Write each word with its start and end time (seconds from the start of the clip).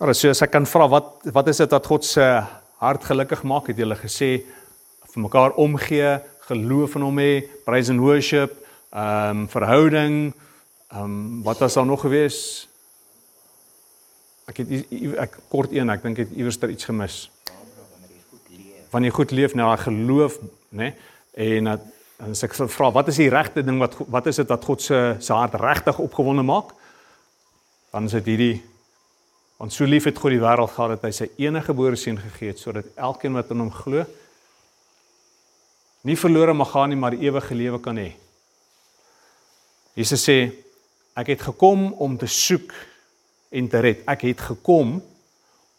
Maar 0.00 0.14
as 0.14 0.24
ek 0.24 0.54
kan 0.54 0.64
vra 0.64 0.86
wat 0.88 1.26
wat 1.28 1.48
is 1.52 1.58
dit 1.60 1.72
wat 1.76 1.86
God 1.90 2.06
se 2.08 2.24
hart 2.80 3.02
gelukkig 3.04 3.42
maak? 3.44 3.66
Het 3.68 3.82
julle 3.82 3.98
gesê 4.00 4.30
vir 5.12 5.20
mekaar 5.26 5.52
omgee, 5.60 6.14
geloof 6.48 6.94
in 6.96 7.04
hom 7.04 7.20
hê, 7.20 7.42
praise 7.66 7.92
and 7.92 8.00
worship, 8.00 8.54
ehm 8.96 9.42
um, 9.42 9.48
verhouding, 9.52 10.14
ehm 10.88 11.04
um, 11.04 11.42
wat 11.44 11.60
was 11.60 11.76
daar 11.76 11.84
nog 11.84 12.00
gewees? 12.00 12.38
Ek 14.48 14.62
het 14.62 14.72
ek 15.20 15.36
kort 15.52 15.76
een, 15.76 15.92
ek 15.92 16.08
dink 16.08 16.16
ek 16.16 16.30
het 16.30 16.38
iewers 16.38 16.56
ter 16.56 16.72
iets 16.72 16.88
gemis. 16.88 17.18
Wanneer 18.94 19.12
jy 19.12 19.18
goed 19.18 19.36
leef 19.36 19.54
na 19.54 19.68
nou, 19.68 19.76
geloof, 19.84 20.40
né? 20.70 20.94
Nee, 21.36 21.58
en 21.58 21.74
dat 21.74 21.84
en 22.24 22.32
as 22.32 22.44
ek 22.48 22.56
vra 22.56 22.88
wat 22.92 23.12
is 23.12 23.20
die 23.20 23.28
regte 23.28 23.60
ding 23.68 23.76
wat 23.84 24.00
wat 24.08 24.32
is 24.32 24.40
dit 24.40 24.48
wat 24.48 24.64
God 24.64 24.80
se 24.80 25.04
se 25.20 25.36
hart 25.36 25.60
regtig 25.60 26.00
opgewonde 26.00 26.48
maak? 26.48 26.72
Dan 27.92 28.08
is 28.08 28.16
dit 28.16 28.32
hierdie 28.32 28.62
want 29.60 29.74
so 29.76 29.84
lief 29.84 30.06
het 30.08 30.16
God 30.16 30.32
die 30.32 30.40
wêreld 30.40 30.72
gehad 30.72 30.94
dat 30.96 31.02
hy 31.04 31.12
sy 31.12 31.26
enige 31.42 31.68
gebore 31.68 31.98
seun 32.00 32.16
gegee 32.16 32.54
het 32.54 32.62
sodat 32.62 32.88
elkeen 32.96 33.36
wat 33.36 33.50
in 33.52 33.60
hom 33.60 33.72
glo 33.74 34.06
nie 36.08 36.16
verlore 36.16 36.54
mag 36.56 36.70
gaan 36.72 36.88
nie 36.88 36.96
maar 36.96 37.12
ewige 37.12 37.54
lewe 37.54 37.80
kan 37.84 37.98
hê. 38.00 38.14
Jesus 39.98 40.24
sê 40.24 40.38
ek 41.18 41.34
het 41.34 41.44
gekom 41.50 41.90
om 42.00 42.16
te 42.16 42.28
soek 42.30 42.72
en 43.52 43.68
te 43.68 43.82
red. 43.84 44.04
Ek 44.08 44.24
het 44.30 44.40
gekom 44.48 44.96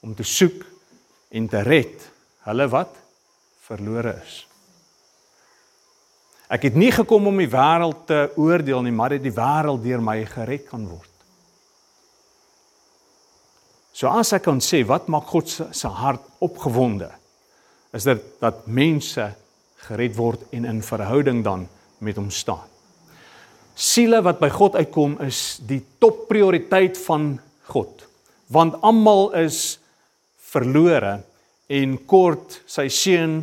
om 0.05 0.13
te 0.13 0.27
soek 0.27 0.61
en 1.33 1.47
te 1.49 1.65
red 1.65 2.05
hulle 2.45 2.67
wat 2.69 2.93
verlore 3.65 4.13
is. 4.21 4.41
Ek 6.51 6.67
het 6.67 6.75
nie 6.77 6.91
gekom 6.93 7.31
om 7.31 7.37
die 7.39 7.49
wêreld 7.49 8.05
te 8.09 8.25
oordeel 8.35 8.83
nie, 8.85 8.93
maar 8.93 9.15
dat 9.15 9.23
die 9.23 9.33
wêreld 9.33 9.81
deur 9.81 10.03
my 10.03 10.19
gered 10.27 10.67
kan 10.69 10.83
word. 10.85 11.10
So 14.01 14.09
as 14.09 14.31
ek 14.33 14.47
kan 14.47 14.57
sê 14.65 14.79
wat 14.89 15.11
maak 15.13 15.27
God 15.29 15.45
se, 15.45 15.67
se 15.77 15.89
hart 15.93 16.23
opgewonde, 16.41 17.11
is 17.93 18.07
dit 18.07 18.21
dat 18.41 18.63
mense 18.65 19.27
gered 19.85 20.15
word 20.17 20.41
en 20.57 20.65
in 20.65 20.79
verhouding 20.81 21.43
dan 21.45 21.67
met 22.01 22.17
hom 22.17 22.31
staan. 22.33 22.65
Siele 23.77 24.23
wat 24.25 24.39
by 24.41 24.49
God 24.49 24.79
uitkom 24.79 25.19
is 25.21 25.59
die 25.69 25.83
topprioriteit 26.01 26.97
van 27.05 27.35
God. 27.69 28.07
Want 28.49 28.79
almal 28.81 29.35
is 29.43 29.77
verlore 30.49 31.19
en 31.69 31.93
kort 32.09 32.57
sy 32.65 32.87
seun 32.89 33.37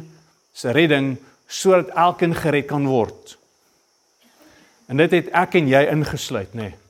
se 0.51 0.75
redding 0.75 1.15
sodat 1.47 1.95
elkeen 1.95 2.35
gered 2.35 2.67
kan 2.67 2.91
word. 2.91 3.39
En 4.91 4.99
dit 4.99 5.19
het 5.21 5.31
ek 5.39 5.55
en 5.63 5.71
jy 5.71 5.87
ingesluit, 5.95 6.51
nê. 6.59 6.73
Nee. 6.73 6.88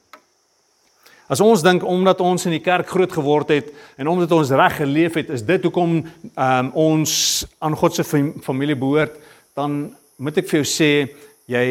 As 1.29 1.43
ons 1.45 1.63
dink 1.63 1.85
omdat 1.85 2.23
ons 2.25 2.47
in 2.49 2.55
die 2.57 2.65
kerk 2.65 2.89
groot 2.89 3.13
geword 3.13 3.53
het 3.53 3.69
en 4.01 4.09
omdat 4.09 4.33
ons 4.33 4.53
reg 4.57 4.79
geleef 4.81 5.19
het, 5.21 5.29
is 5.37 5.45
dit 5.45 5.65
hoekom 5.69 5.99
um, 6.01 6.71
ons 6.73 7.13
aan 7.61 7.77
God 7.77 7.99
se 7.99 8.05
familie 8.05 8.77
behoort, 8.79 9.19
dan 9.53 9.91
moet 10.17 10.41
ek 10.41 10.49
vir 10.49 10.63
jou 10.63 10.69
sê 10.69 10.93
jy 11.53 11.67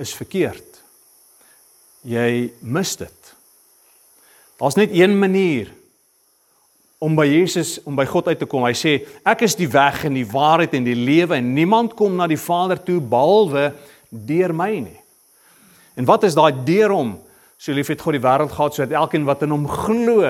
is 0.00 0.14
verkeerd. 0.16 0.64
Jy 2.08 2.48
mis 2.64 2.94
dit. 2.96 3.34
Daar's 4.58 4.78
net 4.80 4.96
een 4.96 5.12
manier 5.18 5.68
om 6.98 7.14
by 7.14 7.28
Jesus 7.28 7.76
om 7.86 7.94
by 7.98 8.08
God 8.08 8.32
uit 8.32 8.40
te 8.40 8.48
kom. 8.48 8.64
Hy 8.66 8.74
sê 8.74 8.96
ek 9.28 9.44
is 9.46 9.54
die 9.58 9.68
weg 9.70 10.06
en 10.08 10.16
die 10.16 10.26
waarheid 10.26 10.72
en 10.74 10.88
die 10.88 10.96
lewe 10.98 11.36
en 11.36 11.52
niemand 11.54 11.94
kom 11.98 12.16
na 12.16 12.26
die 12.30 12.40
Vader 12.40 12.80
toe 12.80 12.98
behalwe 12.98 13.70
deur 14.08 14.56
my 14.56 14.72
nie. 14.88 14.98
En 16.00 16.08
wat 16.08 16.24
is 16.24 16.34
daai 16.38 16.64
deur 16.64 16.96
hom? 16.96 17.18
So 17.58 17.74
lief 17.74 17.90
het 17.90 18.00
God 18.00 18.14
die 18.14 18.22
wêreld 18.22 18.54
gehad 18.54 18.76
sodat 18.76 18.94
elkeen 19.00 19.26
wat 19.26 19.42
in 19.42 19.50
hom 19.50 19.66
glo. 19.66 20.22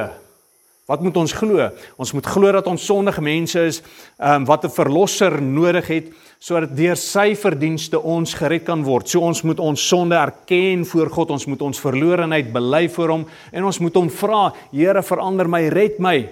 Wat 0.89 1.03
moet 1.05 1.17
ons 1.21 1.35
glo? 1.37 1.67
Ons 2.01 2.15
moet 2.17 2.27
glo 2.27 2.53
dat 2.57 2.67
ons 2.71 2.85
sondige 2.85 3.21
mense 3.21 3.61
is, 3.69 3.83
ehm 4.17 4.41
um, 4.41 4.47
wat 4.49 4.65
'n 4.65 4.73
verlosser 4.73 5.43
nodig 5.43 5.87
het 5.87 6.07
sodat 6.41 6.77
deur 6.77 6.97
sy 6.97 7.35
verdienste 7.35 8.01
ons 8.01 8.35
gered 8.35 8.65
kan 8.65 8.83
word. 8.83 9.09
So 9.09 9.21
ons 9.21 9.43
moet 9.43 9.61
ons 9.61 9.89
sonde 9.89 10.15
erken 10.15 10.87
voor 10.87 11.11
God, 11.11 11.31
ons 11.31 11.47
moet 11.47 11.63
ons 11.63 11.81
verlorenheid 11.81 12.53
bely 12.53 12.89
voor 12.89 13.09
hom 13.09 13.27
en 13.53 13.65
ons 13.65 13.79
moet 13.79 13.95
hom 13.95 14.11
vra, 14.11 14.53
Here 14.73 15.03
verander 15.03 15.49
my, 15.49 15.69
red 15.69 15.99
my. 15.99 16.29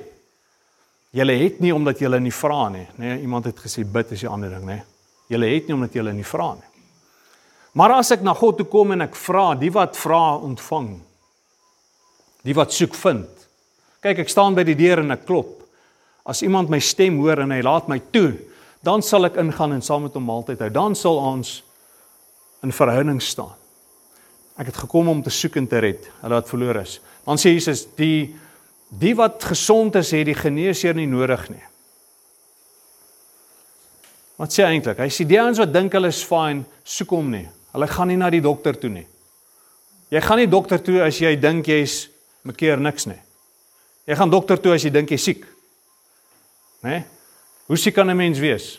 Julle 1.13 1.33
het 1.33 1.61
nie 1.61 1.75
omdat 1.75 1.99
julle 1.99 2.21
nie 2.21 2.33
vra 2.33 2.69
nie, 2.69 2.87
nê? 2.97 3.05
Nee, 3.09 3.21
iemand 3.21 3.45
het 3.45 3.59
gesê 3.59 3.85
bid 3.85 4.13
is 4.13 4.21
die 4.21 4.29
ander 4.29 4.51
ding, 4.51 4.65
nê? 4.65 4.75
Nee. 4.75 4.85
Julle 5.29 5.47
het 5.47 5.67
nie 5.67 5.75
omdat 5.75 5.93
julle 5.93 6.13
nie 6.13 6.25
vra 6.25 6.55
nie. 6.55 6.66
Maar 7.77 7.99
as 7.99 8.11
ek 8.15 8.23
na 8.25 8.33
God 8.37 8.57
toe 8.61 8.67
kom 8.73 8.95
en 8.95 9.05
ek 9.05 9.17
vra, 9.21 9.51
die 9.59 9.73
wat 9.75 9.99
vra 10.01 10.39
ontvang. 10.41 10.95
Die 12.47 12.55
wat 12.57 12.73
soek 12.73 12.97
vind. 12.97 13.29
Kyk, 14.05 14.23
ek 14.25 14.33
staan 14.33 14.57
by 14.57 14.65
die 14.65 14.79
deur 14.79 15.03
en 15.03 15.13
ek 15.13 15.27
klop. 15.29 15.53
As 16.27 16.41
iemand 16.47 16.73
my 16.73 16.81
stem 16.83 17.19
hoor 17.21 17.45
en 17.45 17.53
hy 17.53 17.61
laat 17.65 17.91
my 17.91 18.01
toe, 18.15 18.33
dan 18.87 19.05
sal 19.05 19.29
ek 19.29 19.37
ingaan 19.43 19.77
en 19.77 19.85
saam 19.85 20.07
met 20.07 20.17
hom 20.17 20.25
maaltyd 20.27 20.63
hou. 20.65 20.71
Dan 20.73 20.97
sal 20.99 21.21
ons 21.21 21.59
in 22.65 22.73
verhouding 22.75 23.21
staan. 23.23 23.55
Ek 24.57 24.71
het 24.71 24.81
gekom 24.87 25.11
om 25.13 25.21
te 25.23 25.31
soek 25.35 25.59
en 25.61 25.69
te 25.69 25.83
red, 25.85 26.09
hulle 26.23 26.39
wat 26.39 26.49
verlore 26.49 26.87
is. 26.87 26.97
Dan 27.27 27.37
sê 27.41 27.53
Jesus, 27.53 27.85
die 27.99 28.33
Die 28.89 29.15
wat 29.19 29.43
gesond 29.45 29.97
is, 29.99 30.13
het 30.15 30.29
die 30.29 30.37
geneesheer 30.39 30.95
nie 30.95 31.09
nodig 31.11 31.49
nie. 31.51 31.65
Wat 34.39 34.53
sê 34.53 34.67
eintlik? 34.67 35.01
Hy 35.01 35.11
sê 35.11 35.27
die 35.27 35.41
ouens 35.41 35.59
wat 35.59 35.73
dink 35.75 35.95
hulle 35.97 36.13
is 36.13 36.23
fyn, 36.27 36.63
soek 36.87 37.15
hom 37.17 37.33
nie. 37.33 37.47
Hulle 37.77 37.89
gaan 37.93 38.09
nie 38.09 38.17
na 38.17 38.31
die 38.33 38.41
dokter 38.41 38.79
toe 38.81 38.89
nie. 38.89 39.05
Jy 40.09 40.23
gaan 40.25 40.41
nie 40.41 40.49
dokter 40.49 40.81
toe 40.81 41.03
as 41.05 41.19
jy 41.21 41.35
dink 41.37 41.69
jy's 41.69 42.07
mekeer 42.47 42.81
niks 42.81 43.05
nie. 43.11 43.19
Jy 44.09 44.17
gaan 44.17 44.33
dokter 44.33 44.57
toe 44.63 44.73
as 44.73 44.87
jy 44.87 44.93
dink 44.95 45.13
jy's 45.13 45.27
siek. 45.29 45.45
Né? 46.87 47.03
Hoe 47.69 47.77
siek 47.77 47.95
kan 47.95 48.09
'n 48.09 48.17
mens 48.17 48.41
wees? 48.41 48.79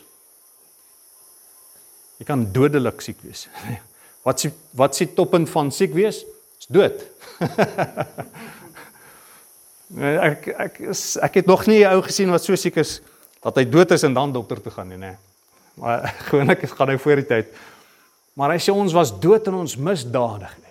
Jy 2.18 2.26
kan 2.26 2.42
dodelik 2.52 3.00
siek 3.00 3.22
wees. 3.22 3.46
Wat 4.26 4.40
sê 4.40 4.50
wat 4.74 4.96
sê 4.98 5.06
toppunt 5.06 5.48
van 5.48 5.70
siek 5.70 5.94
wees? 5.94 6.24
Is 6.58 6.66
dood. 6.66 6.98
Nee, 9.88 10.18
ek 10.20 10.48
ek 10.52 10.74
is 10.92 11.16
ek 11.16 11.38
het 11.40 11.46
nog 11.48 11.64
nie 11.66 11.80
'n 11.80 11.96
ou 11.96 12.02
gesien 12.04 12.28
wat 12.28 12.44
so 12.44 12.54
siek 12.56 12.76
is 12.76 13.00
dat 13.40 13.56
hy 13.56 13.64
dood 13.64 13.90
is 13.90 14.02
en 14.04 14.12
dan 14.12 14.32
dokter 14.32 14.60
toe 14.60 14.72
gaan 14.72 14.88
nie, 14.88 14.98
nê. 14.98 15.16
Maar 15.80 16.12
gewoonlik 16.28 16.68
gaan 16.68 16.88
hy 16.88 16.98
voor 16.98 17.16
die 17.16 17.26
tyd. 17.26 17.46
Maar 18.38 18.54
hy 18.54 18.62
sê 18.62 18.70
ons 18.70 18.94
was 18.94 19.10
dood 19.18 19.50
in 19.50 19.58
ons 19.58 19.74
misdadigheid. 19.76 20.68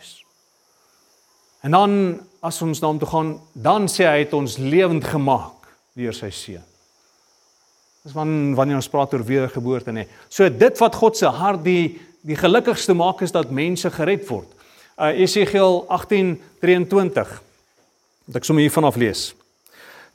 En 1.68 1.72
dan 1.72 1.94
as 2.40 2.62
ons 2.62 2.80
na 2.80 2.88
hom 2.88 3.00
toe 3.02 3.10
gaan, 3.10 3.32
dan 3.52 3.88
sê 3.92 4.06
hy 4.08 4.22
het 4.22 4.34
ons 4.38 4.58
lewend 4.62 5.04
gemaak 5.04 5.68
deur 5.98 6.16
sy 6.16 6.30
seun. 6.32 6.64
Dis 8.06 8.14
van 8.16 8.30
wanneer 8.56 8.78
ons 8.80 8.88
praat 8.88 9.12
oor 9.18 9.26
wedergeboorte 9.26 9.92
nê. 9.92 10.06
So 10.30 10.48
dit 10.48 10.80
wat 10.80 10.96
God 10.96 11.18
se 11.20 11.28
hart 11.28 11.66
die 11.66 11.98
die 12.28 12.36
gelukkigste 12.36 12.92
maak 12.98 13.22
is 13.24 13.32
dat 13.32 13.54
mense 13.56 13.88
gered 13.94 14.26
word. 14.28 14.48
Uh 15.00 15.14
Esegiel 15.24 15.86
18:23 15.88 17.36
Dat 18.28 18.40
ek 18.42 18.48
sommer 18.48 18.66
hier 18.66 18.74
vanaf 18.74 18.96
lees. 19.00 19.34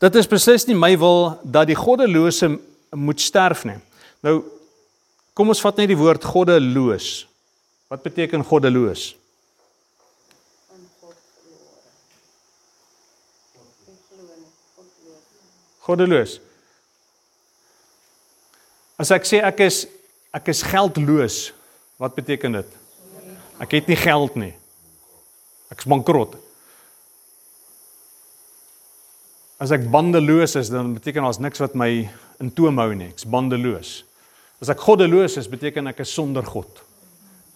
Dit 0.01 0.15
is 0.21 0.29
beslis 0.29 0.67
nie 0.69 0.77
my 0.77 0.93
wil 1.01 1.39
dat 1.43 1.71
die 1.71 1.77
goddelose 1.79 2.51
moet 2.93 3.21
sterf 3.21 3.65
nie. 3.65 3.79
Nou 4.21 4.43
kom 5.33 5.49
ons 5.49 5.63
vat 5.65 5.77
net 5.81 5.89
die 5.89 5.97
woord 5.97 6.25
goddeloos. 6.25 7.31
Wat 7.92 8.03
beteken 8.03 8.44
goddeloos? 8.44 9.16
Goddeloos. 15.78 16.38
As 18.97 19.10
ek 19.12 19.28
sê 19.28 19.42
ek 19.44 19.60
is 19.66 19.82
ek 20.32 20.48
is 20.48 20.62
geldloos, 20.64 21.36
wat 22.00 22.16
beteken 22.16 22.56
dit? 22.62 22.70
Ek 23.60 23.75
het 23.76 23.91
nie 23.92 23.98
geld 24.00 24.38
nie. 24.41 24.54
Ek's 25.74 25.84
bankrot. 25.84 26.38
As 29.60 29.74
ek 29.77 29.84
bandeloos 29.92 30.56
is, 30.62 30.71
dan 30.72 30.95
beteken 30.97 31.28
daar's 31.28 31.42
niks 31.45 31.60
wat 31.60 31.77
my 31.77 31.91
in 32.41 32.48
toom 32.56 32.80
hou 32.80 32.88
nie. 32.97 33.10
Ek's 33.12 33.28
bandeloos. 33.28 33.92
As 34.65 34.72
ek 34.72 34.80
goddeloos 34.80 35.36
is, 35.36 35.50
beteken 35.53 35.92
ek 35.92 36.00
is 36.06 36.16
sonder 36.16 36.48
God. 36.48 36.80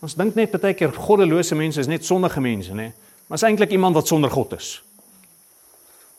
Ons 0.05 0.17
dink 0.17 0.37
net 0.37 0.53
baie 0.61 0.75
keer 0.77 0.93
goddelose 0.93 1.57
mense 1.57 1.81
is 1.81 1.89
net 1.89 2.05
sondige 2.05 2.41
mense, 2.41 2.75
nê? 2.77 2.91
Maar 3.27 3.41
is 3.41 3.47
eintlik 3.49 3.73
iemand 3.75 3.97
wat 3.97 4.07
sonder 4.11 4.31
God 4.31 4.53
is. 4.59 4.77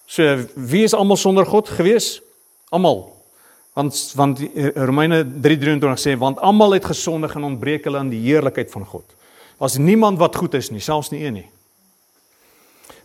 So 0.08 0.24
wie 0.56 0.84
is 0.88 0.96
almal 0.96 1.20
sonder 1.20 1.46
God 1.46 1.70
gewees? 1.70 2.18
Almal. 2.74 3.06
Want 3.78 4.00
want 4.16 4.42
Romeine 4.76 5.22
3:23 5.24 6.02
sê 6.02 6.18
want 6.18 6.40
almal 6.40 6.74
het 6.74 6.86
gesondig 6.86 7.36
en 7.36 7.44
ontbreek 7.44 7.86
hulle 7.86 8.02
aan 8.02 8.10
die 8.10 8.24
heerlikheid 8.24 8.72
van 8.72 8.86
God. 8.86 9.06
Daar's 9.60 9.78
niemand 9.78 10.18
wat 10.20 10.36
goed 10.36 10.54
is 10.54 10.72
nie, 10.72 10.82
selfs 10.82 11.12
nie 11.12 11.24
een 11.26 11.34
nie. 11.34 11.50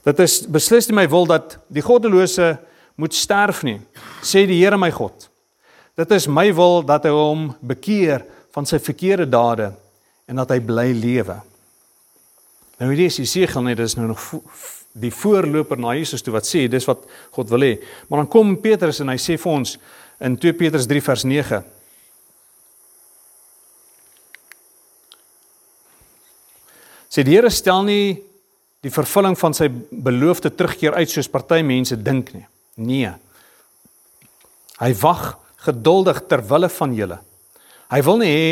Dit 0.03 0.19
is 0.19 0.41
beslis 0.47 0.89
nie 0.89 0.97
my 0.97 1.07
wil 1.09 1.27
dat 1.27 1.59
die 1.69 1.83
goddelose 1.83 2.57
moet 2.95 3.15
sterf 3.15 3.63
nie, 3.63 3.81
sê 4.23 4.47
die 4.47 4.59
Here 4.65 4.79
my 4.79 4.91
God. 4.91 5.29
Dit 5.97 6.11
is 6.11 6.27
my 6.27 6.49
wil 6.55 6.83
dat 6.83 7.05
hy 7.05 7.13
hom 7.15 7.53
bekeer 7.61 8.25
van 8.53 8.67
sy 8.67 8.79
verkeerde 8.83 9.29
dade 9.29 9.73
en 10.27 10.39
dat 10.43 10.55
hy 10.55 10.61
bly 10.65 10.91
lewe. 10.97 11.39
Nou 12.79 12.91
hierdie 12.91 13.11
is 13.11 13.21
Jesegiel 13.21 13.65
net, 13.67 13.79
dis 13.79 13.97
nou 13.99 14.09
nog 14.11 14.23
die 14.93 15.13
voorloper 15.15 15.81
na 15.81 15.95
Jesus 15.97 16.23
toe 16.25 16.35
wat 16.35 16.49
sê 16.49 16.67
dis 16.71 16.87
wat 16.89 17.05
God 17.33 17.53
wil 17.53 17.65
hê. 17.65 17.77
Maar 18.09 18.25
dan 18.25 18.33
kom 18.33 18.57
Petrus 18.61 19.01
en 19.01 19.13
hy 19.13 19.19
sê 19.21 19.39
vir 19.41 19.53
ons 19.53 19.77
in 20.23 20.37
2 20.39 20.59
Petrus 20.59 20.89
3 20.91 21.05
vers 21.07 21.25
9 21.29 21.63
sê 27.13 27.25
die 27.25 27.37
Here 27.37 27.51
stel 27.53 27.85
nie 27.89 28.07
die 28.83 28.93
vervulling 28.93 29.37
van 29.39 29.55
sy 29.55 29.69
beloofde 29.71 30.51
terugkeer 30.51 30.97
uit 30.99 31.11
soos 31.11 31.31
party 31.31 31.61
mense 31.63 31.97
dink 32.03 32.33
nie. 32.35 32.47
Nee. 32.83 33.13
Hy 34.81 34.91
wag 35.03 35.37
geduldig 35.63 36.25
ter 36.27 36.43
wille 36.49 36.71
van 36.73 36.97
julle. 36.97 37.19
Hy 37.93 38.01
wil 38.03 38.19
nie 38.19 38.33
hê 38.33 38.47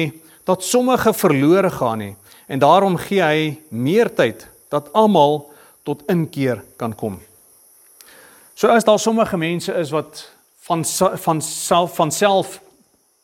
dat 0.45 0.65
sommige 0.65 1.13
verlore 1.15 1.71
gaan 1.71 1.99
nie 1.99 2.15
en 2.47 2.59
daarom 2.59 2.97
gee 2.97 3.23
hy 3.23 3.59
meer 3.69 4.11
tyd 4.15 4.47
dat 4.71 4.93
almal 4.93 5.51
tot 5.87 6.03
inkeer 6.11 6.63
kan 6.77 6.95
kom. 6.95 7.21
So 8.55 8.69
as 8.69 8.85
daar 8.85 8.99
sommige 8.99 9.37
mense 9.37 9.73
is 9.73 9.91
wat 9.91 10.27
van 10.67 10.85
van 11.25 11.41
self 11.43 11.95
van 11.95 12.11
self 12.13 12.61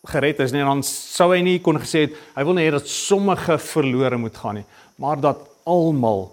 gered 0.07 0.41
is 0.41 0.53
nie 0.55 0.65
dan 0.65 0.83
sou 0.87 1.33
hy 1.35 1.43
nie 1.43 1.59
kon 1.61 1.79
gesê 1.83 2.07
het 2.07 2.17
hy 2.37 2.45
wil 2.47 2.57
nie 2.57 2.67
hê 2.69 2.73
dat 2.75 2.89
sommige 2.89 3.59
verlore 3.59 4.17
moet 4.17 4.37
gaan 4.37 4.61
nie 4.61 4.67
maar 4.97 5.21
dat 5.21 5.43
almal 5.67 6.31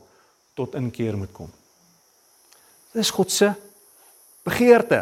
tot 0.53 0.75
inkeer 0.77 1.17
moet 1.17 1.31
kom. 1.33 1.49
Dis 2.93 3.09
God 3.09 3.31
se 3.33 3.49
begeerte. 4.45 5.01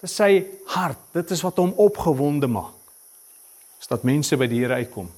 Dis 0.00 0.14
sy 0.16 0.44
hart. 0.72 1.00
Dit 1.12 1.32
is 1.34 1.42
wat 1.44 1.60
hom 1.60 1.74
opgewonde 1.80 2.48
maak. 2.48 2.73
Is 3.84 3.90
dat 3.90 4.04
mense 4.08 4.32
by 4.40 4.46
die 4.48 4.62
Here 4.62 4.78
uitkom. 4.80 5.10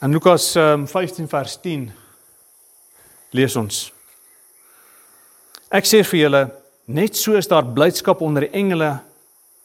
In 0.00 0.16
Lukas 0.16 0.46
um, 0.56 0.86
15 0.88 1.28
vers 1.28 1.58
10 1.60 1.90
lees 3.36 3.56
ons 3.60 3.82
Ek 5.68 5.84
sê 5.90 6.00
vir 6.08 6.22
julle 6.22 6.42
net 6.88 7.20
so 7.20 7.36
is 7.36 7.50
daar 7.52 7.68
blydskap 7.76 8.24
onder 8.24 8.48
die 8.48 8.56
engele 8.62 8.90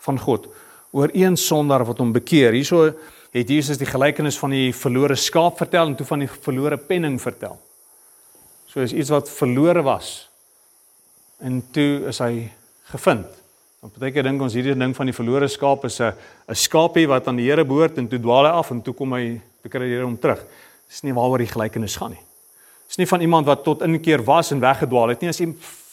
van 0.04 0.20
God 0.28 0.52
oor 0.92 1.16
een 1.16 1.40
sondaar 1.40 1.88
wat 1.88 2.04
hom 2.04 2.12
bekeer. 2.20 2.52
Hierso 2.52 2.84
het 3.32 3.48
Jesus 3.48 3.80
die 3.80 3.88
gelykenis 3.88 4.36
van 4.44 4.60
die 4.60 4.76
verlore 4.76 5.16
skaap 5.16 5.64
vertel 5.64 5.94
en 5.94 5.96
toe 5.96 6.12
van 6.12 6.28
die 6.28 6.32
verlore 6.36 6.84
penning 6.84 7.16
vertel. 7.24 7.56
So 8.68 8.84
is 8.84 8.92
iets 8.92 9.16
wat 9.16 9.32
verlore 9.32 9.88
was 9.88 10.18
en 11.40 11.64
toe 11.72 12.10
is 12.12 12.20
hy 12.20 12.50
gevind. 12.92 13.28
Dan 13.82 13.94
partykeer 13.94 14.26
dink 14.26 14.42
ons 14.42 14.56
hierdie 14.58 14.76
ding 14.78 14.96
van 14.96 15.10
die 15.10 15.16
verlore 15.16 15.48
skaap 15.48 15.86
is 15.86 16.00
'n 16.02 16.14
'n 16.50 16.56
skaapie 16.56 17.08
wat 17.08 17.28
aan 17.28 17.38
die 17.38 17.50
Here 17.50 17.66
behoort 17.66 17.98
en 17.98 18.08
toe 18.08 18.20
dwaal 18.20 18.46
hy 18.46 18.52
af 18.52 18.72
en 18.72 18.82
toe 18.82 18.94
kom 18.94 19.14
hy 19.14 19.42
te 19.62 19.70
kry 19.70 19.80
die 19.80 19.96
Here 19.96 20.06
om 20.06 20.18
terug. 20.18 20.44
Dis 20.88 21.04
nie 21.04 21.14
waaroor 21.14 21.38
die 21.38 21.54
gelykenis 21.54 21.96
gaan 21.96 22.12
nie. 22.12 22.24
Dis 22.88 22.98
nie 22.98 23.08
van 23.08 23.22
iemand 23.22 23.46
wat 23.46 23.64
tot 23.64 23.82
inkeer 23.82 24.24
was 24.24 24.52
en 24.52 24.60
weggedwaal 24.60 25.10
het 25.10 25.22
nie. 25.22 25.30
As 25.30 25.42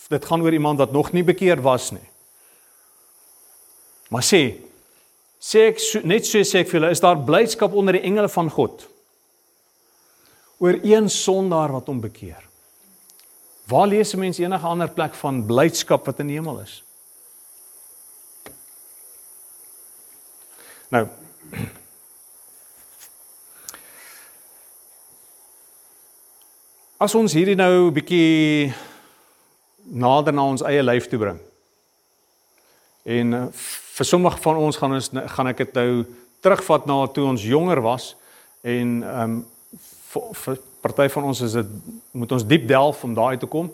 dit 0.08 0.24
gaan 0.24 0.42
oor 0.42 0.52
iemand 0.52 0.78
wat 0.78 0.92
nog 0.92 1.12
nie 1.12 1.24
bekeer 1.24 1.60
was 1.62 1.92
nie. 1.92 2.08
Maar 4.10 4.22
sê 4.22 4.54
sê 5.40 5.68
ek 5.68 5.78
so, 5.78 6.00
net 6.04 6.24
so 6.24 6.38
sê 6.38 6.60
ek 6.62 6.68
vir 6.70 6.80
julle 6.80 6.90
is 6.90 7.00
daar 7.00 7.20
blydskap 7.20 7.74
onder 7.74 7.92
die 7.92 8.04
engele 8.06 8.28
van 8.28 8.50
God 8.50 8.86
oor 10.62 10.78
een 10.82 11.10
sondaar 11.10 11.74
wat 11.74 11.86
hom 11.90 12.00
bekeer. 12.00 12.40
Waar 13.66 13.86
lees 13.86 14.12
'n 14.12 14.18
mens 14.18 14.38
enige 14.38 14.66
ander 14.66 14.90
plek 14.90 15.14
van 15.14 15.46
blydskap 15.46 16.06
wat 16.06 16.18
in 16.18 16.26
die 16.26 16.36
hemel 16.36 16.60
is? 16.60 16.82
Nou 20.88 21.08
As 27.04 27.14
ons 27.14 27.32
hierdie 27.32 27.56
nou 27.58 27.90
'n 27.90 27.92
bietjie 27.92 28.72
nader 29.84 30.32
na 30.32 30.44
ons 30.44 30.62
eie 30.62 30.82
lyf 30.82 31.08
toe 31.08 31.18
bring. 31.18 31.40
En 33.04 33.32
uh, 33.32 33.46
vir 33.96 34.06
sommige 34.06 34.40
van 34.40 34.56
ons 34.56 34.76
gaan 34.76 34.92
ons 34.92 35.10
gaan 35.12 35.50
ek 35.50 35.56
dit 35.56 35.74
nou 35.74 36.06
terugvat 36.40 36.86
na 36.86 37.06
toe 37.06 37.26
ons 37.26 37.42
jonger 37.42 37.80
was 37.84 38.14
en 38.62 39.02
ehm 39.02 39.20
um, 39.22 39.34
vir, 40.12 40.22
vir 40.34 40.58
party 40.84 41.08
van 41.08 41.30
ons 41.30 41.40
is 41.44 41.56
dit 41.56 41.70
moet 42.12 42.32
ons 42.36 42.44
diep 42.46 42.66
delf 42.68 43.04
om 43.06 43.14
daai 43.16 43.38
te 43.40 43.48
kom. 43.50 43.70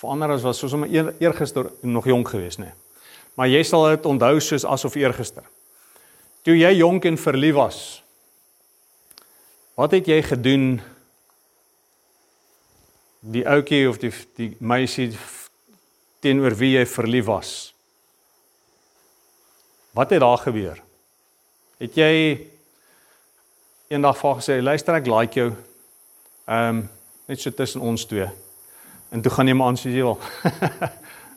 Vir 0.00 0.14
ander 0.14 0.32
as 0.34 0.46
was 0.46 0.60
soos 0.62 0.72
om 0.76 0.86
eer, 0.88 1.12
eergister 1.22 1.68
nog 1.84 2.08
jonk 2.08 2.32
geweest 2.32 2.62
nê. 2.62 2.70
Nee. 2.70 2.80
Maar 3.34 3.50
jy 3.50 3.60
sal 3.66 3.88
dit 3.90 4.06
onthou 4.06 4.38
soos 4.42 4.64
asof 4.64 4.96
eergister. 4.98 5.44
Toe 6.46 6.54
jy 6.56 6.70
jonk 6.78 7.06
en 7.08 7.18
verlief 7.18 7.56
was. 7.58 7.78
Wat 9.74 9.96
het 9.96 10.06
jy 10.06 10.20
gedoen? 10.22 10.66
Die 13.34 13.42
ouetjie 13.48 13.88
of 13.90 13.98
die 14.02 14.12
die 14.38 14.50
meisie 14.60 15.10
teenoor 16.24 16.54
wie 16.60 16.76
jy 16.76 16.84
verlief 16.88 17.26
was. 17.28 17.52
Wat 19.94 20.12
het 20.14 20.22
daar 20.22 20.40
gebeur? 20.42 20.80
Het 21.82 21.98
jy 21.98 22.14
eendag 23.90 24.18
vir 24.18 24.34
gesê, 24.40 24.62
"Luister, 24.62 24.94
ek 24.94 25.06
like 25.06 25.34
jou." 25.34 25.52
Ehm 26.44 26.68
um, 26.68 26.90
net 27.26 27.40
so 27.40 27.50
tussen 27.50 27.80
ons 27.80 28.04
twee. 28.04 28.28
En 29.08 29.22
toe 29.22 29.32
gaan 29.32 29.48
jy 29.48 29.54
maar 29.54 29.66
aan 29.66 29.76
soos 29.76 29.94
jy 29.94 30.02
wil. 30.04 30.18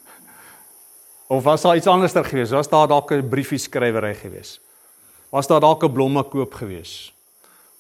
of 1.36 1.44
was 1.44 1.62
daar 1.62 1.76
iets 1.76 1.88
anderster 1.88 2.26
gewees? 2.26 2.52
Was 2.52 2.70
daar 2.70 2.88
dalk 2.88 3.12
'n 3.12 3.30
briefie 3.30 3.60
skrywery 3.60 4.14
gewees? 4.16 4.60
Was 5.30 5.48
daar 5.48 5.60
dalk 5.60 5.84
'n 5.84 5.94
blomme 5.94 6.24
koop 6.24 6.54
gewees? 6.54 7.14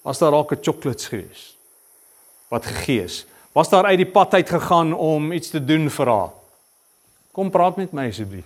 Was 0.01 0.17
daar 0.17 0.31
dalk 0.31 0.51
'n 0.51 0.63
chocolates 0.63 1.07
gewees? 1.07 1.57
Wat 2.47 2.65
gegee 2.65 3.03
is? 3.03 3.25
Was 3.51 3.69
daar 3.69 3.85
uit 3.85 3.97
die 3.97 4.11
pad 4.11 4.33
uit 4.33 4.49
gegaan 4.49 4.93
om 4.93 5.31
iets 5.31 5.49
te 5.49 5.65
doen 5.65 5.89
vir 5.89 6.07
haar? 6.07 6.29
Kom 7.31 7.49
praat 7.49 7.75
met 7.75 7.91
my 7.91 8.07
asseblief. 8.07 8.45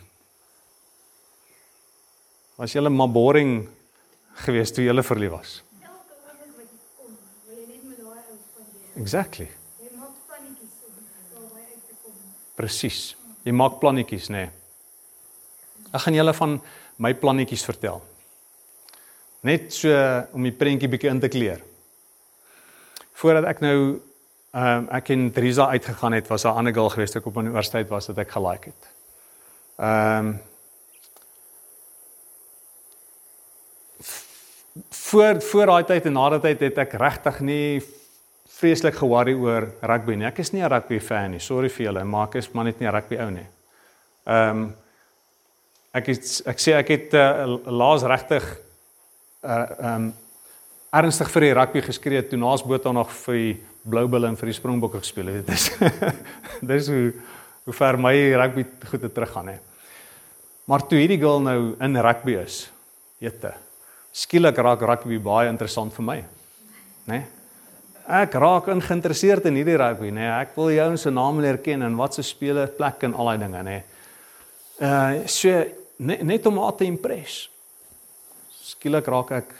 Was 2.56 2.72
julle 2.72 2.89
maar 2.89 3.10
boring 3.12 3.68
geweest 4.45 4.74
toe 4.74 4.83
julle 4.83 5.04
verlief 5.04 5.31
was? 5.31 5.51
Elke 5.81 6.13
oomblik 6.28 6.51
wat 6.56 6.68
jy 6.72 6.80
kom, 6.98 7.12
wil 7.48 7.57
jy 7.57 7.68
net 7.68 7.83
met 7.88 7.98
daai 7.98 8.22
ou 8.31 8.38
spandeer. 8.38 8.81
Exactly. 9.00 9.48
Jy 9.80 9.92
maak 9.96 10.16
plannetjies 10.28 10.76
om 10.88 11.50
daai 11.50 11.64
uit 11.64 11.84
te 11.88 11.96
kom. 12.04 12.16
Presies. 12.56 13.02
Jy 13.44 13.54
maak 13.56 13.80
plannetjies, 13.80 14.30
nê. 14.30 14.46
Nee. 14.46 14.50
Ek 15.92 16.06
gaan 16.06 16.16
julle 16.16 16.34
van 16.34 16.60
my 17.04 17.12
plannetjies 17.18 17.66
vertel. 17.68 18.02
Net 19.48 19.72
so 19.74 19.92
om 20.38 20.46
die 20.46 20.54
prentjie 20.56 20.90
bietjie 20.92 21.10
in 21.12 21.20
te 21.24 21.32
kleer. 21.32 21.64
Voordat 23.22 23.48
ek 23.52 23.64
nou 23.64 23.78
ehm 24.52 24.82
um, 24.84 24.88
ek 24.92 25.10
en 25.14 25.30
Teresa 25.32 25.70
uitgegaan 25.72 26.14
het, 26.18 26.28
was 26.28 26.44
daar 26.44 26.54
'n 26.54 26.57
ander 26.57 26.74
girl 26.74 26.90
geweest 26.90 27.16
ek 27.16 27.26
op 27.26 27.38
aan 27.38 27.45
die 27.48 27.52
universiteit 27.52 27.88
was 27.90 28.07
wat 28.07 28.18
ek 28.18 28.31
gelike 28.31 28.69
het. 28.69 28.90
Ehm 29.80 30.28
um, 30.28 30.42
voor 34.90 35.42
voor 35.42 35.66
daai 35.66 35.83
tyd 35.83 36.06
en 36.06 36.14
na 36.14 36.30
daai 36.30 36.42
tyd 36.42 36.60
het 36.60 36.78
ek 36.78 36.94
regtig 36.94 37.40
nie 37.40 37.81
vreeslik 38.61 38.95
ge-worry 38.99 39.33
oor 39.33 39.68
rugby 39.81 40.15
nie. 40.15 40.27
Ek 40.30 40.39
is 40.39 40.53
nie 40.53 40.61
'n 40.61 40.69
rugby 40.69 40.99
fan 40.99 41.31
nie. 41.31 41.39
Sorry 41.39 41.69
vir 41.69 41.85
julle, 41.87 42.03
maar 42.03 42.27
ek 42.27 42.35
is 42.35 42.53
maar 42.53 42.65
net 42.65 42.80
nie 42.80 42.87
'n 42.87 42.94
rugby 42.94 43.18
ou 43.18 43.30
nie. 43.31 43.47
Ehm 44.27 44.49
um, 44.49 44.75
ek 45.94 46.07
het 46.07 46.41
ek 46.45 46.59
sê 46.59 46.73
ek 46.77 46.87
het 46.87 47.13
uh, 47.13 47.57
laas 47.65 48.03
regtig 48.03 48.44
uh 49.44 49.65
ehm 49.80 49.95
um, 49.95 50.13
ernstig 50.94 51.30
vir 51.31 51.41
die 51.41 51.53
rugby 51.53 51.81
geskree 51.81 52.21
toe 52.27 52.37
naas 52.37 52.63
Botha 52.63 52.91
nog 52.91 53.09
vir 53.09 53.33
die 53.33 53.57
Blou 53.83 54.07
Bulle 54.07 54.27
en 54.27 54.35
vir 54.37 54.45
die 54.45 54.59
Springbokke 54.59 54.99
gespeel 54.99 55.27
het. 55.27 55.45
Dit 55.47 55.56
is 55.56 55.71
dis 56.61 56.87
hoe 56.87 57.13
hoe 57.65 57.73
ver 57.73 57.97
my 57.97 58.13
rugby 58.33 58.65
goed 58.89 59.01
het 59.01 59.13
teruggaan 59.13 59.47
hè. 59.47 59.57
Maar 60.65 60.87
toe 60.87 60.99
hierdie 60.99 61.19
girl 61.19 61.41
nou 61.41 61.75
in 61.80 61.97
rugby 61.97 62.31
is, 62.31 62.71
jette 63.19 63.53
skielik 64.11 64.57
raak 64.57 64.81
rugby 64.81 65.19
baie 65.23 65.49
interessant 65.49 65.94
vir 65.95 66.06
my. 66.06 66.18
Né? 67.07 67.15
Nee? 67.15 67.23
Ek 68.08 68.34
raak 68.40 68.68
ingeïnteresseerd 68.74 69.46
in 69.50 69.60
hierdie 69.60 69.78
rugby, 69.78 70.10
né? 70.10 70.24
Nee? 70.24 70.31
Ek 70.42 70.56
wil 70.58 70.72
jou 70.74 70.90
se 70.98 71.12
naam 71.14 71.42
leer 71.44 71.60
ken 71.62 71.86
en 71.86 71.98
wat 72.00 72.18
se 72.18 72.24
speler 72.26 72.72
plek 72.78 73.04
en 73.08 73.14
al 73.14 73.31
daai 73.31 73.42
dinge, 73.44 73.64
né? 73.64 73.78
Nee? 73.78 73.84
Uh 74.81 75.28
so 75.30 75.52
net, 76.02 76.24
net 76.26 76.46
om 76.50 76.58
haar 76.64 76.76
te 76.80 76.88
impres. 76.90 77.44
Skielik 78.72 79.08
raak 79.12 79.31
ek 79.38 79.54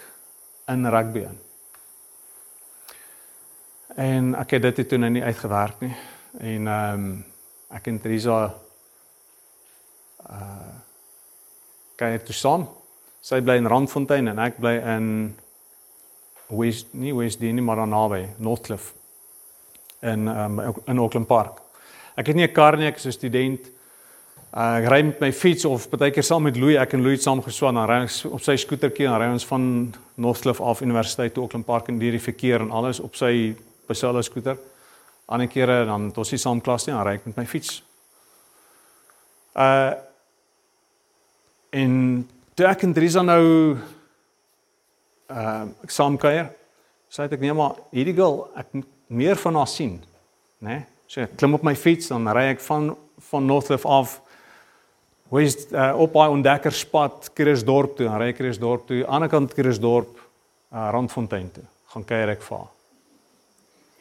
in 0.74 0.90
rugby 0.90 1.28
in. 1.30 1.40
En 4.02 4.34
ek 4.40 4.58
het 4.58 4.70
dit 4.72 4.84
toe 4.90 4.98
nou 4.98 5.12
nie 5.14 5.24
uitgewerk 5.24 5.84
nie. 5.86 5.94
En 6.40 6.68
ehm 6.68 7.06
um, 7.06 7.24
ek 7.72 7.88
en 7.88 8.02
Teresa 8.04 8.44
uh 10.28 10.70
kyk 12.02 12.24
toe 12.26 12.36
saam 12.36 12.64
Sy 13.22 13.38
bly 13.46 13.60
in 13.62 13.70
Randfontein 13.70 14.32
en 14.32 14.40
ek 14.42 14.56
bly 14.58 14.80
in 14.96 15.08
West 16.52 16.94
nie 16.94 17.14
West 17.16 17.40
Dean 17.40 17.56
nie, 17.56 17.64
maar 17.64 17.76
daar 17.76 17.88
naby, 17.88 18.26
Northcliff 18.38 18.94
in 20.02 20.28
um, 20.28 20.60
in 20.86 20.98
Auckland 20.98 21.28
Park. 21.28 21.62
Ek 22.16 22.28
het 22.28 22.36
nie 22.36 22.48
'n 22.48 22.54
kar 22.54 22.78
nie, 22.78 22.88
ek 22.88 22.98
is 22.98 23.06
'n 23.06 23.12
student. 23.12 23.60
Uh, 24.52 24.84
ek 24.84 24.90
ry 24.90 25.02
met 25.02 25.20
my 25.22 25.32
fiets 25.32 25.66
of 25.66 25.90
baie 25.90 26.12
keer 26.12 26.24
saam 26.24 26.44
met 26.44 26.58
Louis, 26.58 26.76
ek 26.76 26.94
en 26.94 27.02
Louis 27.02 27.22
saam 27.24 27.42
geswaan, 27.42 27.76
dan 27.76 27.88
ry 27.88 28.02
ons 28.02 28.26
op 28.26 28.42
sy 28.42 28.58
skootertjie 28.58 29.08
en 29.08 29.18
ry 29.18 29.30
ons 29.32 29.46
van 29.46 29.94
Northcliffe 30.16 30.64
af 30.64 30.82
Universiteit 30.82 31.34
toe 31.34 31.44
Auckland 31.44 31.66
Park 31.66 31.88
en 31.88 32.00
deur 32.00 32.12
die 32.12 32.20
verkeer 32.20 32.60
en 32.60 32.72
alles 32.72 33.00
op 33.00 33.16
sy 33.16 33.56
beselle 33.88 34.22
skooter. 34.24 34.58
Ander 35.30 35.48
kere 35.48 35.86
dan 35.86 36.10
het 36.10 36.18
ons 36.18 36.32
nie 36.32 36.40
saam 36.40 36.62
klas 36.62 36.86
nie, 36.86 36.94
dan 36.94 37.06
ry 37.08 37.14
ek 37.14 37.26
met 37.26 37.38
my 37.38 37.46
fiets. 37.46 37.82
Uh 39.56 39.94
en 41.72 42.28
toe 42.54 42.66
ek 42.68 42.84
en 42.84 42.94
Drisa 42.94 43.22
nou 43.24 43.78
uh 45.32 45.68
ek 45.86 45.94
saam 45.96 46.18
kuier, 46.20 46.52
sê 47.12 47.28
ek 47.28 47.40
nee 47.42 47.56
maar 47.56 47.80
hierdie 47.96 48.16
girl, 48.18 48.44
ek 48.60 48.74
moet 48.76 48.90
meer 49.12 49.40
van 49.40 49.60
haar 49.60 49.70
sien, 49.72 50.00
né? 50.60 50.68
Nee? 50.68 50.82
So 51.12 51.24
ek 51.26 51.34
klim 51.40 51.58
op 51.58 51.64
my 51.68 51.74
fiets 51.76 52.12
dan 52.12 52.28
ry 52.32 52.52
ek 52.54 52.62
van 52.64 52.94
van 53.32 53.48
Northcliffe 53.48 53.88
af 53.88 54.20
is 55.40 55.56
uh, 55.72 55.94
op 55.96 56.14
daai 56.14 56.34
ontdekkerspad 56.34 57.30
Kruisdorp 57.34 57.96
toe, 57.96 58.10
ry 58.20 58.32
Kruisdorp 58.36 58.88
toe, 58.88 58.98
aan 59.00 59.06
die 59.06 59.12
ander 59.16 59.32
kant 59.32 59.54
Kruisdorp, 59.56 60.18
uh, 60.74 60.90
Randfontein 60.92 61.48
toe. 61.56 61.64
Gaan 61.94 62.04
kuier 62.08 62.34
ek 62.34 62.44
vir. 62.44 62.66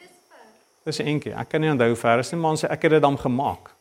Dis 0.01 0.17
ver. 0.27 0.49
Dis 0.89 0.99
eenkie. 1.03 1.31
Ek 1.31 1.51
kan 1.53 1.63
nie 1.63 1.71
onthou 1.71 1.87
hoe 1.93 1.99
ver 1.99 2.23
is 2.23 2.33
nie, 2.33 2.39
maar 2.41 2.57
ons 2.57 2.65
ek 2.67 2.83
het 2.87 2.97
dit 2.97 3.05
dan 3.05 3.19
gemaak. 3.19 3.71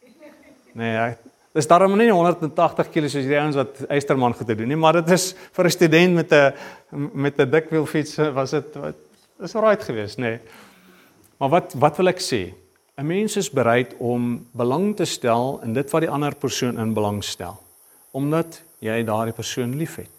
Nee, 0.79 0.95
ek 0.95 1.27
Dis 1.53 1.67
daarom 1.67 1.97
nie 1.99 2.13
180 2.13 2.91
km 2.95 3.09
soos 3.11 3.27
die 3.27 3.39
ouens 3.39 3.57
wat 3.59 3.81
Eysterman 3.91 4.37
gedoen 4.39 4.69
nie, 4.71 4.79
maar 4.79 5.01
dit 5.01 5.11
is 5.17 5.35
vir 5.53 5.67
'n 5.67 5.71
student 5.71 6.15
met 6.15 6.33
'n 6.33 6.53
met 7.13 7.41
'n 7.41 7.51
dikwielfiets 7.51 8.17
was 8.33 8.51
dit 8.51 8.75
wat 8.75 8.95
is 9.43 9.55
alright 9.55 9.83
geweest, 9.83 10.19
nê. 10.19 10.23
Nee. 10.23 10.41
Maar 11.39 11.49
wat 11.49 11.75
wat 11.75 11.97
wil 11.97 12.09
ek 12.09 12.21
sê? 12.21 12.55
'n 12.97 13.07
Mens 13.07 13.37
is 13.37 13.51
bereid 13.51 13.95
om 13.99 14.47
belang 14.53 14.97
te 14.97 15.05
stel 15.05 15.61
in 15.65 15.73
dit 15.73 15.91
wat 15.91 16.01
die 16.01 16.11
ander 16.11 16.35
persoon 16.35 16.79
in 16.79 16.95
belang 16.95 17.25
stel, 17.25 17.59
omdat 18.13 18.63
jy 18.79 19.03
daardie 19.05 19.35
persoon 19.35 19.77
liefhet. 19.77 20.17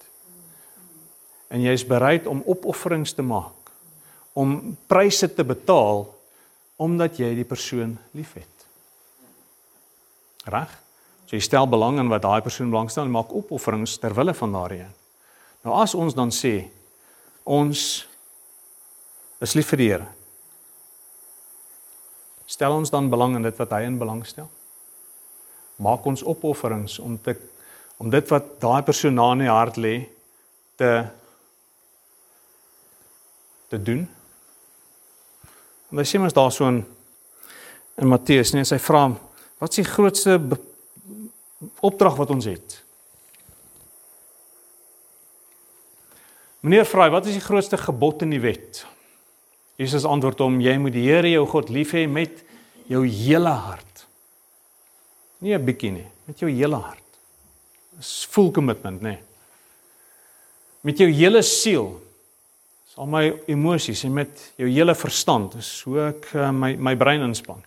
En 1.48 1.62
jy 1.62 1.72
is 1.72 1.86
bereid 1.86 2.28
om 2.28 2.44
opofferings 2.46 3.14
te 3.14 3.22
maak, 3.22 3.72
om 4.34 4.78
pryse 4.88 5.34
te 5.34 5.44
betaal 5.44 6.20
omdat 6.76 7.18
jy 7.18 7.36
die 7.36 7.46
persoon 7.46 7.98
liefhet. 8.12 8.68
Reg? 10.46 10.82
So 11.32 11.40
jy 11.40 11.46
stel 11.48 11.68
belang 11.72 11.96
in 11.96 12.12
wat 12.12 12.26
daai 12.26 12.44
persoon 12.44 12.74
belangstel 12.74 13.08
en 13.08 13.14
maak 13.16 13.32
opofferings 13.32 13.94
ter 14.04 14.12
wille 14.12 14.34
van 14.36 14.52
daardie 14.52 14.82
een. 14.82 14.96
Nou 15.64 15.78
as 15.80 15.96
ons 15.96 16.12
dan 16.18 16.34
sê 16.36 16.58
ons 17.48 17.84
is 19.40 19.54
lief 19.56 19.72
vir 19.72 19.80
die 19.80 19.88
Here, 19.94 20.10
Stel 22.52 22.74
ons 22.76 22.92
dan 22.92 23.08
belang 23.08 23.38
in 23.38 23.46
dit 23.48 23.56
wat 23.62 23.72
hy 23.72 23.86
in 23.88 23.96
belang 23.96 24.26
stel? 24.28 24.50
Maak 25.80 26.04
ons 26.10 26.24
opofferings 26.28 26.98
om 27.00 27.16
te 27.24 27.38
om 28.02 28.10
dit 28.10 28.32
wat 28.34 28.56
daai 28.60 28.82
persoon 28.84 29.14
na 29.16 29.28
in 29.36 29.44
die 29.44 29.52
hart 29.52 29.78
lê 29.80 29.94
te 30.76 30.90
te 33.72 33.80
doen. 33.80 34.02
En 35.92 36.02
dan 36.02 36.10
sien 36.10 36.26
ons 36.26 36.36
daar 36.36 36.52
so 36.52 36.68
in 36.68 36.82
in 38.02 38.10
Matteus, 38.10 38.52
nee, 38.52 38.66
sy 38.66 38.80
vra, 38.82 39.06
wat 39.62 39.72
is 39.72 39.84
die 39.84 39.88
grootste 39.88 40.36
opdrag 41.80 42.15
wat 42.18 42.30
ons 42.34 42.46
het? 42.46 42.77
Meneer 46.62 46.86
vra, 46.86 47.10
wat 47.10 47.25
is 47.25 47.38
die 47.39 47.44
grootste 47.44 47.77
gebod 47.77 48.22
in 48.22 48.34
die 48.36 48.41
wet? 48.41 48.84
Jesus 49.82 50.06
antwoord 50.06 50.44
hom: 50.44 50.60
Jy 50.62 50.75
moet 50.77 50.94
die 50.94 51.08
Here 51.08 51.30
jou 51.32 51.46
God 51.50 51.72
lief 51.74 51.96
hê 51.98 52.06
met 52.10 52.44
jou 52.91 53.01
hele 53.08 53.53
hart. 53.65 54.06
Nie 55.41 55.58
'n 55.58 55.65
bietjie 55.65 55.91
nie, 55.91 56.08
met 56.27 56.39
jou 56.39 56.50
hele 56.50 56.77
hart. 56.77 57.08
Dis 57.98 58.27
full 58.30 58.51
commitment, 58.51 59.01
nê. 59.01 59.18
Met 60.82 60.98
jou 60.98 61.10
hele 61.10 61.41
siel. 61.41 62.00
Dis 62.86 62.98
al 62.98 63.08
my 63.08 63.34
emosies 63.48 64.03
en 64.03 64.13
met 64.13 64.51
jou 64.58 64.70
hele 64.70 64.96
verstand. 64.96 65.53
Dis 65.53 65.82
hoe 65.82 66.00
ek 66.00 66.34
uh, 66.36 66.51
my 66.51 66.75
my 66.75 66.96
brein 66.96 67.22
inspann. 67.22 67.63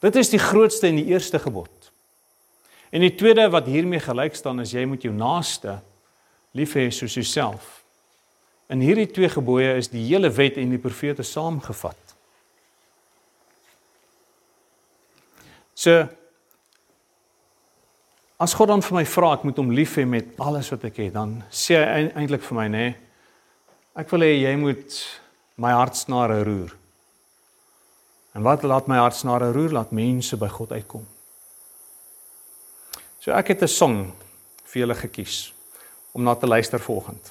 Dit 0.00 0.16
is 0.16 0.30
die 0.30 0.42
grootste 0.42 0.88
en 0.88 0.96
die 0.96 1.06
eerste 1.14 1.38
gebod. 1.38 1.70
En 2.90 3.02
die 3.02 3.14
tweede 3.14 3.48
wat 3.50 3.66
hiermee 3.66 4.00
gelyk 4.00 4.36
staan 4.38 4.60
is 4.62 4.74
jy 4.74 4.84
moet 4.86 5.02
jou 5.02 5.14
naaste 5.14 5.80
lief 6.56 6.76
hê 6.78 6.88
soos 6.90 7.14
jouself. 7.14 7.80
In 8.72 8.82
hierdie 8.82 9.08
twee 9.10 9.28
gebooie 9.30 9.76
is 9.78 9.90
die 9.92 10.04
hele 10.08 10.30
wet 10.34 10.58
en 10.58 10.72
die 10.74 10.82
profete 10.82 11.22
saamgevat. 11.26 12.14
So 15.76 16.06
as 18.40 18.54
God 18.56 18.72
dan 18.72 18.82
vir 18.84 18.98
my 18.98 19.04
vra 19.08 19.34
ek 19.36 19.44
moet 19.48 19.60
hom 19.60 19.70
lief 19.72 19.96
hê 20.00 20.06
met 20.08 20.34
alles 20.42 20.70
wat 20.72 20.88
ek 20.88 20.98
het, 21.04 21.14
dan 21.14 21.38
sê 21.50 21.78
hy 21.80 22.08
eintlik 22.16 22.44
vir 22.44 22.58
my 22.58 22.66
nê, 22.72 22.86
ek 23.96 24.10
wil 24.12 24.26
hê 24.26 24.32
jy 24.34 24.56
moet 24.60 24.98
my 25.62 25.72
hartsnare 25.72 26.42
roer. 26.44 26.74
En 28.36 28.44
wat 28.44 28.66
laat 28.68 28.88
my 28.90 28.98
hartsnare 29.00 29.48
roer? 29.56 29.72
Laat 29.72 29.94
mense 29.96 30.36
by 30.36 30.50
God 30.52 30.74
uitkom. 30.76 31.06
So 33.26 33.34
ek 33.34 33.48
het 33.48 33.62
'n 33.62 33.68
song 33.68 34.12
vir 34.70 34.80
julle 34.86 34.94
gekies 34.94 35.52
om 36.14 36.22
na 36.22 36.34
te 36.34 36.46
luister 36.46 36.78
volgende. 36.78 37.26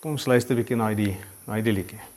Kom 0.00 0.10
ons 0.10 0.26
luister 0.26 0.52
'n 0.54 0.60
bietjie 0.60 0.76
na 0.76 0.94
die 0.94 1.16
na 1.46 1.60
die 1.60 1.72
liedjie. 1.72 2.11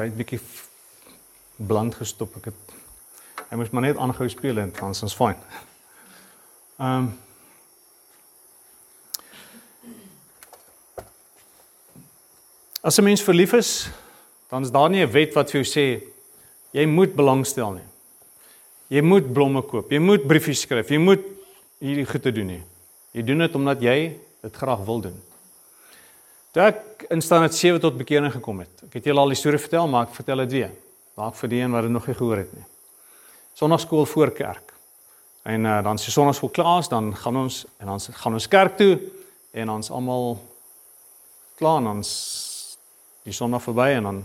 Hy 0.00 0.08
'n 0.08 0.16
bietjie 0.16 0.40
bland 1.56 1.94
gestop. 1.94 2.36
Ek 2.36 2.44
het 2.44 2.76
hy 3.50 3.56
moes 3.56 3.70
maar 3.70 3.82
net 3.82 3.96
aanhou 3.96 4.28
speel 4.28 4.58
en 4.58 4.72
dan 4.72 4.90
is 4.90 5.02
ons 5.02 5.14
fyn. 5.14 5.36
Ehm 6.78 6.96
um, 6.96 7.18
As 12.82 12.96
'n 12.96 13.04
mens 13.04 13.20
verlief 13.20 13.52
is, 13.52 13.90
dan 14.48 14.62
is 14.62 14.70
daar 14.70 14.88
nie 14.90 15.04
'n 15.04 15.12
wet 15.12 15.34
wat 15.34 15.50
vir 15.50 15.60
jou 15.60 15.68
sê 15.68 16.02
jy 16.72 16.86
moet 16.86 17.14
belangstel 17.14 17.72
nie. 17.72 17.88
Jy 18.88 19.02
moet 19.02 19.32
blomme 19.32 19.62
koop, 19.62 19.90
jy 19.90 19.98
moet 19.98 20.26
briefies 20.26 20.60
skryf, 20.60 20.88
jy 20.88 20.98
moet 20.98 21.20
hierdie 21.78 22.06
goed 22.06 22.22
te 22.22 22.32
doen 22.32 22.46
nie. 22.46 22.62
Jy 23.12 23.22
doen 23.22 23.38
dit 23.38 23.54
omdat 23.54 23.80
jy 23.82 24.16
dit 24.42 24.56
graag 24.56 24.84
wil 24.84 25.00
doen. 25.00 25.29
Toe 26.50 26.64
ek 26.66 27.04
in 27.14 27.20
standaard 27.22 27.54
7 27.54 27.78
tot 27.82 27.94
bekering 27.98 28.32
gekom 28.34 28.64
het. 28.64 28.82
Ek 28.88 28.96
het 28.98 29.06
julle 29.06 29.22
al 29.22 29.30
die 29.30 29.38
storie 29.38 29.60
vertel, 29.62 29.86
maar 29.90 30.08
ek 30.08 30.16
vertel 30.16 30.42
dit 30.42 30.56
weer. 30.56 30.72
Dalk 31.18 31.36
vir 31.38 31.52
die 31.52 31.60
een 31.62 31.70
wat 31.70 31.86
dit 31.86 31.94
nog 31.94 32.08
nie 32.10 32.16
gehoor 32.18 32.42
het 32.42 32.50
nie. 32.56 32.66
Sondagskool 33.54 34.06
voor 34.10 34.32
kerk. 34.34 34.72
En 35.46 35.64
uh, 35.64 35.76
dan 35.86 36.00
is 36.00 36.08
die 36.08 36.14
sondagskool 36.14 36.50
klaar, 36.54 36.82
dan 36.90 37.12
gaan 37.16 37.38
ons 37.38 37.62
en 37.78 37.92
dan 37.92 38.02
gaan 38.22 38.34
ons 38.34 38.48
kerk 38.50 38.76
toe 38.80 38.98
en 39.54 39.70
ons 39.70 39.92
almal 39.94 40.26
klaar 41.58 41.78
en 41.84 41.92
ons 41.94 42.10
die 43.26 43.36
sondag 43.36 43.62
verby 43.62 43.88
en 44.00 44.08
dan 44.08 44.20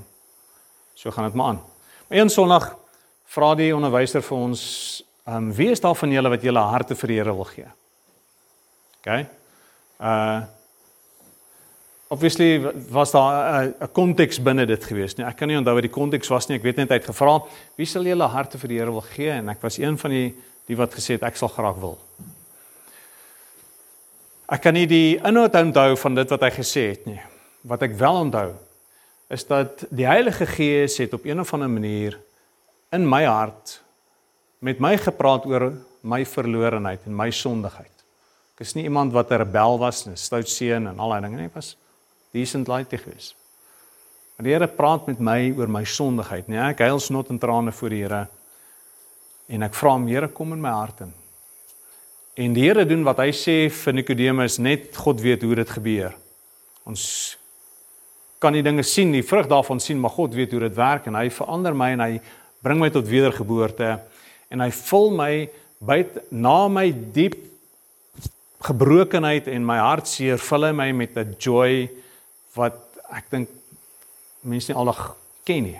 so 0.97 1.13
gaan 1.13 1.29
dit 1.29 1.37
maar 1.37 1.53
aan. 1.53 1.61
Maar 2.07 2.19
een 2.19 2.33
sondag 2.33 2.71
vra 3.35 3.53
die 3.59 3.69
onderwyser 3.75 4.25
vir 4.25 4.37
ons, 4.37 4.65
ehm 5.27 5.49
um, 5.49 5.53
wie 5.53 5.69
is 5.73 5.81
daar 5.83 5.95
van 5.95 6.11
julle 6.11 6.29
wat 6.33 6.43
julle 6.45 6.67
harte 6.73 6.95
vir 6.95 7.11
die 7.11 7.17
Here 7.21 7.37
wil 7.37 7.49
gee? 7.53 7.69
OK. 9.01 9.25
Uh 10.01 10.54
Obviously 12.07 12.61
was 12.89 13.11
daar 13.11 13.65
'n 13.65 13.91
konteks 13.91 14.41
binne 14.41 14.65
dit 14.65 14.83
gewees, 14.83 15.15
nee. 15.15 15.25
Ek 15.25 15.35
kan 15.35 15.47
nie 15.47 15.57
onthou 15.57 15.73
wat 15.73 15.81
die 15.83 15.91
konteks 15.91 16.27
was 16.27 16.47
nie. 16.47 16.57
Ek 16.57 16.63
weet 16.63 16.75
net 16.75 16.89
hy 16.89 16.95
het 16.95 17.05
gevra, 17.05 17.41
"Wie 17.75 17.85
sal 17.85 18.03
julle 18.03 18.27
harte 18.27 18.57
vir 18.57 18.67
die 18.67 18.77
Here 18.77 18.91
wil 18.91 19.01
gee?" 19.01 19.29
En 19.29 19.49
ek 19.49 19.61
was 19.61 19.77
een 19.77 19.97
van 19.97 20.11
die 20.11 20.35
die 20.67 20.75
wat 20.77 20.93
gesê 20.93 21.13
het 21.13 21.23
ek 21.23 21.35
sal 21.35 21.47
graag 21.47 21.75
wil. 21.75 21.97
Ek 24.49 24.61
kan 24.61 24.73
nie 24.73 24.85
die 24.85 25.17
inhoud 25.17 25.55
onthou 25.55 25.95
van 25.97 26.15
dit 26.15 26.29
wat 26.29 26.41
hy 26.41 26.49
gesê 26.49 26.89
het 26.89 27.05
nie. 27.05 27.21
Wat 27.63 27.81
ek 27.81 27.97
wel 27.97 28.15
onthou 28.15 28.53
is 29.29 29.43
dat 29.43 29.85
die 29.89 30.05
Heilige 30.05 30.45
Gees 30.45 30.97
het 30.97 31.13
op 31.13 31.25
een 31.25 31.39
of 31.39 31.53
ander 31.53 31.69
manier 31.69 32.19
in 32.91 33.09
my 33.09 33.23
hart 33.25 33.81
met 34.59 34.79
my 34.79 34.97
gepraat 34.97 35.45
oor 35.45 35.73
my 36.01 36.25
verlorenheid 36.25 36.99
en 37.05 37.15
my 37.15 37.31
sondigheid. 37.31 37.91
Ek 38.55 38.61
is 38.61 38.75
nie 38.75 38.83
iemand 38.83 39.13
wat 39.13 39.31
'n 39.31 39.37
rebel 39.37 39.79
was, 39.79 40.05
'n 40.05 40.15
stout 40.15 40.49
seun 40.49 40.87
en 40.87 40.99
al 40.99 41.09
daai 41.09 41.21
dinge 41.21 41.37
nie, 41.37 41.45
ek 41.45 41.55
was 41.55 41.75
decent 42.35 42.69
laity 42.69 42.99
gewees. 42.99 43.33
Maar 44.35 44.47
die 44.47 44.53
Here 44.53 44.67
praat 44.67 45.07
met 45.07 45.21
my 45.23 45.39
oor 45.55 45.71
my 45.71 45.85
sondigheid, 45.87 46.49
nee, 46.51 46.59
ek 46.59 46.83
huil 46.83 46.99
snot 46.99 47.31
en 47.31 47.39
trane 47.39 47.71
voor 47.75 47.93
die 47.93 48.01
Here 48.03 48.25
en 49.47 49.63
ek 49.63 49.77
vra 49.77 49.93
hom, 49.95 50.09
Here, 50.09 50.27
kom 50.33 50.51
in 50.55 50.61
my 50.63 50.73
hart 50.73 51.05
in. 51.05 51.13
En 52.35 52.55
die 52.57 52.65
Here 52.65 52.83
doen 52.87 53.05
wat 53.07 53.21
hy 53.23 53.29
sê 53.35 53.57
vir 53.71 53.95
Nikodemus, 53.95 54.59
net 54.59 54.95
God 54.99 55.21
weet 55.23 55.45
hoe 55.45 55.55
dit 55.61 55.73
gebeur. 55.77 56.15
Ons 56.89 57.05
kan 58.43 58.53
die 58.53 58.65
dinge 58.65 58.83
sien, 58.83 59.13
die 59.15 59.23
vrug 59.25 59.47
daarvan 59.49 59.79
sien, 59.79 60.01
maar 60.01 60.13
God 60.13 60.35
weet 60.35 60.51
hoe 60.51 60.65
dit 60.65 60.75
werk 60.77 61.07
en 61.07 61.15
hy 61.17 61.29
verander 61.33 61.77
my 61.77 61.93
en 61.95 62.03
hy 62.03 62.11
bring 62.65 62.81
my 62.81 62.89
tot 62.93 63.07
wedergeboorte 63.07 63.95
en 64.51 64.63
hy 64.65 64.71
vul 64.75 65.13
my 65.15 65.31
byt 65.85 66.19
na 66.33 66.57
my 66.71 66.89
diep 67.15 67.37
gebrokenheid 68.65 69.47
en 69.51 69.65
my 69.65 69.77
hartseer 69.79 70.41
vul 70.41 70.67
hy 70.67 70.73
my 70.73 70.89
met 70.91 71.17
'n 71.17 71.35
joy 71.39 71.87
wat 72.55 72.79
ek 73.11 73.29
dink 73.29 73.49
mense 74.45 74.71
nie 74.71 74.77
aldag 74.77 75.15
ken 75.45 75.63
nie. 75.63 75.79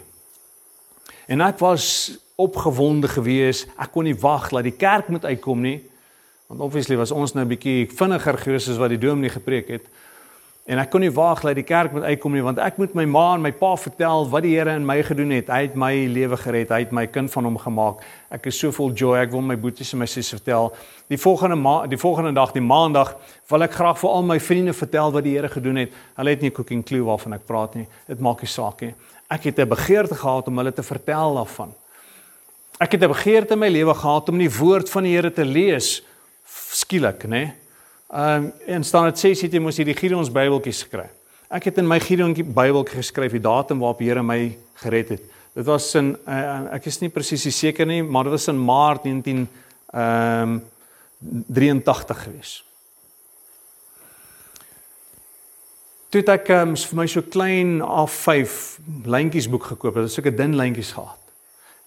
En 1.28 1.42
ek 1.42 1.60
was 1.60 2.18
opgewonde 2.36 3.08
geweest. 3.10 3.70
Ek 3.80 3.92
kon 3.96 4.06
nie 4.06 4.18
wag 4.20 4.50
dat 4.54 4.68
die 4.68 4.76
kerk 4.76 5.10
moet 5.10 5.26
uitkom 5.26 5.62
nie. 5.64 5.80
Want 6.50 6.62
obviously 6.62 6.98
was 7.00 7.12
ons 7.12 7.34
nou 7.34 7.46
'n 7.46 7.54
bietjie 7.54 7.88
vinniger 7.90 8.38
geweest 8.38 8.70
as 8.70 8.78
wat 8.78 8.90
die 8.90 9.02
dominee 9.02 9.30
gepreek 9.30 9.68
het. 9.68 9.86
En 10.66 10.80
ek 10.82 10.90
kon 10.90 11.04
nie 11.06 11.12
waag 11.14 11.44
dat 11.46 11.60
die 11.60 11.64
kerk 11.66 11.92
moet 11.94 12.08
uitkom 12.10 12.34
nie 12.34 12.42
want 12.42 12.58
ek 12.58 12.80
moet 12.82 12.96
my 12.98 13.04
ma 13.06 13.26
en 13.36 13.44
my 13.44 13.52
pa 13.54 13.76
vertel 13.78 14.24
wat 14.32 14.42
die 14.42 14.56
Here 14.56 14.74
in 14.74 14.86
my 14.88 14.96
gedoen 15.06 15.30
het. 15.36 15.52
Hy 15.54 15.60
het 15.68 15.76
my 15.78 15.92
lewe 16.10 16.40
gered. 16.42 16.72
Hy 16.74 16.80
het 16.88 16.94
my 16.96 17.04
kind 17.06 17.30
van 17.30 17.46
hom 17.46 17.60
gemaak. 17.62 18.00
Ek 18.34 18.48
is 18.50 18.58
so 18.58 18.74
vol 18.74 18.90
joy. 18.98 19.20
Ek 19.22 19.30
wil 19.36 19.44
my 19.46 19.60
boeties 19.62 19.94
en 19.94 20.02
my 20.02 20.08
susse 20.10 20.40
vertel. 20.40 20.72
Die 21.14 21.20
volgende 21.22 21.58
ma 21.62 21.76
die 21.86 22.00
volgende 22.02 22.32
dag, 22.34 22.50
die 22.56 22.64
maandag, 22.66 23.12
wil 23.52 23.66
ek 23.68 23.78
graag 23.78 24.00
vir 24.02 24.10
al 24.10 24.26
my 24.26 24.40
vriende 24.42 24.74
vertel 24.74 25.14
wat 25.14 25.28
die 25.28 25.36
Here 25.36 25.52
gedoen 25.54 25.84
het. 25.84 25.94
Hulle 26.18 26.34
het 26.34 26.42
nie 26.42 26.52
cooking 26.56 26.82
clue 26.82 27.06
waarvan 27.06 27.38
ek 27.38 27.46
praat 27.46 27.78
nie. 27.78 27.86
Dit 28.10 28.24
maak 28.26 28.42
nie 28.42 28.50
saak 28.50 28.82
nie. 28.82 28.96
Ek 29.30 29.46
het 29.46 29.60
'n 29.60 29.70
begeerte 29.70 30.16
gehad 30.18 30.48
om 30.48 30.58
hulle 30.58 30.74
te 30.74 30.84
vertel 30.84 31.36
daarvan. 31.36 31.76
Ek 32.82 32.92
het 32.92 33.04
'n 33.04 33.14
begeerte 33.14 33.54
in 33.54 33.60
my 33.60 33.70
lewe 33.70 33.94
gehad 33.94 34.30
om 34.30 34.38
die 34.38 34.50
woord 34.50 34.90
van 34.90 35.04
die 35.04 35.14
Here 35.14 35.30
te 35.32 35.46
lees 35.46 36.02
skielik, 36.74 37.24
né? 37.24 37.30
Nee? 37.30 37.65
Ehm 38.08 38.44
um, 38.44 38.54
en 38.66 38.84
staan 38.84 39.04
dit 39.04 39.20
6 39.20 39.42
het 39.42 39.54
jy 39.54 39.60
mos 39.60 39.78
hierdie 39.82 39.96
Gideon 39.98 40.26
se 40.26 40.32
Bybeltjies 40.32 40.84
gekry. 40.86 41.08
Ek 41.50 41.64
het 41.72 41.80
in 41.82 41.88
my 41.90 41.98
Gideon 42.00 42.36
Bybeltjie 42.38 43.00
geskryf 43.00 43.34
die 43.34 43.42
datum 43.42 43.82
waarop 43.82 44.00
Here 44.00 44.22
my 44.24 44.58
gered 44.84 45.10
het. 45.10 45.24
Dit 45.56 45.66
was 45.66 45.88
in 45.96 46.12
uh, 46.28 46.74
ek 46.76 46.86
is 46.86 47.00
nie 47.02 47.10
presies 47.10 47.58
seker 47.58 47.86
nie, 47.90 48.04
maar 48.04 48.28
dit 48.28 48.36
was 48.36 48.48
in 48.48 48.62
Maart 48.62 49.04
19 49.10 49.48
ehm 49.94 50.56
um, 50.56 50.64
83 51.48 52.24
gewees. 52.24 52.52
Toe 56.14 56.22
het 56.22 56.30
ek 56.30 56.50
um, 56.54 56.76
vir 56.78 56.98
my 57.00 57.08
so 57.10 57.26
klein 57.26 57.80
A5 57.82 58.60
lyntjies 59.10 59.50
boek 59.50 59.72
gekoop. 59.72 59.96
Dit 59.98 60.06
was 60.06 60.14
so 60.14 60.22
'n 60.22 60.36
dun 60.36 60.56
lyntjies 60.56 60.94
gehad. 60.94 61.18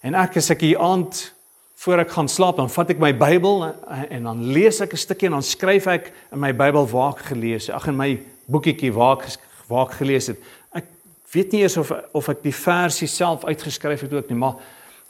En 0.01 0.15
ek 0.15 0.35
as 0.35 0.49
ek 0.49 0.67
hier 0.67 0.79
aand 0.79 1.31
voor 1.79 2.01
ek 2.03 2.11
gaan 2.11 2.27
slaap, 2.27 2.57
dan 2.59 2.69
vat 2.71 2.89
ek 2.91 2.99
my 2.99 3.13
Bybel 3.15 3.61
en, 3.69 4.07
en 4.17 4.25
dan 4.27 4.39
lees 4.51 4.81
ek 4.83 4.93
'n 4.93 4.99
stukkie 4.99 5.29
en 5.29 5.37
dan 5.37 5.45
skryf 5.45 5.87
ek 5.87 6.11
in 6.31 6.39
my 6.39 6.51
Bybel 6.51 6.87
waar 6.91 7.13
ek 7.15 7.31
gelees 7.31 7.67
het. 7.67 7.75
Ag 7.75 7.87
in 7.87 7.95
my 7.95 8.19
boekietjie 8.51 8.91
waar 8.91 9.19
ek 9.19 9.39
waar 9.69 9.87
ek 9.87 9.99
gelees 10.01 10.27
het. 10.27 10.41
Ek 10.75 10.89
weet 11.31 11.53
nie 11.53 11.61
eers 11.61 11.77
of 11.77 11.93
of 12.11 12.27
ek 12.29 12.43
die 12.43 12.55
versie 12.55 13.07
self 13.07 13.45
uitgeskryf 13.45 14.01
het 14.01 14.13
ook 14.13 14.29
nie, 14.29 14.37
maar 14.37 14.59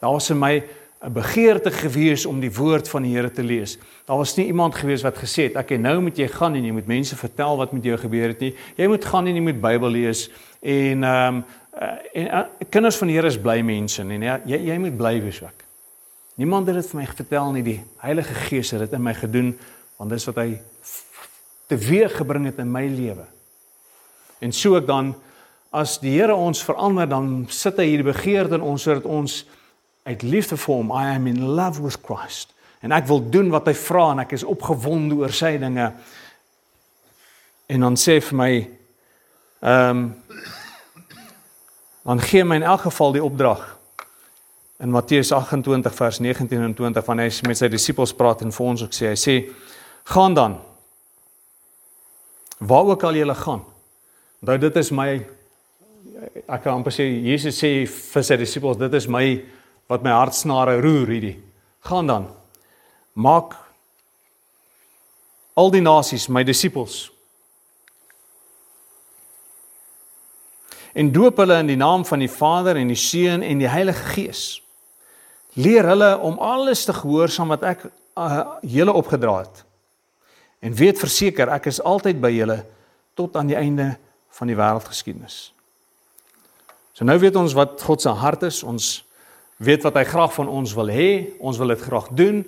daar 0.00 0.14
was 0.14 0.30
in 0.30 0.38
my 0.38 0.62
'n 1.02 1.12
begeerte 1.12 1.70
gewees 1.70 2.26
om 2.26 2.40
die 2.40 2.52
woord 2.52 2.88
van 2.88 3.02
die 3.02 3.16
Here 3.16 3.30
te 3.30 3.42
lees. 3.42 3.78
Daar 4.06 4.18
was 4.18 4.36
nie 4.36 4.46
iemand 4.46 4.74
gewees 4.74 5.02
wat 5.02 5.16
gesê 5.16 5.48
het, 5.48 5.56
"Oké, 5.56 5.76
nou 5.76 6.00
moet 6.00 6.16
jy 6.16 6.28
gaan 6.28 6.54
en 6.54 6.64
jy 6.64 6.72
moet 6.72 6.86
mense 6.86 7.16
vertel 7.16 7.56
wat 7.56 7.72
met 7.72 7.84
jou 7.84 7.96
gebeur 7.96 8.28
het 8.28 8.40
nie. 8.40 8.54
Jy 8.76 8.86
moet 8.86 9.04
gaan 9.04 9.26
en 9.26 9.34
jy 9.34 9.42
moet 9.42 9.60
Bybel 9.60 9.90
lees." 9.90 10.30
En 10.62 11.04
ehm 11.04 11.34
um, 11.34 11.44
en 12.12 12.26
uh, 12.26 12.42
kinders 12.68 12.96
van 12.96 13.08
die 13.08 13.16
Here 13.16 13.26
is 13.26 13.38
bly 13.38 13.60
mense 13.60 14.02
en 14.02 14.22
ja, 14.22 14.40
jy 14.44 14.56
jy 14.56 14.78
moet 14.78 14.96
bly 14.96 15.22
wees 15.22 15.42
ook. 15.42 15.69
Niemand 16.40 16.70
het 16.70 16.78
dit 16.78 16.86
vir 16.88 17.02
my 17.02 17.04
vertel 17.04 17.50
nie, 17.52 17.62
die 17.66 17.80
Heilige 18.00 18.34
Gees 18.46 18.70
het 18.72 18.80
dit 18.86 18.94
in 18.96 19.02
my 19.04 19.12
gedoen 19.12 19.50
want 20.00 20.14
dis 20.14 20.24
wat 20.30 20.38
hy 20.40 20.54
teweeg 21.68 22.14
gebring 22.16 22.46
het 22.48 22.62
in 22.62 22.70
my 22.72 22.86
lewe. 22.88 23.26
En 24.40 24.54
so 24.56 24.78
ek 24.78 24.86
dan 24.88 25.10
as 25.68 25.98
die 26.00 26.14
Here 26.14 26.32
ons 26.32 26.62
verander 26.64 27.10
dan 27.10 27.42
sit 27.52 27.76
hy 27.76 27.90
hierdie 27.90 28.06
begeerte 28.08 28.56
in 28.56 28.64
ons 28.64 28.86
sodat 28.88 29.04
ons 29.04 29.34
uit 30.08 30.24
liefde 30.24 30.56
vir 30.56 30.78
hom, 30.78 30.94
I 30.96 31.10
am 31.12 31.28
in 31.28 31.42
love 31.44 31.84
with 31.84 32.00
Christ. 32.08 32.54
En 32.80 32.96
ek 32.96 33.04
wil 33.10 33.20
doen 33.20 33.52
wat 33.52 33.68
hy 33.68 33.74
vra 33.76 34.06
en 34.14 34.22
ek 34.24 34.32
is 34.38 34.46
opgewonde 34.48 35.18
oor 35.20 35.36
sy 35.36 35.58
dinge. 35.60 35.90
En 37.68 37.84
dan 37.84 38.00
sê 38.00 38.16
vir 38.30 38.40
my 38.40 38.52
ehm 39.60 40.00
um, 40.00 40.08
dan 42.08 42.24
gee 42.24 42.48
my 42.48 42.56
in 42.56 42.64
elk 42.64 42.88
geval 42.88 43.12
die 43.12 43.22
opdrag 43.22 43.60
in 44.80 44.90
Matteus 44.90 45.32
28 45.32 45.94
vers 45.94 46.18
19 46.18 46.62
en 46.62 46.74
20 46.74 47.04
van 47.04 47.20
hy 47.20 47.28
met 47.44 47.58
sy 47.58 47.68
disippels 47.68 48.14
praat 48.16 48.40
en 48.46 48.52
vir 48.54 48.66
ons 48.72 48.84
ook 48.86 48.94
sê 48.96 49.10
hy 49.10 49.18
sê 49.20 49.34
gaan 50.08 50.34
dan. 50.34 50.56
Waar 52.64 52.94
ook 52.94 53.04
al 53.04 53.18
julle 53.20 53.36
gaan. 53.36 53.60
Onthou 54.40 54.56
dit 54.62 54.78
is 54.80 54.90
my 54.96 55.10
ek 56.48 56.62
kan 56.64 56.78
amper 56.78 56.94
sê 56.96 57.04
Jesus 57.04 57.60
sê 57.60 57.84
vir 57.84 58.24
sy 58.24 58.38
disippels 58.40 58.80
dit 58.80 58.96
is 58.96 59.08
my 59.08 59.24
wat 59.90 60.04
my 60.06 60.14
hartsnare 60.16 60.78
roer 60.80 61.12
hierdie. 61.12 61.36
Gaan 61.84 62.08
dan. 62.08 62.30
Maak 63.12 63.58
al 65.60 65.68
die 65.74 65.84
nasies 65.84 66.30
my 66.32 66.40
disippels. 66.46 67.10
En 70.96 71.12
doop 71.12 71.36
hulle 71.38 71.60
in 71.60 71.68
die 71.68 71.78
naam 71.78 72.08
van 72.08 72.24
die 72.24 72.32
Vader 72.32 72.80
en 72.80 72.88
die 72.88 72.98
Seun 72.98 73.44
en 73.44 73.60
die 73.60 73.68
Heilige 73.68 74.08
Gees 74.16 74.48
leer 75.58 75.88
hulle 75.88 76.18
om 76.18 76.38
alles 76.38 76.84
te 76.84 76.94
gehoorsaam 76.94 77.50
wat 77.54 77.64
ek 77.66 77.86
uh, 77.88 78.40
julle 78.62 78.92
opgedra 78.92 79.40
het. 79.42 79.64
En 80.60 80.76
weet 80.76 81.00
verseker 81.00 81.50
ek 81.56 81.70
is 81.72 81.80
altyd 81.82 82.20
by 82.20 82.30
julle 82.34 82.60
tot 83.18 83.36
aan 83.36 83.48
die 83.50 83.58
einde 83.58 83.94
van 84.36 84.50
die 84.50 84.56
wêreldgeskiedenis. 84.58 85.50
So 86.94 87.06
nou 87.08 87.16
weet 87.18 87.36
ons 87.36 87.56
wat 87.56 87.80
God 87.82 88.02
se 88.02 88.12
hart 88.12 88.44
is. 88.48 88.62
Ons 88.62 89.00
weet 89.56 89.84
wat 89.86 89.96
hy 89.96 90.04
graag 90.04 90.34
van 90.36 90.48
ons 90.48 90.74
wil 90.76 90.92
hê. 90.92 91.10
Ons 91.40 91.58
wil 91.60 91.72
dit 91.72 91.80
graag 91.80 92.10
doen. 92.16 92.42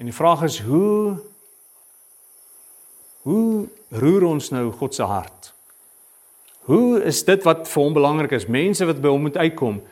En 0.00 0.08
die 0.08 0.16
vraag 0.16 0.46
is 0.48 0.60
hoe 0.64 1.18
hoe 3.28 3.68
roer 3.92 4.24
ons 4.24 4.48
nou 4.48 4.70
God 4.72 4.94
se 4.96 5.04
hart? 5.04 5.50
Hoe 6.64 7.02
is 7.04 7.20
dit 7.24 7.42
wat 7.44 7.66
vir 7.68 7.82
hom 7.82 7.92
belangrik 7.92 8.32
is? 8.32 8.46
Mense 8.48 8.86
wat 8.88 9.02
by 9.02 9.12
hom 9.12 9.26
moet 9.28 9.36
uitkom. 9.36 9.82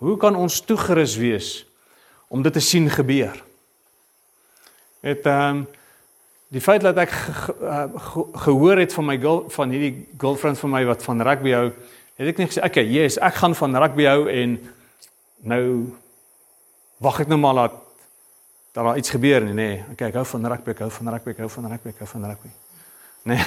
Hoe 0.00 0.16
kan 0.16 0.36
ons 0.36 0.62
toegerus 0.64 1.18
wees 1.20 1.48
om 2.32 2.42
dit 2.42 2.52
te 2.52 2.62
sien 2.64 2.88
gebeur? 2.90 3.36
Het 5.04 5.28
ehm 5.28 5.60
um, 5.60 5.66
die 6.50 6.60
feit 6.60 6.82
dat 6.82 6.96
ek 6.98 7.12
ge, 7.14 7.32
ge, 7.38 7.54
ge, 7.94 8.22
gehoor 8.42 8.80
het 8.80 8.92
van 8.96 9.06
my 9.06 9.14
girl, 9.22 9.44
van 9.54 9.70
hierdie 9.70 10.08
girlfriend 10.18 10.58
van 10.58 10.72
my 10.72 10.80
wat 10.88 11.04
van 11.06 11.22
rugby 11.22 11.52
hou, 11.54 11.68
het 12.18 12.32
ek 12.32 12.40
net 12.40 12.50
gesê, 12.50 12.64
"Oké, 12.64 12.80
okay, 12.80 12.86
yes, 12.90 13.20
ek 13.22 13.38
gaan 13.38 13.54
van 13.54 13.76
rugby 13.76 14.08
hou 14.08 14.26
en 14.26 14.56
nou 15.46 15.94
wag 16.98 17.20
ek 17.20 17.30
nou 17.30 17.38
maar 17.38 17.54
dat 17.54 17.78
dat 18.72 18.84
daar 18.84 18.96
iets 18.96 19.10
gebeur 19.10 19.40
nie, 19.44 19.54
nee. 19.54 19.84
Okay, 19.92 20.08
ek 20.08 20.14
hou 20.14 20.26
van 20.26 20.46
rugby, 20.46 20.70
ek 20.70 20.78
hou 20.78 20.90
van 20.90 21.08
rugby, 21.08 21.30
ek 21.30 21.38
hou 21.38 21.50
van 21.50 21.70
rugby, 21.70 21.88
ek 21.88 21.98
hou 21.98 22.08
van 22.08 22.26
rugby. 22.30 22.50
Nee. 23.22 23.44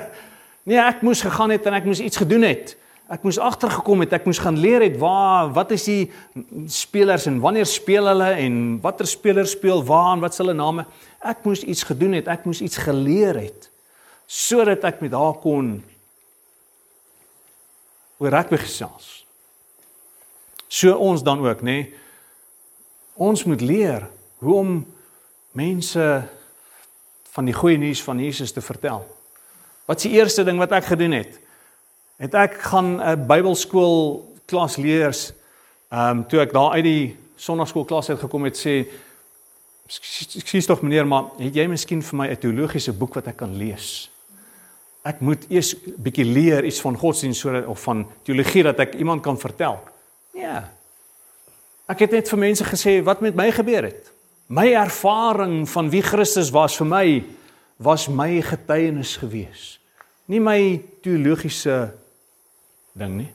nee, 0.68 0.78
ek 0.78 1.02
moes 1.02 1.22
gegaan 1.22 1.50
het 1.50 1.66
en 1.66 1.74
ek 1.74 1.88
moes 1.88 2.00
iets 2.00 2.16
gedoen 2.16 2.46
het. 2.46 2.76
Ek 3.10 3.24
moes 3.26 3.38
agtergekom 3.42 4.04
het, 4.04 4.12
ek 4.14 4.26
moes 4.28 4.40
gaan 4.40 4.60
leer 4.62 4.84
het 4.84 4.98
waar 5.00 5.50
wat 5.56 5.72
is 5.74 5.84
die 5.88 6.10
spelers 6.70 7.26
en 7.26 7.40
wanneer 7.42 7.66
speel 7.66 8.06
hulle 8.06 8.30
en 8.44 8.60
watter 8.84 9.08
spelers 9.10 9.56
speel 9.56 9.82
waar 9.84 10.14
en 10.14 10.22
wat 10.22 10.36
is 10.36 10.42
hulle 10.42 10.54
name? 10.56 10.86
Ek 11.20 11.42
moes 11.46 11.64
iets 11.66 11.82
gedoen 11.88 12.14
het, 12.18 12.30
ek 12.30 12.46
moes 12.48 12.62
iets 12.62 12.80
geleer 12.80 13.40
het 13.42 13.68
sodat 14.32 14.84
ek 14.88 15.02
met 15.04 15.12
haar 15.12 15.34
kon 15.42 15.74
oor 18.22 18.32
rugby 18.32 18.56
gesels. 18.62 19.26
So 20.72 20.94
ons 20.96 21.20
dan 21.26 21.42
ook, 21.44 21.60
nê? 21.60 21.74
Nee, 21.82 21.90
ons 23.20 23.44
moet 23.44 23.60
leer 23.60 24.06
hoe 24.40 24.54
om 24.56 24.70
mense 25.52 26.06
van 27.34 27.48
die 27.48 27.56
goeie 27.56 27.76
nuus 27.80 28.00
van 28.04 28.20
Jesus 28.22 28.54
te 28.56 28.64
vertel. 28.64 29.04
Wat 29.84 30.00
is 30.00 30.08
die 30.08 30.16
eerste 30.16 30.46
ding 30.48 30.60
wat 30.62 30.72
ek 30.72 30.88
gedoen 30.94 31.16
het? 31.18 31.36
Het 32.22 32.34
ek 32.38 32.52
gaan 32.70 33.00
'n 33.02 33.26
Bybelskool 33.26 34.22
klas 34.46 34.76
leers. 34.76 35.32
Ehm 35.90 36.18
um, 36.18 36.26
toe 36.28 36.40
ek 36.40 36.52
daar 36.52 36.70
uit 36.70 36.84
die 36.84 37.16
sonnaarskool 37.36 37.84
klas 37.84 38.10
uit 38.10 38.18
gekom 38.18 38.44
het 38.44 38.56
sê 38.56 38.86
Ekskuus 39.86 40.66
tog 40.66 40.80
meneer, 40.80 41.06
maar 41.06 41.24
het 41.38 41.54
jy 41.54 41.66
miskien 41.66 42.02
vir 42.02 42.16
my 42.16 42.28
'n 42.28 42.38
teologiese 42.38 42.92
boek 42.92 43.14
wat 43.14 43.26
ek 43.26 43.36
kan 43.36 43.56
lees? 43.56 44.10
Ek 45.02 45.20
moet 45.20 45.44
eers 45.50 45.74
bietjie 45.98 46.24
leer 46.24 46.64
iets 46.64 46.80
van 46.80 46.96
godsdienst 46.96 47.40
sodat 47.40 47.66
of 47.66 47.82
van 47.82 48.06
teologie 48.22 48.62
dat 48.62 48.78
ek 48.78 48.94
iemand 48.94 49.22
kan 49.22 49.38
vertel. 49.38 49.80
Ja. 50.32 50.70
Ek 51.88 51.98
het 51.98 52.10
net 52.10 52.28
vir 52.28 52.38
mense 52.38 52.64
gesê 52.64 53.02
wat 53.02 53.20
met 53.20 53.34
my 53.34 53.50
gebeur 53.50 53.82
het. 53.82 54.12
My 54.46 54.72
ervaring 54.72 55.68
van 55.68 55.90
wie 55.90 56.02
Christus 56.02 56.50
was 56.50 56.76
vir 56.76 56.86
my 56.86 57.24
was 57.76 58.08
my 58.08 58.40
getuienis 58.40 59.16
gewees. 59.16 59.80
Nie 60.26 60.40
my 60.40 60.80
teologiese 61.02 62.01
ding 62.92 63.16
nie. 63.16 63.30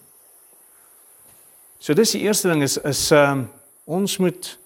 So 1.79 1.93
dis 1.93 2.11
die 2.11 2.25
eerste 2.25 2.49
ding 2.49 2.63
is 2.65 2.77
is 2.77 3.11
um, 3.11 3.47
ons 3.85 4.17
moet 4.17 4.57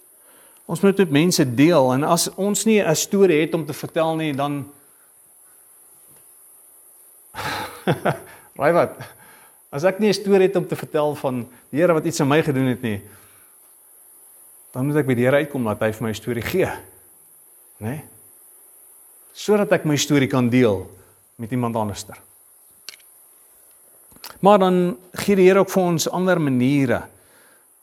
ons 0.66 0.82
moet 0.82 0.98
met 1.04 1.12
mense 1.12 1.46
deel 1.56 1.94
en 1.94 2.04
as 2.08 2.30
ons 2.36 2.66
nie 2.66 2.80
'n 2.82 2.96
storie 2.96 3.42
het 3.42 3.54
om 3.54 3.66
te 3.66 3.74
vertel 3.74 4.16
nie 4.16 4.34
dan 4.34 4.66
Raai 8.60 8.74
wat? 8.76 8.98
As 9.72 9.84
ek 9.84 10.00
nie 10.00 10.10
'n 10.10 10.14
storie 10.14 10.48
het 10.48 10.56
om 10.56 10.68
te 10.68 10.76
vertel 10.76 11.16
van 11.16 11.48
die 11.72 11.80
Here 11.80 11.94
wat 11.94 12.06
iets 12.06 12.22
aan 12.22 12.28
my 12.28 12.42
gedoen 12.44 12.68
het 12.68 12.82
nie, 12.82 13.02
dan 14.72 14.86
moet 14.86 14.96
ek 14.96 15.08
by 15.08 15.16
die 15.16 15.26
Here 15.26 15.38
uitkom 15.38 15.64
dat 15.64 15.80
hy 15.80 15.92
vir 15.92 16.04
my 16.04 16.12
'n 16.12 16.16
storie 16.22 16.44
gee. 16.44 16.66
Né? 16.66 16.80
Nee? 17.80 18.02
Sodat 19.34 19.72
ek 19.72 19.86
my 19.86 19.96
storie 19.96 20.28
kan 20.28 20.50
deel 20.50 20.86
met 21.36 21.52
iemand 21.52 21.76
anderster. 21.76 22.20
Maar 24.42 24.60
dan 24.60 24.78
gee 25.22 25.38
die 25.38 25.48
Here 25.48 25.62
ook 25.62 25.70
vir 25.70 25.84
ons 25.84 26.10
ander 26.10 26.42
maniere 26.42 27.02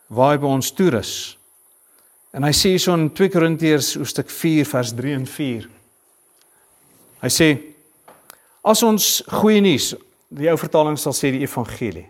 waar 0.08 0.34
hy 0.34 0.40
by 0.42 0.50
ons 0.50 0.70
toerus. 0.74 1.12
En 2.34 2.44
hy 2.44 2.52
sê 2.56 2.74
so 2.80 2.94
in 2.96 3.10
2 3.14 3.32
Korintiërs 3.32 3.94
hoofstuk 3.98 4.30
4 4.32 4.66
vers 4.68 4.94
3 4.96 5.14
en 5.20 5.26
4. 5.28 5.68
Hy 7.22 7.30
sê 7.32 7.50
as 8.66 8.82
ons 8.84 9.10
goeie 9.40 9.62
nuus, 9.64 9.92
die 10.28 10.50
ou 10.50 10.58
vertaling 10.60 10.98
sal 11.00 11.14
sê 11.16 11.30
die 11.34 11.44
evangelie. 11.46 12.08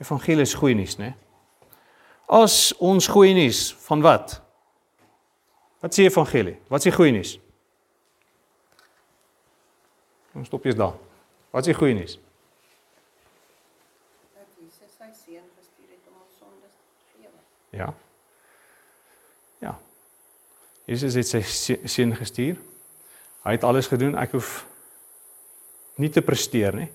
Evangelie 0.00 0.46
is 0.46 0.56
goeie 0.56 0.78
nuus, 0.78 0.96
né? 1.00 1.10
Nee? 1.10 1.18
as 2.30 2.70
ons 2.78 3.08
goeie 3.10 3.34
nuus 3.34 3.72
van 3.88 4.02
wat? 4.06 4.36
Wat 5.82 5.94
sê 5.96 6.06
evangelie? 6.06 6.54
Wat 6.70 6.84
sê 6.84 6.92
goeie 6.94 7.12
nuus? 7.14 7.34
Ons 10.38 10.46
stop 10.46 10.66
eers 10.68 10.78
daar. 10.78 10.94
Wat 11.50 11.66
sê 11.66 11.74
goeie 11.74 11.96
nuus? 11.98 12.20
Dat 14.36 14.46
Jesus 14.60 14.94
sy 14.94 15.10
seun 15.10 15.48
gestuur 15.58 15.90
het 15.90 16.06
om 16.06 16.20
ons 16.22 16.36
sondes 16.38 16.76
te 16.76 16.86
vergewe. 17.00 17.42
Ja. 17.70 17.94
Ja. 19.60 19.76
Jesus 20.86 21.14
het 21.14 21.28
sy 21.28 21.42
seun 21.88 22.16
gestuur. 22.18 22.58
Hy 23.46 23.56
het 23.56 23.64
alles 23.64 23.88
gedoen. 23.88 24.16
Ek 24.18 24.34
hoef 24.36 24.64
nie 26.00 26.10
te 26.12 26.24
presteer 26.24 26.76
nie. 26.76 26.90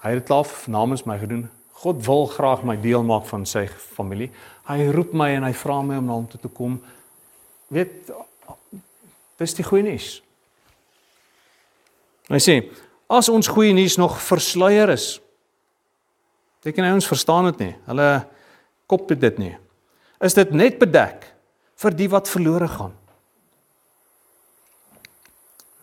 Hy 0.00 0.14
het 0.14 0.22
dit 0.22 0.28
klaar 0.30 0.48
namens 0.72 1.04
my 1.08 1.18
gedoen. 1.20 1.46
God 1.80 2.02
wil 2.04 2.26
graag 2.28 2.64
my 2.68 2.76
deel 2.80 3.04
maak 3.06 3.26
van 3.28 3.46
sy 3.48 3.66
familie. 3.68 4.30
Hy 4.68 4.90
roep 4.92 5.14
my 5.16 5.30
en 5.36 5.46
hy 5.48 5.54
vra 5.56 5.80
my 5.84 5.96
om 6.00 6.08
na 6.08 6.18
hom 6.18 6.26
toe 6.28 6.40
te 6.40 6.50
kom. 6.52 6.76
Weet 7.72 8.10
dis 9.40 9.56
die 9.56 9.64
goeie 9.64 9.84
nuus. 9.86 10.18
Hy 12.30 12.40
sê 12.42 12.56
as 13.10 13.30
ons 13.32 13.48
goeie 13.50 13.72
nuus 13.74 13.96
nog 13.98 14.18
versluier 14.22 14.92
is. 14.92 15.14
Jy 16.64 16.74
nou 16.76 16.92
ons 16.98 17.08
verstaan 17.08 17.48
dit 17.48 17.64
nie? 17.64 17.72
Hulle 17.88 18.10
kop 18.90 19.10
dit 19.14 19.38
nie. 19.38 19.54
Is 20.20 20.36
dit 20.36 20.50
net 20.52 20.80
bedek 20.80 21.28
vir 21.80 21.96
die 21.96 22.08
wat 22.12 22.28
verlore 22.28 22.68
gaan? 22.68 22.96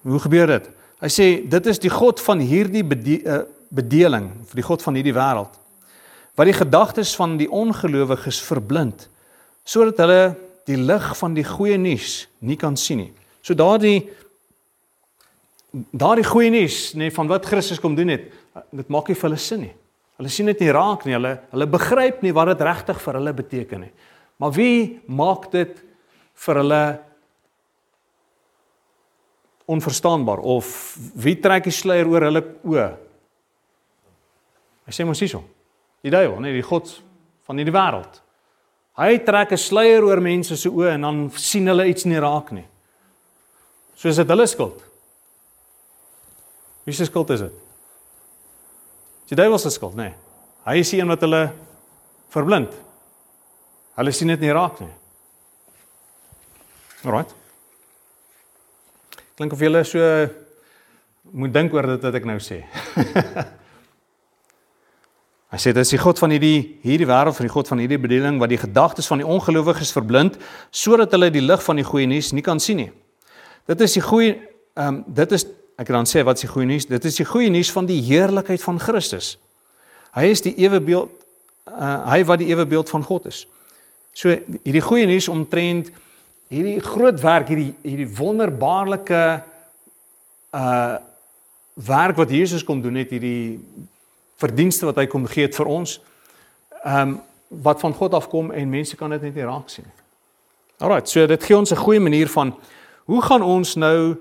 Hoe 0.08 0.20
gebeur 0.24 0.52
dit? 0.58 0.68
Hy 1.02 1.10
sê 1.14 1.28
dit 1.46 1.70
is 1.72 1.80
die 1.82 1.94
God 1.94 2.22
van 2.24 2.42
hierdie 2.42 2.84
eh, 2.84 3.46
bedeling, 3.70 4.30
vir 4.50 4.62
die 4.62 4.66
God 4.66 4.84
van 4.86 5.00
hierdie 5.00 5.16
wêreld 5.16 5.56
wat 6.38 6.46
die 6.46 6.54
gedagtes 6.54 7.16
van 7.18 7.34
die 7.40 7.50
ongelowiges 7.50 8.38
verblind 8.46 9.08
sodat 9.68 10.04
hulle 10.04 10.22
die 10.70 10.78
lig 10.78 11.08
van 11.18 11.34
die 11.34 11.46
goeie 11.48 11.80
nuus 11.82 12.28
nie 12.46 12.58
kan 12.60 12.78
sien 12.78 13.02
nie. 13.02 13.12
So 13.42 13.58
daardie 13.58 14.06
daardie 15.92 16.26
goeie 16.28 16.52
nuus 16.54 16.94
nê 16.94 17.08
nee, 17.08 17.16
van 17.16 17.30
wat 17.32 17.48
Christus 17.50 17.82
kom 17.82 17.98
doen 17.98 18.14
het, 18.14 18.30
dit 18.72 18.94
maak 18.94 19.10
nie 19.10 19.18
vir 19.18 19.30
hulle 19.30 19.42
sin 19.42 19.66
nie. 19.66 19.74
Hulle 20.18 20.30
sien 20.34 20.50
dit 20.50 20.62
nie 20.66 20.74
raak 20.74 21.06
nie. 21.06 21.14
Hulle 21.14 21.34
hulle 21.52 21.68
begryp 21.70 22.24
nie 22.26 22.34
wat 22.36 22.52
dit 22.54 22.64
regtig 22.66 23.02
vir 23.04 23.20
hulle 23.20 23.34
beteken 23.38 23.84
nie. 23.86 23.92
Maar 24.42 24.54
wie 24.54 24.80
maak 25.06 25.50
dit 25.54 25.84
vir 26.46 26.62
hulle 26.62 26.84
onverstaanbaar 29.68 30.40
of 30.40 30.70
wie 31.20 31.36
trek 31.42 31.68
die 31.68 31.76
sluier 31.76 32.08
oor 32.10 32.28
hulle 32.30 32.44
oë? 32.64 32.88
Hy 34.88 34.96
sê 34.96 35.06
mos 35.06 35.22
hierso. 35.22 35.44
Die 36.06 36.14
duiwel, 36.14 36.40
nee, 36.40 36.56
die 36.56 36.66
god 36.66 36.90
van 37.48 37.60
hierdie 37.60 37.76
wêreld. 37.76 38.22
Hy 38.98 39.20
trek 39.22 39.52
'n 39.52 39.58
sluier 39.58 40.04
oor 40.04 40.22
mense 40.22 40.58
se 40.58 40.70
oë 40.70 40.96
en 40.96 41.02
dan 41.02 41.30
sien 41.36 41.68
hulle 41.68 41.88
iets 41.90 42.06
nie 42.06 42.20
raak 42.20 42.52
nie. 42.52 42.66
So 43.96 44.10
is 44.10 44.16
dit 44.16 44.30
hulle 44.30 44.48
skuld. 44.48 44.82
Wie 46.86 46.94
se 46.94 47.06
skuld 47.06 47.30
is 47.30 47.42
dit? 47.42 47.67
Die 49.28 49.36
duiwel 49.36 49.60
se 49.60 49.72
skuld, 49.74 49.98
nee. 50.00 50.14
Hy 50.68 50.80
is 50.82 50.92
die 50.94 51.02
een 51.02 51.12
wat 51.12 51.24
hulle 51.24 51.42
verblind. 52.32 52.72
Hulle 53.98 54.14
sien 54.16 54.32
dit 54.32 54.44
nie 54.44 54.54
raak 54.56 54.80
nie. 54.84 54.94
Alraight. 57.04 57.34
Klink 59.38 59.54
of 59.54 59.62
jy 59.62 59.84
so 59.86 60.02
moet 61.32 61.54
dink 61.54 61.74
oor 61.76 61.88
dit 61.94 62.06
wat 62.08 62.16
ek 62.18 62.28
nou 62.28 62.38
sê. 62.42 62.64
Hy 65.48 65.58
sê 65.64 65.72
dit 65.72 65.80
is 65.80 65.94
die 65.94 66.00
God 66.02 66.20
van 66.20 66.34
hierdie 66.36 66.80
hierdie 66.84 67.08
wêreld, 67.08 67.36
van 67.38 67.48
die 67.48 67.54
God 67.54 67.70
van 67.72 67.80
hierdie 67.80 68.00
bediening 68.04 68.40
wat 68.42 68.52
die 68.52 68.60
gedagtes 68.60 69.08
van 69.08 69.22
die 69.22 69.28
ongelowiges 69.28 69.94
verblind 69.96 70.36
sodat 70.76 71.14
hulle 71.16 71.30
die 71.32 71.44
lig 71.44 71.64
van 71.64 71.80
die 71.80 71.86
goeie 71.88 72.08
nuus 72.10 72.34
nie 72.36 72.44
kan 72.44 72.60
sien 72.60 72.82
nie. 72.82 72.90
Dit 73.68 73.84
is 73.86 73.96
die 73.96 74.04
goeie 74.04 74.36
ehm 74.78 74.88
um, 74.88 74.98
dit 75.08 75.32
is 75.34 75.48
ek 75.78 75.92
dan 75.94 76.10
sê 76.10 76.24
wat 76.26 76.40
is 76.40 76.48
die 76.48 76.52
goeie 76.52 76.68
nuus? 76.68 76.88
Dit 76.90 77.06
is 77.06 77.20
die 77.20 77.28
goeie 77.28 77.50
nuus 77.54 77.72
van 77.72 77.86
die 77.86 78.02
heerlikheid 78.02 78.64
van 78.64 78.80
Christus. 78.82 79.36
Hy 80.18 80.26
is 80.34 80.42
die 80.42 80.56
ewe 80.58 80.82
beeld 80.82 81.14
uh, 81.68 82.08
hy 82.12 82.24
wat 82.28 82.42
die 82.42 82.50
ewe 82.50 82.66
beeld 82.66 82.90
van 82.90 83.04
God 83.04 83.28
is. 83.30 83.44
So 84.18 84.34
hierdie 84.64 84.82
goeie 84.82 85.06
nuus 85.10 85.28
omtrent 85.30 85.92
hierdie 86.50 86.80
groot 86.82 87.20
werk, 87.22 87.52
hierdie 87.52 87.74
hierdie 87.84 88.10
wonderbaarlike 88.18 89.24
uh 90.58 90.98
werk 91.78 92.18
wat 92.18 92.32
Jesus 92.34 92.64
kom 92.66 92.80
doen 92.82 92.96
het 92.98 93.12
hierdie 93.14 93.60
verdienste 94.42 94.88
wat 94.88 94.98
hy 94.98 95.04
kom 95.06 95.28
gee 95.30 95.46
het 95.46 95.58
vir 95.58 95.70
ons. 95.70 96.00
Ehm 96.84 97.02
um, 97.14 97.18
wat 97.48 97.80
van 97.80 97.94
God 97.96 98.12
afkom 98.18 98.50
en 98.52 98.70
mense 98.70 98.98
kan 99.00 99.14
dit 99.14 99.22
net 99.24 99.36
nie 99.38 99.46
raak 99.48 99.70
sien 99.72 99.86
nie. 99.86 99.94
Alrite, 100.84 101.08
so 101.10 101.28
dit 101.28 101.44
gee 101.44 101.56
ons 101.58 101.72
'n 101.72 101.80
goeie 101.80 102.00
manier 102.00 102.28
van 102.28 102.52
hoe 103.06 103.22
gaan 103.22 103.42
ons 103.42 103.76
nou 103.76 104.18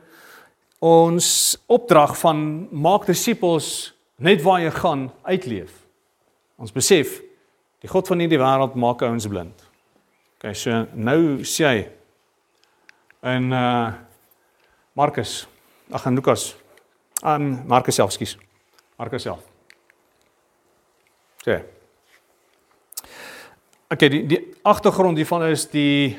ons 0.79 1.29
opdrag 1.67 2.17
van 2.21 2.69
maak 2.71 3.07
disippels 3.09 3.95
net 4.17 4.43
waar 4.45 4.61
jy 4.61 4.71
gaan 4.71 5.07
uitleef. 5.25 5.73
Ons 6.57 6.73
besef 6.73 7.21
die 7.85 7.91
God 7.91 8.09
van 8.09 8.23
hierdie 8.23 8.41
wêreld 8.41 8.77
maak 8.81 9.05
ouens 9.05 9.29
blind. 9.29 9.65
OK, 10.37 10.53
so 10.57 10.85
nou 10.95 11.45
sê 11.49 11.69
hy 11.69 11.79
in 13.37 13.53
uh 13.53 13.95
Markus, 14.97 15.43
ag 15.93 16.07
en 16.09 16.15
Lukas. 16.17 16.55
Um 17.21 17.51
Markus 17.69 17.99
self, 17.99 18.15
skus. 18.15 18.39
Markus 18.97 19.27
self. 19.27 19.43
Sê. 21.45 21.59
OK, 23.93 24.07
die 24.09 24.23
die 24.25 24.41
agtergrond 24.65 25.21
hiervan 25.21 25.45
is 25.51 25.67
die 25.69 26.17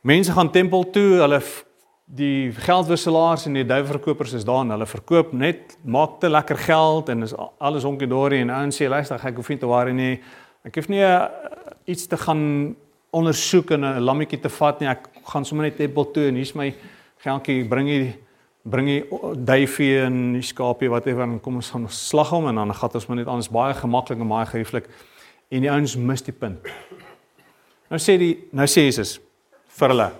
mense 0.00 0.32
gaan 0.32 0.50
tempel 0.50 0.88
toe, 0.90 1.20
hulle 1.20 1.42
die 2.04 2.52
geldwisselaars 2.52 3.46
en 3.46 3.56
die 3.56 3.66
duiwelverkopers 3.66 4.32
is 4.32 4.44
daar 4.44 4.64
en 4.64 4.74
hulle 4.74 4.86
verkoop 4.86 5.32
net 5.32 5.76
maak 5.84 6.18
te 6.20 6.28
lekker 6.28 6.58
geld 6.66 7.08
en 7.08 7.22
is 7.22 7.34
alles 7.58 7.86
honkie 7.86 8.08
dorie 8.10 8.42
en 8.42 8.50
ouens 8.50 8.76
sê 8.76 8.88
luister 8.88 9.20
ek 9.22 9.38
hoef 9.38 9.48
nie 9.48 9.58
te 9.58 9.70
worry 9.70 9.94
nie. 9.96 10.16
Ek 10.66 10.76
hoef 10.78 10.90
nie 10.92 11.02
uh, 11.02 11.26
iets 11.88 12.06
te 12.10 12.18
gaan 12.18 12.74
ondersoek 13.12 13.70
en 13.76 13.84
'n 13.84 14.02
lammetjie 14.02 14.40
te 14.40 14.48
vat 14.48 14.80
nie. 14.80 14.88
Ek 14.88 15.08
gaan 15.24 15.44
sommer 15.44 15.66
net 15.66 15.76
tempel 15.76 16.10
toe 16.10 16.28
en 16.28 16.34
hier's 16.34 16.54
my 16.54 16.74
geldjie, 17.22 17.64
bring 17.68 17.88
jy 17.88 18.16
bring 18.64 18.88
jy 18.88 19.00
duifie 19.42 20.04
en 20.04 20.34
die 20.36 20.42
skaapie 20.46 20.88
whatever 20.90 21.24
en 21.26 21.40
kom 21.42 21.56
ons 21.58 21.70
gaan 21.70 21.88
slag 21.90 22.30
hom 22.30 22.46
en 22.46 22.54
dan 22.54 22.74
gaan 22.74 22.94
ons 22.94 23.06
maar 23.08 23.16
net 23.16 23.26
anders 23.26 23.50
baie 23.50 23.74
gemaklik 23.74 24.20
en 24.20 24.28
baie 24.28 24.46
gerieflik 24.46 24.86
en 25.50 25.60
die 25.60 25.70
ouens 25.70 25.96
mis 25.96 26.22
die 26.22 26.32
punt. 26.32 26.60
Nou 27.90 27.98
sê 27.98 28.16
die 28.18 28.36
nou 28.52 28.66
sê 28.66 28.86
Jesus 28.86 29.18
vir 29.78 29.88
hulle. 29.88 30.12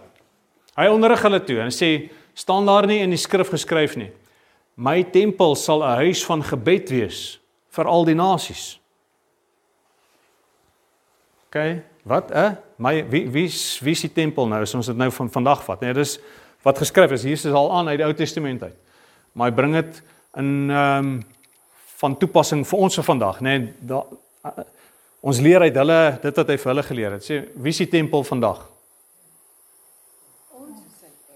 Hy 0.79 0.89
onderrig 0.89 1.23
hulle 1.23 1.41
toe 1.45 1.61
en 1.61 1.73
sê 1.75 2.11
staan 2.35 2.67
daar 2.67 2.87
nie 2.89 3.03
in 3.05 3.13
die 3.13 3.21
skrif 3.21 3.53
geskryf 3.53 3.97
nie. 4.01 4.11
My 4.77 5.03
tempel 5.05 5.55
sal 5.55 5.83
'n 5.85 5.97
huis 6.05 6.25
van 6.25 6.43
gebed 6.43 6.91
wees 6.91 7.39
vir 7.71 7.87
al 7.87 8.05
die 8.05 8.15
nasies. 8.15 8.79
OK, 11.47 11.83
wat 12.05 12.31
'n 12.31 12.37
eh? 12.37 12.53
my 12.79 13.05
wie 13.11 13.29
wie 13.29 13.49
wie 13.83 13.95
die 13.95 14.13
tempel 14.13 14.49
nou 14.49 14.63
as 14.63 14.75
ons 14.75 14.87
dit 14.87 14.97
nou 14.97 15.11
van 15.11 15.31
vandag 15.31 15.65
vat? 15.65 15.81
Nee, 15.81 15.93
dis 15.93 16.19
wat 16.63 16.79
geskryf 16.79 17.13
is. 17.13 17.23
Jesus 17.23 17.51
is 17.51 17.53
al 17.53 17.71
aan 17.73 17.89
uit 17.89 17.99
die 17.99 18.07
Ou 18.07 18.15
Testament 18.15 18.63
uit. 18.63 18.77
Maar 19.33 19.51
hy 19.51 19.55
bring 19.55 19.75
dit 19.75 20.03
in 20.37 20.71
ehm 20.71 20.99
um, 20.99 21.23
van 22.03 22.17
toepassing 22.19 22.67
vir 22.67 22.79
ons 22.79 22.95
vir 22.95 23.05
vandag, 23.05 23.41
nê? 23.41 23.59
Nee, 23.59 23.75
da 23.79 24.03
uh, 24.45 24.65
ons 25.21 25.39
leer 25.39 25.61
uit 25.61 25.77
hulle 25.77 26.19
dit 26.23 26.37
wat 26.37 26.49
hy 26.49 26.57
vir 26.57 26.71
hulle 26.73 26.83
geleer 26.83 27.13
het. 27.13 27.23
Sê 27.23 27.45
wie 27.55 27.73
die 27.73 27.87
tempel 27.87 28.25
vandag? 28.25 28.72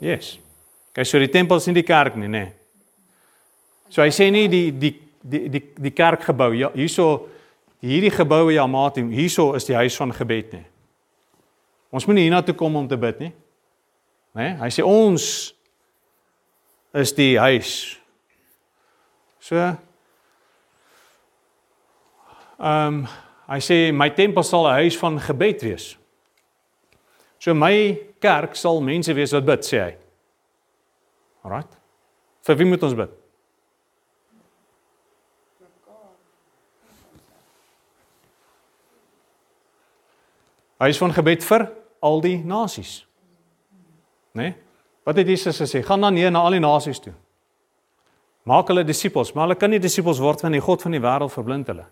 Yes. 0.01 0.39
Kyk, 0.93 1.07
so 1.07 1.19
die 1.21 1.33
tempel 1.33 1.61
is 1.61 1.67
nie 1.69 1.79
die 1.79 1.87
kerk 1.87 2.17
nie, 2.17 2.29
nê. 2.29 2.45
Nee. 2.47 2.53
So 3.91 4.03
hy 4.03 4.11
sê 4.15 4.31
nie 4.33 4.49
die 4.51 4.71
die 4.75 4.93
die 5.23 5.49
die 5.51 5.63
die 5.87 5.93
kerkgebou 5.95 6.53
ja, 6.57 6.71
hierso 6.75 7.29
hierdie 7.83 8.11
geboue 8.15 8.55
ja 8.55 8.67
maat 8.67 8.99
hierso 8.99 9.53
is 9.59 9.67
die 9.69 9.77
huis 9.79 9.97
van 9.99 10.13
gebed 10.15 10.57
nie. 10.57 10.65
Ons 11.95 12.07
moet 12.07 12.19
nie 12.19 12.27
hiernatoe 12.27 12.57
kom 12.59 12.77
om 12.77 12.89
te 12.89 12.99
bid 12.99 13.21
nie. 13.23 13.33
Né? 14.35 14.43
Nee? 14.43 14.57
Hy 14.61 14.71
sê 14.75 14.85
ons 14.85 15.29
is 16.97 17.13
die 17.17 17.37
huis. 17.39 17.71
So 19.41 19.57
ehm 19.57 19.79
um, 22.59 23.07
hy 23.47 23.61
sê 23.63 23.77
my 23.95 24.09
tempel 24.11 24.43
sal 24.43 24.67
'n 24.67 24.83
huis 24.83 24.97
van 24.99 25.21
gebed 25.23 25.63
wees. 25.63 25.97
So 27.39 27.55
my 27.55 27.95
kerk 28.27 28.59
sal 28.59 28.83
mense 28.83 29.15
wees 29.15 29.35
wat 29.37 29.47
bid, 29.47 29.65
sê 29.67 29.85
hy. 29.85 29.95
Alraai. 31.47 31.65
Vir 32.47 32.61
wie 32.61 32.69
moet 32.69 32.85
ons 32.87 32.99
bid? 32.99 33.15
Huis 40.77 40.99
van 41.01 41.13
gebed 41.17 41.45
vir 41.45 41.71
al 42.05 42.21
die 42.21 42.37
nasies. 42.45 42.99
Né? 44.37 44.43
Nee? 44.43 44.55
Wat 45.07 45.17
het 45.17 45.29
Jesus 45.31 45.61
gesê? 45.63 45.85
Gaan 45.87 46.01
dan 46.03 46.15
neer 46.15 46.31
na 46.35 46.43
al 46.43 46.57
die 46.59 46.61
nasies 46.61 46.99
toe. 46.99 47.15
Maak 48.47 48.69
hulle 48.71 48.85
disippels, 48.85 49.33
maar 49.33 49.47
hulle 49.47 49.59
kan 49.59 49.71
nie 49.71 49.79
disippels 49.83 50.19
word 50.23 50.43
van 50.43 50.55
die 50.55 50.63
God 50.63 50.83
van 50.83 50.95
die 50.95 51.03
wêreld 51.03 51.33
verblind 51.33 51.71
hulle. 51.71 51.87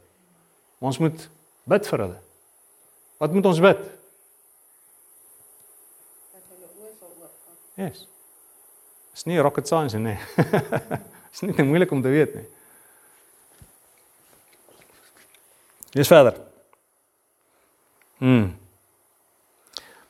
Ons 0.82 0.98
moet 1.02 1.28
bid 1.70 1.86
vir 1.90 2.02
hulle. 2.04 2.18
Wat 3.22 3.32
moet 3.34 3.46
ons 3.50 3.60
bid? 3.62 3.80
Dat 6.34 6.44
hulle 6.50 6.68
oë 6.68 6.92
sal 6.98 7.12
oopgaan. 7.14 7.58
Yes. 7.74 8.06
Is 9.14 9.24
nie 9.26 9.38
rocket 9.42 9.66
science 9.66 9.98
nie. 9.98 10.16
Is 11.34 11.42
nie 11.42 11.54
te 11.54 11.66
moeilik 11.66 11.90
om 11.94 12.02
te 12.02 12.12
weet 12.12 12.34
nie. 12.34 12.44
Lees 15.94 16.10
verder. 16.10 16.38
Mm. 18.18 18.52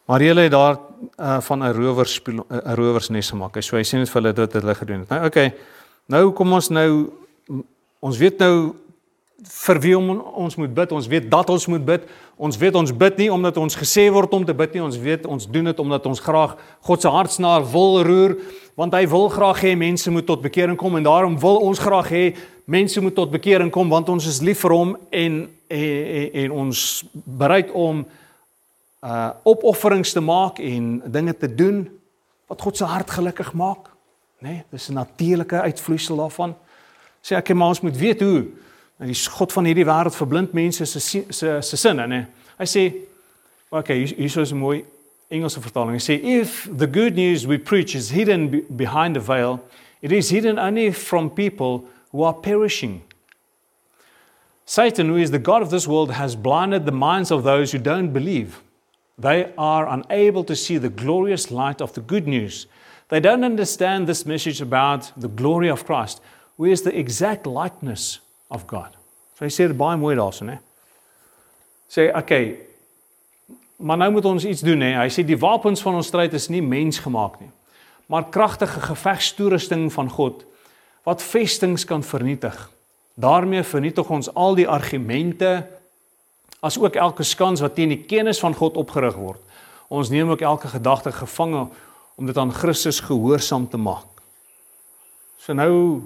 Maar 0.05 0.21
hulle 0.21 0.45
het 0.45 0.53
daar 0.53 0.77
uh, 0.77 1.41
van 1.41 1.65
'n 1.65 1.73
rowers 1.73 2.21
'n 2.25 2.75
rowersnes 2.75 3.31
gemaak. 3.31 3.57
So 3.63 3.77
hy 3.77 3.85
sê 3.85 3.97
net 3.97 4.11
vir 4.11 4.23
hulle 4.23 4.33
dat 4.33 4.53
hulle 4.53 4.75
gedoen 4.75 5.01
het. 5.01 5.09
Nou 5.09 5.27
okay. 5.27 5.55
Nou 6.07 6.33
kom 6.33 6.53
ons 6.53 6.69
nou 6.69 7.13
ons 7.99 8.19
weet 8.19 8.39
nou 8.39 8.77
vir 9.43 9.81
wie 9.81 9.97
ons 9.99 10.57
moet 10.57 10.75
bid. 10.75 10.93
Ons 10.93 11.07
weet 11.07 11.31
dat 11.31 11.51
ons 11.51 11.67
moet 11.67 11.85
bid. 11.85 12.07
Ons 12.37 12.57
weet 12.57 12.75
ons 12.75 12.93
bid 12.97 13.17
nie 13.17 13.31
omdat 13.33 13.57
ons 13.57 13.77
gesê 13.77 14.07
word 14.13 14.33
om 14.33 14.45
te 14.45 14.55
bid 14.55 14.75
nie. 14.75 14.83
Ons 14.83 14.99
weet 14.99 15.27
ons 15.27 15.47
doen 15.51 15.65
dit 15.65 15.81
omdat 15.81 16.07
ons 16.07 16.21
graag 16.21 16.57
God 16.81 17.03
se 17.03 17.09
hartsnaar 17.09 17.67
wil 17.73 18.03
roer, 18.07 18.37
want 18.79 18.95
hy 18.95 19.05
wil 19.11 19.29
graag 19.29 19.61
hê 19.63 19.75
mense 19.79 20.11
moet 20.11 20.27
tot 20.27 20.43
bekering 20.43 20.79
kom 20.79 20.97
en 20.97 21.07
daarom 21.07 21.39
wil 21.41 21.61
ons 21.67 21.79
graag 21.79 22.11
hê 22.11 22.25
mense 22.65 23.01
moet 23.01 23.15
tot 23.15 23.31
bekering 23.31 23.71
kom 23.71 23.91
want 23.93 24.09
ons 24.09 24.27
is 24.27 24.41
lief 24.43 24.63
vir 24.65 24.73
hom 24.75 24.95
en 25.11 25.45
en, 25.69 26.05
en, 26.19 26.29
en 26.45 26.55
ons 26.65 27.05
bereid 27.25 27.71
om 27.73 28.05
uh 29.05 29.31
opofferings 29.45 30.13
te 30.17 30.21
maak 30.21 30.59
en 30.65 31.03
dinge 31.13 31.35
te 31.37 31.51
doen 31.51 31.85
wat 32.49 32.63
God 32.63 32.77
se 32.77 32.85
hart 32.85 33.11
gelukkig 33.11 33.53
maak, 33.57 33.89
nê? 34.39 34.49
Nee, 34.49 34.65
dis 34.71 34.89
'n 34.89 34.95
natuurlike 34.95 35.61
uitvloeisel 35.61 36.17
daarvan. 36.17 36.55
Sê 37.23 37.37
ek 37.37 37.55
maar 37.55 37.69
ons 37.69 37.81
moet 37.81 37.97
weet 37.97 38.21
hoe 38.21 38.47
en 39.01 39.11
die 39.11 39.31
God 39.31 39.53
van 39.53 39.65
hierdie 39.65 39.87
wêreld 39.87 40.17
verblind 40.17 40.55
mense 40.55 40.87
se 40.87 41.01
se 41.01 41.61
se 41.63 41.77
sinne, 41.77 42.07
nê? 42.07 42.25
Hy 42.59 42.67
sê 42.69 42.85
okay, 43.71 44.05
hier 44.07 44.41
is 44.43 44.53
'n 44.53 44.59
mooi 44.59 44.85
Engelse 45.31 45.61
vertaling. 45.61 45.97
Hy 45.97 46.03
sê 46.03 46.21
if 46.23 46.69
the 46.71 46.87
good 46.87 47.17
news 47.17 47.47
we 47.47 47.59
preach 47.59 47.95
is 47.95 48.11
hidden 48.11 48.65
behind 48.77 49.17
a 49.17 49.21
veil, 49.21 49.61
it 50.03 50.13
is 50.13 50.31
hidden 50.31 50.59
only 50.59 50.93
from 50.93 51.31
people 51.31 51.85
who 52.13 52.23
are 52.23 52.35
perishing. 52.35 53.03
Satan, 54.67 55.09
who 55.09 55.17
is 55.17 55.31
the 55.31 55.39
god 55.39 55.63
of 55.63 55.71
this 55.71 55.87
world, 55.87 56.13
has 56.13 56.37
blinded 56.37 56.87
the 56.87 56.93
minds 56.93 57.31
of 57.31 57.43
those 57.43 57.73
who 57.73 57.79
don't 57.79 58.13
believe. 58.13 58.63
They 59.19 59.53
are 59.59 59.87
unable 59.87 60.45
to 60.45 60.57
see 60.57 60.79
the 60.79 60.89
glorious 60.89 61.51
light 61.51 61.81
of 61.81 61.93
the 61.93 62.01
good 62.01 62.27
news. 62.27 62.67
They 63.09 63.21
don't 63.21 63.45
understand 63.45 64.07
this 64.07 64.25
message 64.25 64.61
about 64.61 65.13
the 65.17 65.29
glory 65.29 65.69
of 65.69 65.85
Christ, 65.85 66.21
who 66.57 66.65
is 66.65 66.83
the 66.83 66.99
exact 66.99 67.47
likeness 67.47 68.21
of 68.49 68.67
God. 68.71 68.93
So 69.35 69.47
hy 69.47 69.51
sê 69.53 69.69
dit 69.71 69.79
baie 69.79 69.99
mooi 69.99 70.15
daarso, 70.19 70.47
né? 70.47 70.61
Sê, 71.91 72.09
okay, 72.15 72.55
maar 73.79 73.99
nou 74.01 74.11
moet 74.17 74.27
ons 74.29 74.47
iets 74.47 74.65
doen, 74.65 74.81
né? 74.81 74.95
Hy 74.99 75.11
sê 75.13 75.25
die 75.27 75.39
wapens 75.39 75.83
van 75.85 75.99
ons 75.99 76.09
stryd 76.11 76.35
is 76.37 76.49
nie 76.53 76.63
mensgemaak 76.65 77.41
nie, 77.43 77.51
maar 78.11 78.31
kragtige 78.33 78.81
gevegstoerusting 78.85 79.91
van 79.93 80.11
God 80.13 80.45
wat 81.05 81.23
vestings 81.23 81.85
kan 81.85 82.03
vernietig. 82.03 82.57
Daarmee 83.21 83.63
vernietig 83.63 84.09
ons 84.11 84.31
al 84.35 84.57
die 84.57 84.69
argumente 84.69 85.67
as 86.65 86.79
ook 86.81 86.97
elke 86.97 87.27
skans 87.29 87.61
wat 87.61 87.75
teen 87.77 87.93
die 87.93 88.05
kennis 88.09 88.41
van 88.41 88.57
God 88.57 88.79
opgerig 88.81 89.19
word. 89.21 89.41
Ons 89.93 90.09
neem 90.09 90.31
ook 90.33 90.41
elke 90.41 90.71
gedagte 90.73 91.13
gevange 91.13 91.67
om 92.17 92.27
dit 92.27 92.39
aan 92.39 92.55
Christus 92.55 93.03
gehoorsaam 93.05 93.69
te 93.69 93.77
maak. 93.77 94.09
So 95.39 95.53
nou 95.53 96.03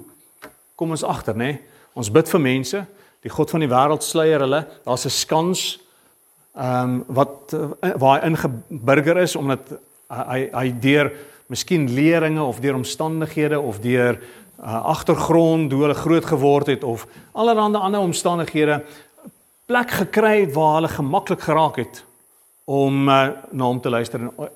kom 0.75 0.91
ons 0.91 1.03
agter, 1.07 1.37
né? 1.37 1.53
Ons 1.93 2.11
bid 2.11 2.29
vir 2.29 2.39
mense, 2.39 2.85
die 3.21 3.29
God 3.29 3.49
van 3.49 3.59
die 3.59 3.71
wêreld 3.71 4.03
sluier 4.03 4.39
hulle. 4.39 4.65
Daar's 4.85 5.05
'n 5.05 5.09
skans 5.09 5.79
ehm 6.55 6.83
um, 6.83 7.03
wat 7.07 7.53
uh, 7.53 7.93
waar 7.95 8.19
hy 8.19 8.27
ingeburger 8.27 9.17
is 9.17 9.35
omdat 9.35 9.59
hy 10.09 10.49
hy 10.51 10.71
deur 10.81 11.11
miskien 11.47 11.89
leringe 11.93 12.43
of 12.43 12.59
deur 12.59 12.75
omstandighede 12.75 13.59
of 13.59 13.79
deur 13.79 14.19
uh, 14.59 14.85
agtergrond 14.85 15.71
hoe 15.71 15.81
hulle 15.81 15.93
groot 15.93 16.25
geword 16.25 16.67
het 16.67 16.83
of 16.83 17.07
allerlei 17.31 17.77
ander 17.77 17.99
omstandighede 17.99 18.83
plek 19.65 19.91
gekry 19.91 20.49
waar 20.53 20.75
hulle 20.79 20.87
gemaklik 20.87 21.41
geraak 21.41 21.75
het 21.75 22.03
om 22.65 23.07
uh, 23.09 23.29
na 23.51 23.63
hom 23.63 23.81
te 23.81 23.89
luister 23.89 24.19
en, 24.19 24.49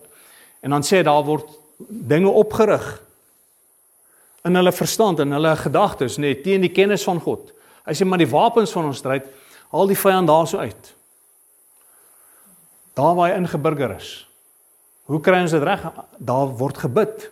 en 0.60 0.70
dan 0.70 0.84
sê 0.84 1.04
daar 1.06 1.24
word 1.24 1.46
dinge 1.88 2.30
opgerig 2.30 3.02
in 4.44 4.60
hulle 4.60 4.74
verstand 4.76 5.22
en 5.24 5.36
hulle 5.38 5.54
gedagtes 5.60 6.20
net 6.20 6.44
teen 6.44 6.64
die 6.64 6.74
kennis 6.74 7.06
van 7.08 7.22
God. 7.24 7.54
Hy 7.88 7.96
sê 7.96 8.08
maar 8.08 8.22
die 8.22 8.30
wapens 8.30 8.74
van 8.76 8.90
ons 8.90 9.00
stryd 9.04 9.28
haal 9.74 9.90
die 9.90 9.98
vyand 9.98 10.30
daarso 10.30 10.60
uit. 10.62 10.92
Daar 12.94 13.16
waar 13.18 13.32
hy 13.32 13.40
ingeburger 13.42 13.96
is. 13.96 14.12
Hoe 15.10 15.20
kry 15.24 15.42
ons 15.44 15.56
dit 15.56 15.64
reg? 15.64 15.88
Daar 16.20 16.52
word 16.60 16.78
gebid. 16.86 17.30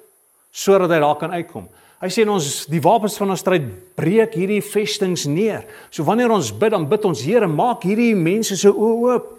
sodat 0.51 0.91
hy 0.91 0.99
daar 0.99 1.15
kan 1.15 1.31
uitkom. 1.31 1.67
Hy 2.01 2.09
sê 2.11 2.25
ons 2.27 2.65
die 2.67 2.81
wapens 2.83 3.15
van 3.21 3.31
ons 3.31 3.39
stryd 3.39 3.67
breek 3.95 4.33
hierdie 4.35 4.61
vestings 4.65 5.27
neer. 5.29 5.63
So 5.93 6.03
wanneer 6.03 6.33
ons 6.33 6.51
bid, 6.51 6.73
dan 6.73 6.89
bid 6.89 7.05
ons 7.07 7.21
Here, 7.23 7.47
maak 7.47 7.85
hierdie 7.87 8.15
mense 8.17 8.57
se 8.59 8.67
oë 8.67 8.97
oop. 9.05 9.29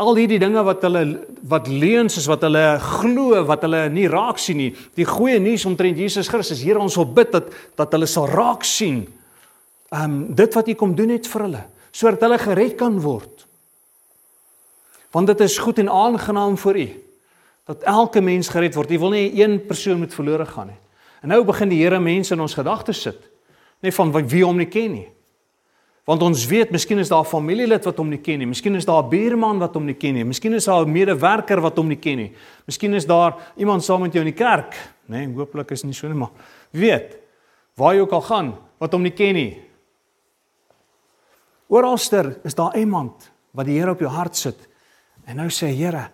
Al 0.00 0.16
hierdie 0.16 0.40
dinge 0.40 0.62
wat 0.64 0.84
hulle 0.86 1.02
wat 1.50 1.66
leuns 1.68 2.16
is 2.16 2.28
wat 2.30 2.44
hulle 2.46 2.64
glo, 2.80 3.42
wat 3.44 3.66
hulle 3.66 3.82
nie 3.92 4.06
raak 4.08 4.38
sien 4.40 4.56
nie. 4.56 4.70
Die 4.96 5.04
goeie 5.04 5.40
nuus 5.42 5.66
omtrent 5.68 6.00
Jesus 6.00 6.30
Christus, 6.32 6.62
Here, 6.64 6.80
ons 6.80 6.96
wil 6.96 7.10
bid 7.18 7.34
dat 7.34 7.50
dat 7.76 7.92
hulle 7.92 8.08
sal 8.08 8.30
raak 8.30 8.64
sien. 8.64 9.02
Ehm 9.90 10.04
um, 10.04 10.16
dit 10.34 10.56
wat 10.56 10.68
U 10.68 10.74
kom 10.78 10.94
doen 10.96 11.12
het 11.12 11.28
vir 11.28 11.44
hulle, 11.46 11.62
sodat 11.92 12.24
hulle 12.24 12.40
gered 12.40 12.78
kan 12.80 12.96
word. 13.02 13.44
Want 15.12 15.26
dit 15.26 15.40
is 15.44 15.58
goed 15.58 15.82
en 15.82 15.90
aangenaam 15.90 16.56
vir 16.56 16.80
U 16.80 16.88
dat 17.70 17.82
elke 17.86 18.20
mens 18.20 18.48
gered 18.50 18.74
word. 18.74 18.90
U 18.90 18.98
wil 18.98 19.12
nie 19.14 19.42
een 19.42 19.60
persoon 19.66 19.98
moet 19.98 20.14
verlore 20.14 20.46
gaan 20.46 20.72
nie. 20.72 20.80
En 21.22 21.28
nou 21.28 21.44
begin 21.44 21.68
die 21.68 21.82
Here 21.82 22.00
mense 22.00 22.34
in 22.34 22.40
ons 22.40 22.56
gedagtes 22.56 23.02
sit, 23.04 23.20
nie 23.84 23.92
van 23.92 24.12
wie 24.16 24.44
hom 24.44 24.56
nie 24.56 24.70
ken 24.70 24.92
nie. 24.96 25.08
Want 26.10 26.24
ons 26.26 26.42
weet, 26.50 26.72
miskien 26.74 26.98
is 26.98 27.08
daar 27.08 27.22
'n 27.22 27.30
familielid 27.30 27.84
wat 27.84 27.96
hom 27.96 28.08
nie 28.08 28.18
ken 28.18 28.38
nie. 28.38 28.46
Miskien 28.46 28.74
is 28.74 28.84
daar 28.84 29.04
'n 29.04 29.08
buurman 29.08 29.58
wat 29.58 29.74
hom 29.74 29.84
nie 29.84 29.94
ken 29.94 30.14
nie. 30.14 30.24
Miskien 30.24 30.52
is 30.54 30.64
daar 30.64 30.84
'n 30.84 30.92
medewerker 30.92 31.60
wat 31.60 31.76
hom 31.76 31.86
nie 31.86 31.98
ken 31.98 32.16
nie. 32.16 32.32
Miskien 32.66 32.94
is 32.94 33.06
daar 33.06 33.52
iemand 33.56 33.84
saam 33.84 34.00
met 34.00 34.12
jou 34.12 34.24
in 34.24 34.34
die 34.34 34.44
kerk, 34.44 34.74
nê? 35.06 35.26
Nee, 35.26 35.34
hooplik 35.34 35.70
is 35.70 35.84
nie 35.84 35.92
so 35.92 36.08
nie, 36.08 36.16
maar 36.16 36.30
weet, 36.72 37.18
waar 37.76 37.94
jy 37.94 38.00
ook 38.00 38.12
al 38.12 38.22
gaan, 38.22 38.58
wat 38.78 38.92
hom 38.92 39.02
nie 39.02 39.12
ken 39.12 39.34
nie. 39.34 39.60
Oralster 41.68 42.40
is 42.44 42.54
daar 42.54 42.76
iemand 42.76 43.30
wat 43.52 43.66
die 43.66 43.78
Here 43.78 43.90
op 43.90 44.00
jou 44.00 44.10
hart 44.10 44.36
sit. 44.36 44.68
En 45.24 45.36
nou 45.36 45.48
sê 45.48 45.66
Here, 45.66 46.10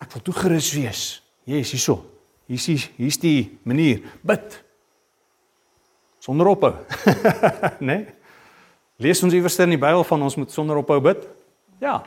ek 0.00 0.12
wil 0.12 0.22
toegerus 0.22 0.72
wees. 0.72 1.22
Is 1.44 1.70
hierso. 1.70 2.04
Hier's 2.46 2.64
die 2.64 2.90
hier's 2.96 3.18
die 3.18 3.58
manier. 3.62 4.00
Bid. 4.22 4.64
Sonder 6.18 6.46
ophou. 6.46 6.74
né? 7.80 7.96
nee? 7.96 8.21
Lees 9.00 9.22
ons 9.24 9.34
iewers 9.34 9.58
in 9.64 9.72
die 9.74 9.80
Bybel 9.80 10.04
van 10.04 10.22
ons 10.22 10.36
moet 10.36 10.52
sonder 10.52 10.80
ophou 10.80 10.98
bid? 11.04 11.24
Ja. 11.80 12.02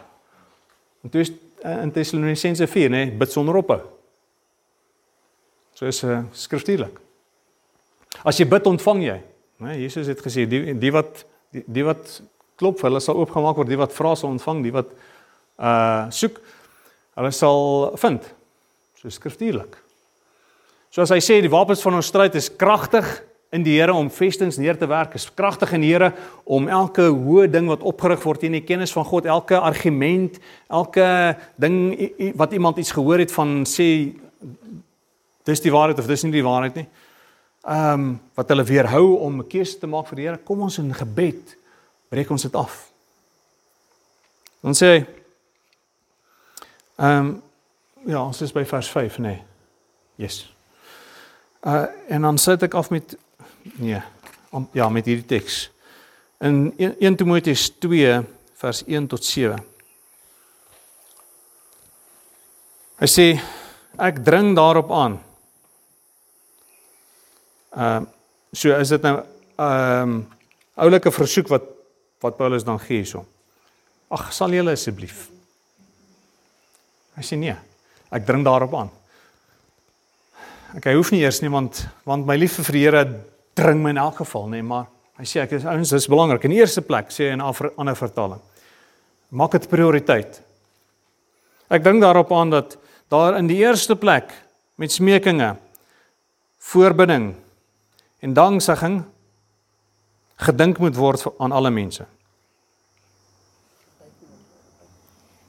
En 1.04 1.12
toe 1.14 1.24
is 1.26 1.32
eh, 1.64 1.82
in 1.82 1.92
Tessalonisense 1.96 2.68
4, 2.68 2.92
nê, 2.92 3.06
nee, 3.06 3.18
bid 3.20 3.32
sonder 3.34 3.58
ophou. 3.60 3.82
So 5.76 5.90
is 5.90 6.00
uh, 6.08 6.22
skriftuurlik. 6.32 7.02
As 8.24 8.38
jy 8.40 8.48
bid, 8.48 8.68
ontvang 8.70 9.02
jy. 9.04 9.18
Né? 9.60 9.74
Nee, 9.74 9.82
Jesus 9.84 10.08
het 10.08 10.22
gesê 10.24 10.46
die 10.48 10.76
die 10.80 10.92
wat 10.96 11.26
die, 11.52 11.66
die 11.68 11.84
wat 11.84 12.20
klop 12.60 12.80
hulle 12.84 13.02
sal 13.04 13.20
oopgemaak 13.20 13.60
word, 13.60 13.72
die 13.72 13.80
wat 13.80 13.94
vra 13.96 14.14
sal 14.16 14.32
ontvang, 14.32 14.64
die 14.64 14.74
wat 14.76 14.94
uh 15.60 16.08
soek, 16.16 16.40
hulle 17.20 17.32
sal 17.36 17.92
vind. 18.00 18.24
So 19.02 19.12
skriftuurlik. 19.12 19.76
So 20.96 21.04
as 21.04 21.12
hy 21.12 21.20
sê 21.24 21.42
die 21.44 21.52
wapens 21.52 21.84
van 21.84 22.00
ons 22.00 22.08
stryd 22.08 22.36
is 22.40 22.48
kragtig 22.52 23.08
in 23.56 23.64
die 23.64 23.78
Here 23.80 23.94
om 23.96 24.10
vestings 24.12 24.60
neer 24.60 24.78
te 24.78 24.88
werk, 24.90 25.16
is 25.16 25.30
kragtig 25.32 25.74
in 25.78 25.84
die 25.86 25.94
Here 25.94 26.12
om 26.44 26.68
elke 26.68 27.08
hoë 27.08 27.48
ding 27.52 27.70
wat 27.72 27.86
opgerig 27.88 28.24
word 28.26 28.44
in 28.48 28.58
die 28.58 28.64
kennis 28.68 28.94
van 28.96 29.08
God, 29.08 29.30
elke 29.32 29.60
argument, 29.60 30.40
elke 30.68 31.08
ding 31.62 31.78
wat 32.36 32.54
iemand 32.54 32.82
iets 32.82 32.94
gehoor 32.96 33.24
het 33.24 33.34
van 33.36 33.64
sê 33.70 33.88
dis 35.46 35.62
die 35.62 35.74
waarheid 35.74 36.00
of 36.02 36.10
dis 36.10 36.26
nie 36.26 36.36
die 36.36 36.46
waarheid 36.46 36.82
nie. 36.82 36.88
Ehm 37.66 37.94
um, 37.94 38.10
wat 38.38 38.52
hulle 38.52 38.66
weerhou 38.68 39.18
om 39.26 39.40
'n 39.40 39.48
keuse 39.50 39.80
te 39.80 39.88
maak 39.88 40.08
vir 40.08 40.16
die 40.16 40.26
Here, 40.28 40.38
kom 40.38 40.62
ons 40.62 40.78
in 40.78 40.94
gebed 40.94 41.56
breek 42.10 42.30
ons 42.30 42.42
dit 42.42 42.56
af. 42.56 42.92
Dan 44.62 44.74
sê 44.74 44.92
hy 44.94 45.06
ehm 46.98 47.26
um, 47.26 47.42
ja, 48.06 48.22
ons 48.22 48.42
is 48.42 48.54
by 48.54 48.62
vers 48.66 48.90
5, 48.90 49.18
nê. 49.18 49.28
Nee. 49.28 49.44
Yes. 50.16 50.46
Uh 51.66 51.86
en 52.08 52.22
dan 52.22 52.38
sit 52.38 52.64
ek 52.64 52.74
af 52.74 52.90
met 52.90 53.18
Nee. 53.74 54.02
Om, 54.50 54.70
ja, 54.72 54.90
met 54.90 55.06
hierdie 55.06 55.26
teks. 55.26 55.72
In 56.38 56.74
1 56.78 57.16
Timoteus 57.16 57.70
2 57.80 58.20
vers 58.54 58.84
1 58.86 59.08
tot 59.08 59.26
7. 59.26 59.58
Hy 62.96 63.08
sê 63.12 63.26
ek 64.00 64.22
dring 64.24 64.54
daarop 64.56 64.92
aan. 64.94 65.18
Ehm 67.76 68.06
uh, 68.06 68.12
so 68.56 68.72
is 68.72 68.88
dit 68.94 69.04
nou 69.04 69.18
ehm 69.20 70.02
um, 70.02 70.12
oulike 70.80 71.12
versoek 71.12 71.50
wat 71.52 71.66
wat 72.24 72.38
Paulus 72.38 72.64
dan 72.64 72.80
gee 72.80 73.02
hierso. 73.02 73.26
Ag, 74.08 74.30
sal 74.34 74.54
julle 74.56 74.72
asseblief. 74.72 75.26
Hy 77.16 77.24
sê 77.26 77.36
nee. 77.40 77.56
Ek 78.16 78.24
dring 78.26 78.46
daarop 78.48 78.76
aan. 78.80 78.92
Ek 80.80 80.88
hoef 80.96 81.12
nie 81.12 81.26
eers 81.26 81.42
niemand 81.44 81.84
want 82.08 82.28
my 82.28 82.38
liefde 82.40 82.64
vir 82.64 82.78
die 82.78 82.84
Here 82.86 83.04
dring 83.56 83.82
my 83.84 83.94
in 83.96 84.02
elk 84.02 84.20
geval 84.22 84.50
nê, 84.50 84.60
nee, 84.60 84.68
maar 84.68 84.88
hy 85.20 85.28
sê 85.30 85.42
ek 85.46 85.56
is 85.58 85.66
ouens, 85.66 85.94
dis 85.96 86.10
belangrik. 86.12 86.44
In 86.48 86.56
eerste 86.56 86.84
plek 86.84 87.12
sê 87.14 87.30
hy 87.30 87.38
in 87.38 87.42
'n 87.42 87.72
ander 87.78 87.96
vertaling. 87.96 88.42
Maak 89.32 89.52
dit 89.52 89.70
prioriteit. 89.70 90.42
Ek 91.70 91.84
dink 91.84 92.02
daarop 92.02 92.32
aan 92.32 92.50
dat 92.50 92.78
daar 93.10 93.38
in 93.38 93.48
die 93.48 93.58
eerste 93.58 93.96
plek 93.96 94.34
met 94.76 94.92
smekinge, 94.92 95.56
voorbidding 96.60 97.36
en 98.20 98.34
danksegging 98.34 99.04
gedink 100.36 100.78
moet 100.78 100.96
word 100.96 101.26
aan 101.40 101.52
alle 101.52 101.72
mense. 101.72 102.06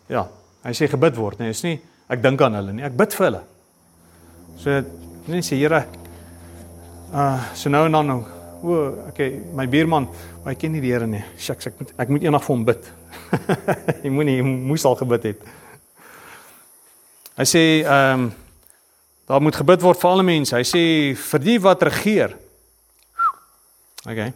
Ja, 0.08 0.28
hy 0.62 0.72
sê 0.72 0.88
gebid 0.88 1.16
word, 1.16 1.38
nee, 1.38 1.50
is 1.50 1.62
nie 1.62 1.80
ek 2.08 2.22
dink 2.22 2.40
aan 2.40 2.54
hulle 2.54 2.72
nie, 2.72 2.84
ek 2.86 2.96
bid 2.96 3.14
vir 3.18 3.26
hulle. 3.26 3.42
So 4.62 4.70
net 5.26 5.44
sê 5.44 5.58
Here, 5.58 5.86
Uh 7.12 7.54
so 7.54 7.70
nou 7.70 7.84
en 7.86 7.92
dan 7.92 8.06
nou. 8.06 8.22
O, 8.62 8.86
okay, 9.08 9.42
my 9.54 9.66
buurman, 9.68 10.08
maar 10.42 10.54
ek 10.54 10.62
ken 10.64 10.72
nie 10.72 10.80
die 10.80 10.90
Here 10.90 11.06
nie. 11.06 11.22
Shucks, 11.38 11.68
ek 11.68 11.76
moet 11.78 11.92
ek 12.02 12.08
moet 12.10 12.24
eendag 12.24 12.42
vir 12.42 12.54
hom 12.54 12.64
bid. 12.66 12.88
jy 14.02 14.10
moenie 14.10 14.40
moes 14.42 14.86
al 14.88 14.96
gebid 14.98 15.28
het. 15.30 15.46
Hy 17.36 17.46
sê 17.46 17.62
ehm 17.84 18.26
um, 18.26 18.26
daar 19.26 19.42
moet 19.42 19.58
gebid 19.58 19.82
word 19.82 20.00
vir 20.00 20.10
alle 20.10 20.26
mense. 20.26 20.54
Hy 20.54 20.66
sê 20.66 20.82
vir 21.18 21.42
die 21.42 21.56
wat 21.62 21.82
regeer. 21.82 22.36
Okay. 24.06 24.30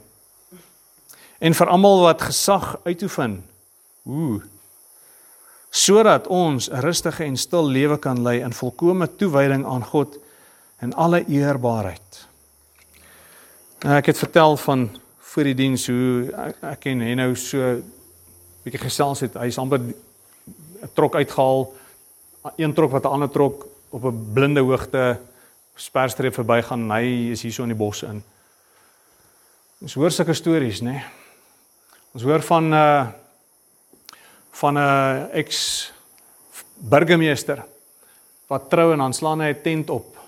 En 1.39 1.55
vir 1.55 1.71
almal 1.71 2.03
wat 2.05 2.25
gesag 2.27 2.73
uitoefen. 2.85 3.37
Ooh. 4.11 4.41
Sodat 5.71 6.27
ons 6.27 6.69
'n 6.69 6.83
rustige 6.83 7.25
en 7.25 7.37
stil 7.37 7.67
lewe 7.67 7.99
kan 7.99 8.23
lei 8.23 8.43
in 8.43 8.53
volkomme 8.53 9.07
toewyding 9.07 9.65
aan 9.65 9.85
God 9.85 10.19
en 10.79 10.95
alle 10.95 11.25
eerbaarheid. 11.29 12.30
Nou, 13.81 13.95
ek 13.97 14.11
het 14.11 14.19
vertel 14.21 14.59
van 14.61 14.83
voor 15.33 15.47
die 15.49 15.55
diens 15.57 15.87
hoe 15.89 16.29
ek 16.69 16.83
en 16.91 17.01
nou 17.17 17.31
so 17.33 17.79
bietjie 18.61 18.81
gesels 18.83 19.23
het. 19.25 19.39
Hy's 19.41 19.57
amper 19.57 19.81
'n 19.81 20.91
trok 20.93 21.15
uitgehaal, 21.17 21.73
een 22.61 22.75
trok 22.75 22.91
wat 22.91 23.05
'n 23.05 23.15
ander 23.17 23.31
trok 23.31 23.67
op 23.89 24.05
'n 24.05 24.33
blinde 24.35 24.61
hoogte 24.61 25.19
sperstreep 25.75 26.35
verbygaan 26.35 26.81
en 26.81 26.91
hy 26.91 27.33
is 27.33 27.43
hier 27.43 27.53
so 27.53 27.63
in 27.63 27.73
die 27.73 27.79
bos 27.79 28.03
in. 28.03 28.23
Ons 29.81 29.95
hoor 29.95 30.11
sulke 30.11 30.35
stories, 30.35 30.81
nê? 30.81 30.93
Nee? 30.93 31.05
Ons 32.13 32.23
hoor 32.23 32.43
van 32.43 32.69
'n 32.69 32.73
uh, 32.73 33.07
van 34.51 34.75
'n 34.75 35.31
ex 35.33 35.93
burgemeester 36.77 37.65
wat 38.47 38.69
trou 38.69 38.93
en 38.93 38.99
dan 38.99 39.15
slaan 39.15 39.41
hy 39.41 39.55
'n 39.55 39.63
tent 39.63 39.91
op. 39.91 40.19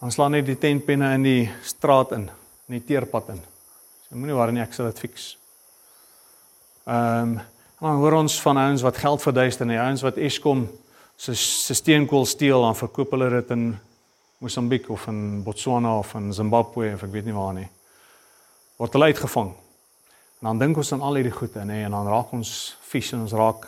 Dan 0.00 0.10
slaan 0.10 0.32
hy 0.32 0.42
die 0.42 0.58
tentpenne 0.58 1.14
in 1.14 1.22
die 1.22 1.50
straat 1.62 2.12
in 2.12 2.30
in 2.68 2.76
die 2.76 2.84
teerpad 2.84 3.32
in. 3.34 3.40
So 4.08 4.16
moenie 4.16 4.36
worry 4.36 4.52
nie, 4.52 4.62
ek 4.62 4.74
sal 4.76 4.90
dit 4.90 5.06
fix. 5.06 5.36
Ehm 6.88 7.36
um, 7.36 7.38
dan 7.78 7.94
hoor 7.94 8.16
ons 8.18 8.40
van 8.42 8.58
ouens 8.58 8.82
wat 8.82 8.96
geld 8.98 9.22
verduister 9.22 9.62
en 9.62 9.70
die 9.70 9.78
ouens 9.78 10.02
wat 10.02 10.16
Eskom 10.18 10.64
se 11.16 11.34
se 11.34 11.74
steenkool 11.74 12.24
steel 12.26 12.64
en 12.66 12.74
verkoop 12.74 13.12
hulle 13.14 13.28
dit 13.36 13.52
in 13.54 13.68
Mosambiek 14.42 14.88
of 14.90 15.06
in 15.06 15.44
Botswana 15.46 15.92
of 15.98 16.14
in 16.14 16.32
Zimbabwe 16.34 16.92
of 16.94 17.04
ek 17.06 17.12
weet 17.12 17.28
nie 17.30 17.36
waar 17.36 17.54
nie. 17.54 17.68
Word 18.78 18.98
hulle 18.98 19.12
uitgevang. 19.12 19.52
En 20.40 20.50
dan 20.50 20.58
dink 20.58 20.76
ons 20.82 20.92
aan 20.92 21.06
al 21.06 21.20
hierdie 21.20 21.34
goede 21.34 21.64
nê 21.70 21.84
en 21.84 21.94
dan 21.94 22.10
raak 22.10 22.34
ons 22.34 22.52
vies 22.90 23.12
en 23.14 23.24
ons 23.28 23.36
raak 23.38 23.66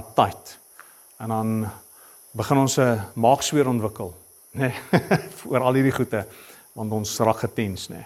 uptight. 0.00 0.56
En 1.20 1.28
dan 1.28 1.54
begin 2.32 2.64
ons 2.64 2.78
'n 2.78 3.00
maagsweer 3.14 3.68
ontwikkel 3.68 4.14
nê 4.54 4.72
oor 5.50 5.60
al 5.60 5.74
hierdie 5.74 5.96
goede 5.96 6.26
want 6.80 6.92
ons 6.96 7.18
raak 7.20 7.42
getens 7.44 7.90
nê. 7.92 8.00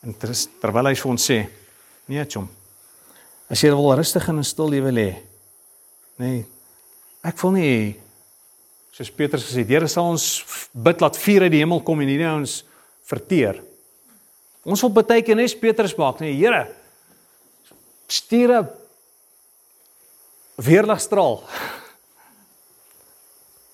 En 0.00 0.14
ter, 0.16 0.32
terwyl 0.62 0.88
hy 0.88 0.96
vir 0.96 1.10
ons 1.10 1.26
sê, 1.30 1.42
nee 2.08 2.24
chom. 2.24 2.46
As 3.52 3.60
jy 3.60 3.72
wil 3.74 3.92
rustig 3.98 4.28
en 4.30 4.40
stil 4.46 4.70
lewe 4.72 4.92
lê. 4.94 5.08
Nê. 6.20 6.30
Ek 7.26 7.36
voel 7.40 7.58
nie 7.58 7.72
soos 8.94 9.10
Petrus 9.12 9.44
gesê, 9.48 9.66
Here 9.68 9.88
sal 9.88 10.08
ons 10.14 10.24
bid 10.72 11.02
laat 11.04 11.18
vuur 11.20 11.44
uit 11.44 11.52
die 11.52 11.60
hemel 11.60 11.82
kom 11.84 12.00
en 12.00 12.08
hierdie 12.08 12.28
ons 12.30 12.60
verteer. 13.08 13.60
Ons 14.64 14.84
wil 14.84 14.92
baie 14.96 15.24
keer 15.24 15.36
net 15.36 15.60
Petrus 15.60 15.96
maak, 15.98 16.22
nê, 16.24 16.32
Here. 16.36 16.66
Stuur 18.08 18.54
'n 18.62 18.70
weerligstraal. 20.56 21.44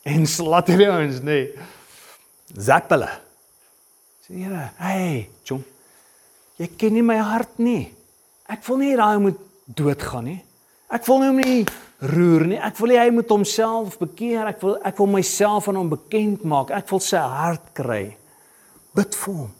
En 0.06 0.22
slat 0.26 0.68
hierdie 0.70 0.86
ouens, 0.86 1.18
nê. 1.18 1.50
Zap 2.54 2.90
hulle. 2.94 3.25
Sê 4.26 4.40
Here, 4.42 4.72
hey, 4.82 5.28
jong. 5.46 5.62
Jy 6.58 6.66
ken 6.74 6.96
nie 6.96 7.02
my 7.06 7.14
hart 7.22 7.60
nie. 7.62 7.84
Ek 8.50 8.64
wil 8.66 8.80
nie 8.80 8.96
daai 8.98 9.20
moet 9.22 9.38
doodgaan 9.70 10.26
nie. 10.26 10.40
Ek 10.90 11.04
wil 11.06 11.22
hom 11.22 11.36
nie 11.38 11.60
roer 12.10 12.46
nie. 12.50 12.58
Ek 12.58 12.74
wil 12.80 12.94
hy 12.96 13.04
moet 13.14 13.30
homself 13.30 14.00
bekeer. 14.00 14.48
Ek 14.50 14.64
wil 14.64 14.74
ek 14.82 14.98
wil 14.98 15.12
myself 15.12 15.68
aan 15.70 15.78
hom 15.78 15.92
bekend 15.92 16.42
maak. 16.42 16.72
Ek 16.74 16.90
wil 16.90 17.02
sy 17.06 17.22
hart 17.22 17.70
kry. 17.78 18.16
Bid 18.98 19.14
vir 19.14 19.36
hom. 19.44 19.54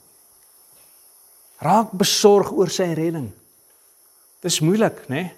Raak 1.63 1.95
besorg 2.03 2.51
oor 2.57 2.73
sy 2.73 2.89
redding. 2.99 3.31
Dis 4.43 4.59
moeilik, 4.67 4.99
né? 5.07 5.15
Nee? 5.15 5.31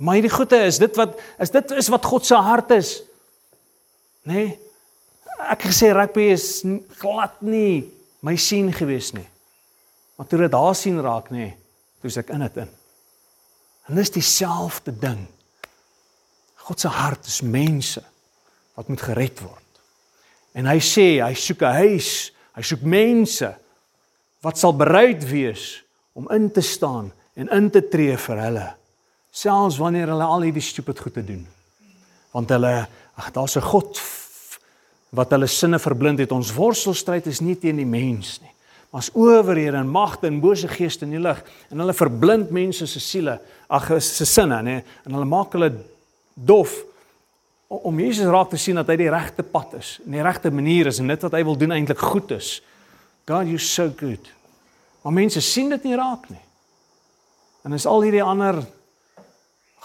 Maar 0.00 0.18
hierdie 0.18 0.32
goeie 0.32 0.64
is 0.66 0.80
dit 0.82 0.98
wat 0.98 1.14
is 1.38 1.54
dit 1.54 1.72
is 1.78 1.92
wat 1.92 2.10
God 2.10 2.26
se 2.26 2.42
hart 2.50 2.74
is. 2.74 2.96
Né? 4.26 4.34
Nee? 4.34 4.52
Ek 5.54 5.68
gesê 5.70 5.94
rugby 5.94 6.32
is 6.34 6.64
glad 6.98 7.38
nie 7.46 7.99
my 8.20 8.36
sien 8.36 8.72
gewees 8.72 9.12
nie. 9.12 9.26
Maar 10.16 10.26
toe 10.26 10.38
dit 10.38 10.52
daar 10.52 10.74
sien 10.76 11.00
raak, 11.00 11.30
nê, 11.30 11.36
nee, 11.36 11.56
toe 12.00 12.12
ek 12.20 12.32
in 12.34 12.44
dit 12.44 12.56
in. 12.56 12.72
En 13.88 13.96
dis 13.96 14.12
dieselfde 14.12 14.92
ding. 14.92 15.24
God 16.66 16.80
se 16.80 16.88
hart 16.88 17.26
is 17.26 17.40
mense 17.40 18.02
wat 18.76 18.88
moet 18.88 19.02
gered 19.02 19.40
word. 19.40 19.80
En 20.52 20.68
hy 20.68 20.78
sê 20.82 21.20
hy 21.24 21.34
soek 21.34 21.62
'n 21.62 21.78
huis, 21.86 22.32
hy 22.54 22.62
soek 22.62 22.82
mense 22.82 23.48
wat 24.42 24.58
sal 24.58 24.76
bereid 24.76 25.24
wees 25.24 25.82
om 26.12 26.28
in 26.30 26.50
te 26.50 26.60
staan 26.60 27.12
en 27.34 27.48
in 27.48 27.70
te 27.70 27.82
tree 27.88 28.16
vir 28.16 28.36
hulle 28.36 28.68
selfs 29.30 29.78
wanneer 29.78 30.10
hulle 30.10 30.26
al 30.26 30.42
hierdie 30.46 30.64
stupid 30.64 30.98
goed 30.98 31.14
te 31.14 31.24
doen. 31.24 31.46
Want 32.34 32.50
hulle 32.50 32.86
ag 33.14 33.30
daar's 33.34 33.56
'n 33.56 33.62
God 33.62 33.98
wat 35.16 35.32
hulle 35.34 35.48
sinne 35.50 35.80
verblind 35.82 36.22
het. 36.22 36.32
Ons 36.32 36.52
worstelstryd 36.54 37.26
is 37.30 37.42
nie 37.42 37.56
teen 37.58 37.80
die 37.80 37.88
mens 37.88 38.38
nie, 38.42 38.52
maar 38.90 39.04
as 39.04 39.10
owerhede 39.14 39.78
en 39.78 39.90
magte 39.90 40.28
en 40.30 40.40
bose 40.42 40.68
geeste 40.70 41.06
in 41.06 41.14
die 41.14 41.22
lig 41.22 41.40
en 41.70 41.82
hulle 41.82 41.94
verblind 41.94 42.50
mense 42.54 42.86
se 42.90 43.02
siele, 43.02 43.38
ag 43.70 43.90
se 44.02 44.26
sinne, 44.26 44.60
nê, 44.66 44.80
en 45.06 45.18
hulle 45.18 45.28
maak 45.30 45.54
hulle 45.58 45.72
dof 46.34 46.74
om 47.70 48.00
Jesus 48.02 48.26
raak 48.26 48.50
te 48.50 48.58
sien 48.58 48.78
dat 48.80 48.88
hy 48.90 48.96
die 48.98 49.12
regte 49.12 49.44
pad 49.46 49.76
is, 49.78 49.98
en 50.02 50.16
die 50.16 50.26
regte 50.26 50.50
manier 50.50 50.90
is 50.90 50.98
en 50.98 51.10
dit 51.10 51.26
wat 51.26 51.36
hy 51.38 51.44
wil 51.46 51.58
doen 51.58 51.76
eintlik 51.76 52.02
goed 52.02 52.32
is. 52.34 52.58
God, 53.30 53.46
you're 53.46 53.62
so 53.62 53.92
good. 53.94 54.26
Maar 55.04 55.14
mense 55.14 55.40
sien 55.44 55.70
dit 55.70 55.84
nie 55.86 55.94
raak 55.94 56.26
nie. 56.32 56.42
En 57.62 57.76
is 57.76 57.86
al 57.86 58.02
hierdie 58.02 58.24
ander 58.24 58.58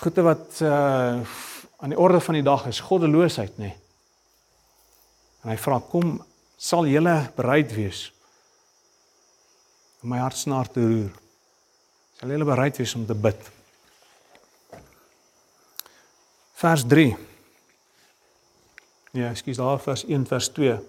goede 0.01 0.25
wat 0.25 0.61
uh 0.65 1.21
aan 1.83 1.91
die 1.91 1.99
orde 1.99 2.21
van 2.23 2.37
die 2.37 2.43
dag 2.43 2.63
is, 2.69 2.79
goddeloosheid, 2.79 3.57
nê. 3.59 3.67
Nee. 3.67 3.84
En 5.45 5.51
hy 5.53 5.59
vra 5.61 5.77
kom 5.77 6.15
sal 6.57 6.87
julle 6.89 7.13
bereid 7.37 7.69
wees 7.77 8.07
om 10.01 10.09
my 10.09 10.17
hartsnaar 10.23 10.65
te 10.73 10.81
roer. 10.81 11.11
Sal 12.17 12.33
julle 12.33 12.47
bereid 12.49 12.79
wees 12.81 12.95
om 12.97 13.03
te 13.05 13.13
bid. 13.13 13.45
Vers 16.57 16.85
3. 16.89 17.05
Ja, 19.13 19.29
ekskuus 19.29 19.61
daar 19.61 19.77
vers 19.85 20.05
1 20.09 20.25
vers 20.33 20.49
2. 20.57 20.79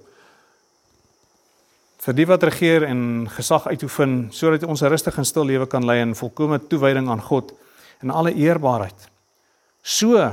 Vir 2.06 2.16
die 2.16 2.28
wat 2.32 2.48
regeer 2.48 2.88
en 2.88 3.28
gesag 3.36 3.68
uitoefen 3.68 4.18
sodat 4.32 4.64
ons 4.64 4.82
'n 4.82 4.88
rustige 4.88 5.20
en 5.20 5.28
stil 5.28 5.44
lewe 5.44 5.66
kan 5.66 5.84
lei 5.84 6.00
in 6.00 6.16
volkomme 6.16 6.58
toewyding 6.58 7.08
aan 7.08 7.20
God 7.20 7.52
en 8.00 8.10
alle 8.10 8.32
eerbaarheid. 8.32 9.08
So 9.82 10.32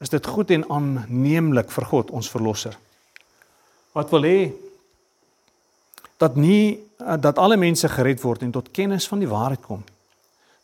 is 0.00 0.08
dit 0.08 0.26
goed 0.26 0.50
en 0.50 0.70
aanneemlik 0.70 1.70
vir 1.70 1.84
God 1.84 2.10
ons 2.10 2.30
verlosser 2.30 2.78
wat 3.98 4.10
wil 4.14 4.26
hê 4.26 4.40
dat 6.18 6.36
nie 6.38 6.78
dat 6.98 7.38
alle 7.38 7.56
mense 7.58 7.88
gered 7.90 8.22
word 8.22 8.42
en 8.46 8.54
tot 8.54 8.70
kennis 8.74 9.06
van 9.10 9.22
die 9.22 9.30
waarheid 9.30 9.62
kom. 9.62 9.84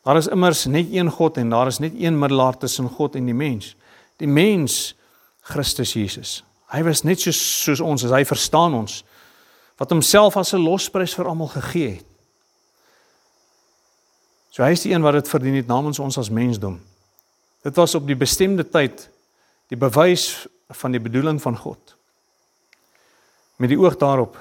Daar 0.05 0.19
is 0.19 0.29
immers 0.29 0.65
net 0.67 0.91
een 0.93 1.11
God 1.11 1.39
en 1.41 1.51
daar 1.51 1.71
is 1.71 1.79
net 1.79 1.95
een 1.99 2.19
middelaar 2.19 2.59
tussen 2.59 2.89
God 2.91 3.15
en 3.15 3.27
die 3.31 3.37
mens. 3.37 3.73
Die 4.19 4.29
mens 4.29 4.95
Christus 5.47 5.95
Jesus. 5.95 6.43
Hy 6.73 6.83
was 6.83 7.05
net 7.07 7.23
soos 7.23 7.39
soos 7.39 7.81
ons, 7.81 8.05
as 8.05 8.15
hy 8.15 8.25
verstaan 8.27 8.75
ons 8.75 9.03
wat 9.79 9.91
homself 9.91 10.37
as 10.39 10.55
'n 10.55 10.63
losprys 10.63 11.15
vir 11.15 11.27
almal 11.27 11.51
gegee 11.51 11.91
het. 11.99 12.07
So 14.51 14.63
hy 14.63 14.71
is 14.71 14.83
die 14.83 14.93
een 14.95 15.03
wat 15.03 15.15
dit 15.15 15.29
verdien 15.29 15.55
het 15.55 15.67
namens 15.67 15.99
ons 15.99 16.19
as 16.19 16.31
mensdom. 16.31 16.81
Dit 17.63 17.77
was 17.77 17.95
op 17.95 18.07
die 18.07 18.17
bestemde 18.17 18.63
tyd 18.63 19.09
die 19.69 19.77
bewys 19.77 20.47
van 20.71 20.93
die 20.93 21.01
bedoeling 21.01 21.43
van 21.43 21.57
God. 21.57 21.97
Met 23.57 23.71
die 23.71 23.79
oog 23.79 23.97
daarop 23.97 24.37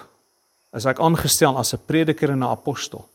is 0.74 0.86
ek 0.90 1.00
aangestel 1.00 1.58
as 1.58 1.74
'n 1.74 1.86
prediker 1.86 2.30
en 2.32 2.44
'n 2.44 2.50
apostel. 2.50 3.08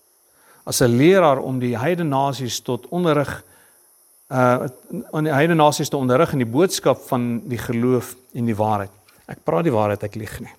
As 0.65 0.81
'n 0.81 0.97
leraar 0.97 1.39
om 1.39 1.59
die 1.59 1.77
heidene 1.77 2.11
nasies 2.11 2.61
tot 2.61 2.87
onderrig 2.89 3.43
uh 4.29 4.69
aan 5.13 5.25
die 5.25 5.33
heidene 5.33 5.63
nasies 5.63 5.89
te 5.89 5.97
onderrig 5.97 6.33
in 6.33 6.39
die 6.39 6.53
boodskap 6.53 7.01
van 7.09 7.41
die 7.49 7.59
geloof 7.59 8.15
en 8.35 8.45
die 8.45 8.57
waarheid. 8.57 8.91
Ek 9.27 9.45
praat 9.45 9.65
die 9.65 9.73
waarheid, 9.73 10.03
ek 10.03 10.15
lieg 10.15 10.41
nie. 10.41 10.55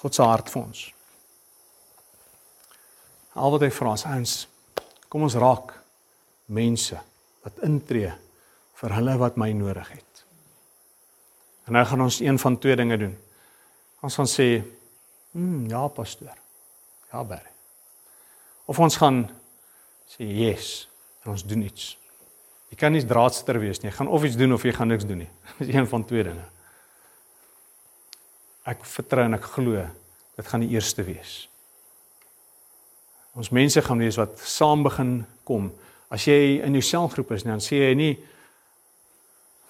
God 0.00 0.14
se 0.14 0.22
hart 0.22 0.50
vir 0.50 0.62
ons. 0.62 0.94
Al 3.34 3.50
wat 3.50 3.60
hy 3.60 3.70
vra 3.70 3.92
is 3.92 4.04
ons 4.04 4.48
kom 5.08 5.22
ons 5.22 5.36
raak 5.40 5.74
mense 6.46 6.98
wat 7.44 7.62
intree 7.66 8.12
vir 8.80 8.94
hulle 8.98 9.16
wat 9.18 9.36
my 9.36 9.52
nodig 9.52 9.88
het. 9.96 10.05
En 11.66 11.74
nou 11.74 11.84
gaan 11.86 12.02
ons 12.02 12.20
een 12.22 12.38
van 12.38 12.58
twee 12.58 12.76
dinge 12.78 12.96
doen. 12.98 13.14
Ons 14.00 14.14
gaan 14.14 14.28
sê, 14.30 14.62
"Hm, 15.32 15.66
ja, 15.66 15.86
pastoor. 15.88 16.36
Ja, 17.12 17.24
baie." 17.24 17.50
Of 18.64 18.78
ons 18.78 18.96
gaan 18.96 19.30
sê, 20.06 20.22
"Yes." 20.22 20.88
En 21.22 21.30
ons 21.30 21.44
doen 21.44 21.62
iets. 21.62 21.98
Jy 22.70 22.76
kan 22.76 22.92
nie 22.92 23.04
draadster 23.04 23.58
wees 23.58 23.80
nie. 23.80 23.90
Jy 23.90 23.96
gaan 23.96 24.08
of 24.08 24.24
iets 24.24 24.36
doen 24.36 24.52
of 24.52 24.62
jy 24.62 24.72
gaan 24.72 24.88
niks 24.88 25.06
doen 25.06 25.18
nie. 25.18 25.30
Dis 25.58 25.74
een 25.74 25.86
van 25.86 26.04
twee 26.04 26.22
dinge. 26.22 26.44
Ek 28.66 28.84
vertrou 28.84 29.24
en 29.24 29.34
ek 29.34 29.42
glo 29.42 29.86
dit 30.36 30.46
gaan 30.46 30.60
die 30.60 30.72
eerste 30.74 31.02
wees. 31.02 31.48
Ons 33.36 33.50
mense 33.50 33.82
gaan 33.82 33.98
wees 33.98 34.16
wat 34.16 34.38
saam 34.40 34.82
begin 34.82 35.26
kom. 35.44 35.70
As 36.12 36.24
jy 36.24 36.62
in 36.64 36.72
jou 36.78 36.82
selgroep 36.82 37.30
is, 37.36 37.44
dan 37.46 37.60
sê 37.60 37.82
jy 37.82 37.94
nie 37.98 38.12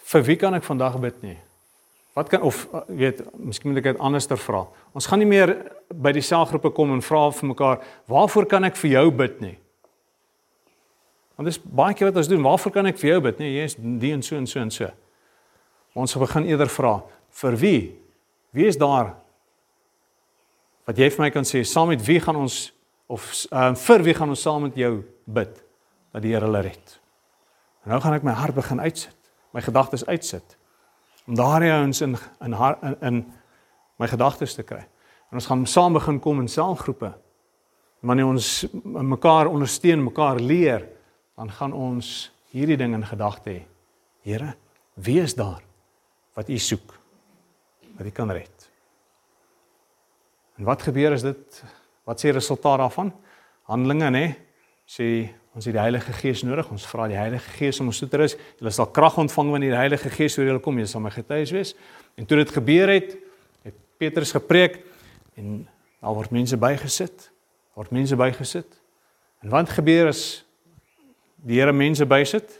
vir 0.06 0.22
wie 0.22 0.36
kan 0.38 0.54
ek 0.54 0.66
vandag 0.66 1.00
bid 1.02 1.22
nie. 1.24 1.38
Wat 2.16 2.28
kan 2.28 2.40
of 2.42 2.68
uh, 2.72 2.80
weet, 2.86 3.20
miskien 3.36 3.70
moet 3.70 3.82
ek 3.82 3.90
dit 3.90 3.98
anderster 4.00 4.38
vra. 4.40 4.62
Ons 4.96 5.04
gaan 5.10 5.20
nie 5.20 5.28
meer 5.28 5.50
by 5.92 6.14
die 6.16 6.24
selgroepe 6.24 6.70
kom 6.72 6.94
en 6.94 7.02
vra 7.04 7.26
vir 7.28 7.48
mekaar, 7.50 7.82
"Waarvoor 8.08 8.46
kan 8.48 8.64
ek 8.64 8.76
vir 8.80 8.90
jou 8.90 9.10
bid 9.10 9.40
nie?" 9.40 9.58
Want 11.36 11.50
dis 11.50 11.60
baie 11.60 11.92
keer 11.94 12.08
wat 12.08 12.16
ons 12.16 12.28
doen, 12.32 12.40
"Waarvoor 12.42 12.72
kan 12.72 12.86
ek 12.86 12.96
vir 12.96 13.10
jou 13.10 13.20
bid 13.20 13.38
nie?" 13.38 13.52
Jy 13.58 13.64
is 13.64 13.76
die 13.76 14.12
en 14.12 14.22
so 14.22 14.36
en 14.36 14.46
so 14.46 14.60
en 14.60 14.70
so. 14.70 14.88
Ons 15.94 16.16
begin 16.16 16.44
eerder 16.44 16.68
vra, 16.68 17.04
"Vir 17.30 17.56
wie? 17.56 18.00
Wie 18.50 18.66
is 18.66 18.76
daar?" 18.76 19.14
Wat 20.86 20.96
jy 20.96 21.10
vir 21.10 21.22
my 21.22 21.30
kan 21.30 21.44
sê, 21.44 21.66
"Saam 21.66 21.88
met 21.88 22.06
wie 22.06 22.20
gaan 22.20 22.36
ons 22.36 22.72
of 23.08 23.46
uh, 23.52 23.74
vir 23.74 24.02
wie 24.02 24.14
gaan 24.14 24.28
ons 24.28 24.42
saam 24.42 24.62
met 24.62 24.74
jou 24.74 25.04
bid 25.26 25.64
dat 26.12 26.22
die 26.22 26.32
Here 26.32 26.46
hulle 26.46 26.62
red?" 26.62 27.00
En 27.84 27.90
nou 27.90 28.00
gaan 28.00 28.14
ek 28.14 28.22
my 28.22 28.32
hart 28.32 28.54
begin 28.54 28.80
uitsit, 28.80 29.16
my 29.52 29.60
gedagtes 29.60 30.06
uitsit 30.06 30.56
om 31.26 31.34
daardie 31.34 31.72
ouens 31.72 32.00
in 32.00 32.16
in 32.44 32.54
in, 32.54 32.96
in 33.00 33.22
my 33.96 34.08
gedagtes 34.08 34.54
te 34.54 34.62
kry. 34.62 34.82
En 35.30 35.40
ons 35.40 35.46
gaan 35.46 35.66
saam 35.66 35.96
begin 35.96 36.20
kom 36.20 36.40
in 36.40 36.48
selgroepe. 36.48 37.12
Wanneer 38.00 38.28
ons 38.28 38.66
mekaar 38.84 39.48
ondersteun, 39.50 40.04
mekaar 40.04 40.40
leer, 40.40 40.84
dan 41.36 41.50
gaan 41.50 41.72
ons 41.72 42.30
hierdie 42.52 42.76
ding 42.76 42.94
in 42.94 43.06
gedagte 43.06 43.50
hê. 43.50 43.62
Here, 44.26 44.54
wie 44.94 45.20
is 45.22 45.34
daar 45.34 45.62
wat 46.36 46.48
U 46.48 46.58
soek? 46.58 46.94
Wat 47.96 48.06
U 48.06 48.10
kan 48.10 48.30
red? 48.30 48.68
En 50.56 50.64
wat 50.64 50.82
gebeur 50.82 51.16
as 51.16 51.24
dit 51.26 51.62
wat 52.06 52.22
sê 52.22 52.30
resultaat 52.32 52.78
daarvan? 52.84 53.10
Handelinge, 53.66 54.10
nê? 54.14 54.26
Sê 54.86 55.26
Ons 55.56 55.64
het 55.64 55.72
die 55.72 55.80
Heilige 55.80 56.12
Gees 56.12 56.42
nodig. 56.44 56.68
Ons 56.68 56.84
vra 56.84 57.06
die 57.08 57.16
Heilige 57.16 57.54
Gees 57.56 57.78
om 57.80 57.88
ons 57.88 57.98
toe 58.02 58.08
te 58.12 58.18
rus. 58.20 58.34
Julle 58.58 58.72
sal 58.76 58.90
krag 58.92 59.14
ontvang 59.22 59.54
wanneer 59.54 59.72
die 59.72 59.80
Heilige 59.80 60.10
Gees 60.12 60.36
oor 60.36 60.50
julle 60.50 60.60
kom. 60.60 60.76
Julle 60.76 60.90
sal 60.90 61.00
my 61.00 61.12
getuies 61.14 61.52
wees. 61.56 61.72
En 62.20 62.28
toe 62.28 62.36
dit 62.42 62.52
gebeur 62.52 62.92
het, 62.92 63.14
het 63.64 63.78
Petrus 63.96 64.34
gepreek 64.36 64.82
en 65.40 65.62
daar 66.04 66.18
word 66.18 66.34
mense 66.36 66.58
bygesit. 66.60 67.30
Word 67.76 67.94
mense 67.96 68.18
bygesit. 68.20 68.76
En 69.40 69.54
wat 69.54 69.72
gebeur 69.72 70.10
as 70.12 70.26
die 71.40 71.56
Here 71.56 71.72
mense 71.72 72.04
bysit? 72.04 72.52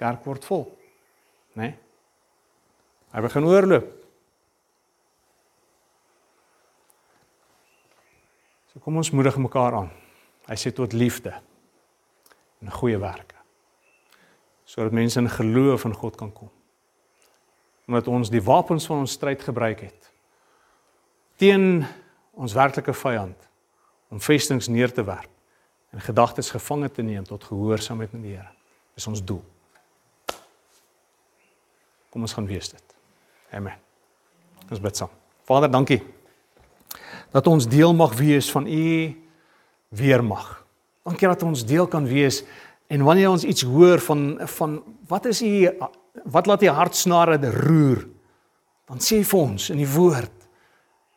Kerk 0.00 0.26
word 0.26 0.50
vol. 0.50 0.66
Né? 1.54 1.70
Nee? 1.70 1.72
Hy 3.14 3.24
begin 3.26 3.46
oorloop. 3.46 3.88
So 8.70 8.82
kom 8.82 8.98
ons 9.02 9.10
moedig 9.14 9.38
mekaar 9.38 9.80
aan. 9.80 9.90
Hy 10.50 10.58
sê 10.58 10.72
tot 10.74 10.92
liefde 10.92 11.32
en 12.60 12.72
goeie 12.74 12.98
werke. 12.98 13.38
Sodat 14.66 14.94
mense 14.94 15.18
in 15.20 15.30
geloof 15.30 15.86
in 15.86 15.94
God 15.94 16.16
kan 16.18 16.32
kom. 16.32 16.50
omdat 17.90 18.06
ons 18.06 18.28
die 18.30 18.42
wapens 18.42 18.84
van 18.86 19.00
ons 19.02 19.12
stryd 19.18 19.40
gebruik 19.42 19.80
het 19.82 20.10
teen 21.40 21.80
ons 22.38 22.52
werklike 22.54 22.92
vyand 22.94 23.48
om 24.14 24.20
vestings 24.22 24.68
neer 24.70 24.92
te 24.94 25.02
werp 25.02 25.30
en 25.90 26.04
gedagtes 26.04 26.52
gevange 26.54 26.90
te 26.94 27.02
neem 27.02 27.24
tot 27.26 27.44
gehoorsaamheid 27.48 28.12
aan 28.14 28.22
die 28.22 28.36
Here. 28.36 28.52
Dis 28.94 29.08
ons 29.10 29.22
doel. 29.24 29.42
Kom 32.10 32.22
ons 32.22 32.34
gaan 32.36 32.46
wees 32.46 32.70
dit. 32.70 32.94
Amen. 33.50 33.74
Ons 34.68 34.82
bid 34.82 35.02
saam. 35.02 35.10
Vader, 35.48 35.70
dankie 35.70 36.02
dat 37.30 37.46
ons 37.46 37.66
deel 37.70 37.94
mag 37.94 38.14
wees 38.18 38.50
van 38.50 38.66
u 38.66 38.86
weermag. 39.90 40.48
Dankie 41.06 41.28
dat 41.28 41.42
ons 41.42 41.64
deel 41.66 41.88
kan 41.90 42.06
wees 42.06 42.42
en 42.90 43.04
wanneer 43.06 43.30
ons 43.30 43.44
iets 43.46 43.62
hoor 43.66 44.02
van 44.02 44.38
van 44.56 44.78
wat 45.10 45.26
is 45.30 45.42
u 45.42 45.70
wat 46.24 46.46
laat 46.46 46.62
u 46.62 46.68
hartsnare 46.74 47.38
roer, 47.50 48.02
dan 48.90 48.98
sê 48.98 49.22
vir 49.24 49.40
ons 49.40 49.70
in 49.70 49.78
die 49.82 49.88
woord 49.88 50.34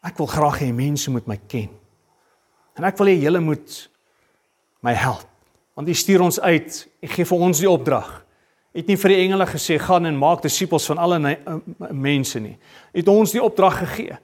ek 0.03 0.17
wil 0.19 0.27
graag 0.27 0.59
hê 0.61 0.71
mense 0.75 1.11
moet 1.11 1.27
my 1.27 1.39
ken. 1.47 1.69
En 2.77 2.83
ek 2.83 2.97
wil 2.99 3.13
hê 3.13 3.17
julle 3.21 3.39
moet 3.39 3.77
my 4.83 4.93
help. 4.93 5.29
Want 5.73 5.89
u 5.89 5.93
stuur 5.95 6.21
ons 6.21 6.39
uit, 6.39 6.79
u 7.01 7.07
gee 7.07 7.25
vir 7.25 7.45
ons 7.47 7.61
die 7.63 7.69
opdrag 7.69 8.23
het 8.73 8.89
nie 8.89 8.97
vir 8.97 9.13
die 9.13 9.19
engele 9.27 9.45
gesê 9.45 9.77
gaan 9.81 10.09
en 10.09 10.17
maak 10.17 10.41
disippels 10.41 10.87
van 10.89 11.01
alle 11.01 11.19
mense 11.93 12.39
nie. 12.41 12.55
Het 12.93 13.09
ons 13.11 13.33
die 13.35 13.41
opdrag 13.43 13.77
gegee. 13.83 14.17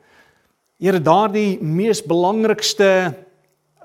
Here 0.82 1.02
daardie 1.04 1.62
mees 1.62 2.02
belangrikste 2.06 2.92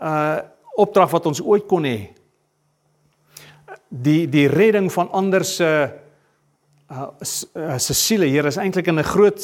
uh 0.00 0.50
opdrag 0.76 1.10
wat 1.10 1.26
ons 1.26 1.42
ooit 1.42 1.66
kon 1.66 1.84
hê. 1.86 2.10
Die 3.88 4.26
die 4.30 4.48
redding 4.50 4.90
van 4.92 5.10
ander 5.12 5.44
se 5.44 5.70
uh 6.94 7.78
se 7.78 7.94
siele, 7.94 8.26
Here, 8.28 8.48
is 8.48 8.58
eintlik 8.60 8.86
in 8.86 8.98
'n 8.98 9.04
groot 9.04 9.40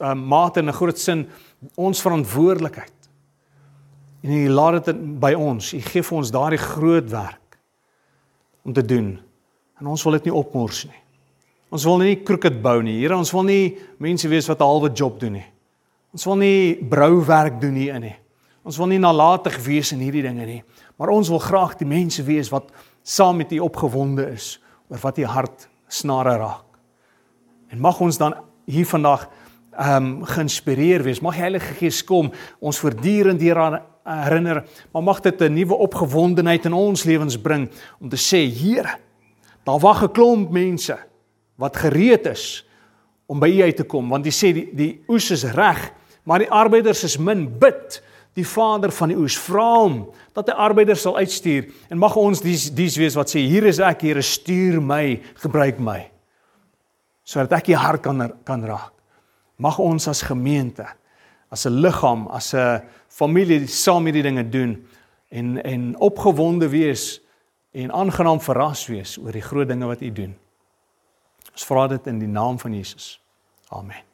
uh, 0.00 0.14
mate 0.14 0.60
en 0.60 0.68
'n 0.68 0.72
groot 0.72 0.98
sin 0.98 1.28
ons 1.76 2.00
verantwoordelikheid. 2.00 2.92
En 4.22 4.30
U 4.30 4.48
laat 4.48 4.84
dit 4.84 5.20
by 5.20 5.32
ons. 5.34 5.72
U 5.74 5.80
gee 5.80 6.02
vir 6.02 6.16
ons 6.16 6.30
daardie 6.30 6.58
groot 6.58 7.10
werk 7.10 7.58
om 8.64 8.72
te 8.72 8.84
doen. 8.84 9.18
En 9.80 9.86
ons 9.86 10.02
wil 10.02 10.12
dit 10.12 10.24
nie 10.24 10.34
opmors 10.34 10.84
nie. 10.84 11.02
Ons 11.70 11.84
wil 11.84 11.98
nie 11.98 12.16
kroeket 12.24 12.62
bou 12.62 12.82
nie. 12.82 13.00
Here, 13.00 13.16
ons 13.16 13.32
wil 13.32 13.42
nie 13.42 13.78
mense 13.98 14.28
wees 14.28 14.48
wat 14.48 14.60
'n 14.60 14.64
halwe 14.64 14.90
job 14.90 15.20
doen 15.20 15.32
nie. 15.32 15.46
Ons 16.12 16.24
wil 16.24 16.36
nie 16.36 16.74
brouwerk 16.74 17.60
doen 17.60 17.74
hier 17.74 17.94
in 17.94 18.00
nie. 18.00 18.16
Ons 18.62 18.76
wil 18.76 18.86
nie 18.86 19.00
nalatig 19.00 19.58
wees 19.64 19.92
in 19.92 20.02
hierdie 20.02 20.22
dinge 20.22 20.46
nie. 20.46 20.62
Maar 20.98 21.12
ons 21.14 21.28
wil 21.28 21.38
graag 21.38 21.76
die 21.80 21.88
mense 21.88 22.22
wees 22.26 22.50
wat 22.50 22.70
saam 23.02 23.36
met 23.36 23.52
U 23.52 23.58
opgewonde 23.58 24.26
is 24.34 24.56
oor 24.88 25.02
wat 25.02 25.18
U 25.18 25.24
hart 25.24 25.68
snare 25.88 26.36
raak. 26.36 26.64
En 27.68 27.80
mag 27.80 28.00
ons 28.00 28.18
dan 28.18 28.34
hier 28.66 28.86
vandag 28.86 29.28
ehm 29.78 30.04
um, 30.04 30.24
geïnspireer 30.26 31.04
wees. 31.06 31.20
Mag 31.22 31.36
die 31.36 31.44
Heilige 31.44 31.74
Gees 31.78 32.02
kom 32.04 32.32
ons 32.58 32.78
voortdurend 32.82 33.40
hieraan 33.40 33.78
herinner, 34.02 34.64
maar 34.92 35.02
mag 35.02 35.20
dit 35.20 35.40
'n 35.40 35.54
nuwe 35.54 35.74
opgewondenheid 35.74 36.64
in 36.64 36.72
ons 36.72 37.04
lewens 37.04 37.38
bring 37.38 37.70
om 38.00 38.08
te 38.08 38.16
sê, 38.16 38.48
Here, 38.50 38.98
Daar 39.68 39.78
wag 39.78 40.02
'n 40.02 40.12
klomp 40.12 40.50
mense 40.50 40.98
wat 41.54 41.76
gereed 41.76 42.26
is 42.26 42.68
om 43.26 43.38
by 43.38 43.48
U 43.48 43.62
uit 43.62 43.76
te 43.76 43.84
kom 43.84 44.08
want 44.08 44.26
U 44.26 44.30
sê 44.30 44.52
die 44.52 44.68
die 44.72 45.04
oes 45.08 45.30
is 45.30 45.44
reg, 45.44 45.92
maar 46.22 46.38
die 46.38 46.50
arbeiders 46.50 47.04
is 47.04 47.18
min. 47.18 47.58
Bid 47.58 48.02
die 48.38 48.46
Vader 48.46 48.92
van 48.94 49.12
die 49.12 49.18
oes, 49.18 49.36
vra 49.40 49.66
hom 49.82 49.98
dat 50.36 50.52
hy 50.52 50.54
arbeiders 50.68 51.02
sal 51.02 51.18
uitstuur 51.18 51.66
en 51.90 52.00
mag 52.00 52.14
ons 52.18 52.42
dis 52.44 52.68
dis 52.74 52.98
wees 53.00 53.16
wat 53.18 53.32
sê 53.32 53.42
hier 53.42 53.66
is 53.66 53.82
ek, 53.82 54.06
Here, 54.06 54.22
stuur 54.22 54.78
my, 54.84 55.18
gebruik 55.42 55.82
my 55.82 56.04
sodat 57.28 57.58
ek 57.58 57.74
U 57.74 57.76
hart 57.76 58.02
kan 58.02 58.24
kan 58.48 58.62
raak. 58.64 58.94
Mag 59.60 59.76
ons 59.82 60.06
as 60.08 60.22
gemeente, 60.24 60.86
as 61.50 61.66
'n 61.66 61.82
liggaam, 61.82 62.28
as 62.30 62.54
'n 62.54 62.80
familie 63.08 63.66
saam 63.66 64.06
hierdie 64.06 64.22
dinge 64.22 64.48
doen 64.48 64.86
en 65.30 65.58
en 65.62 65.96
opgewonde 65.98 66.68
wees 66.68 67.20
en 67.72 67.92
aangenaam 67.92 68.40
verras 68.40 68.86
wees 68.86 69.18
oor 69.18 69.32
die 69.32 69.42
groot 69.42 69.68
dinge 69.68 69.86
wat 69.86 70.00
u 70.00 70.10
doen. 70.12 70.34
Ons 71.52 71.64
vra 71.66 71.88
dit 71.88 72.06
in 72.06 72.18
die 72.18 72.28
naam 72.28 72.58
van 72.58 72.74
Jesus. 72.74 73.20
Amen. 73.68 74.07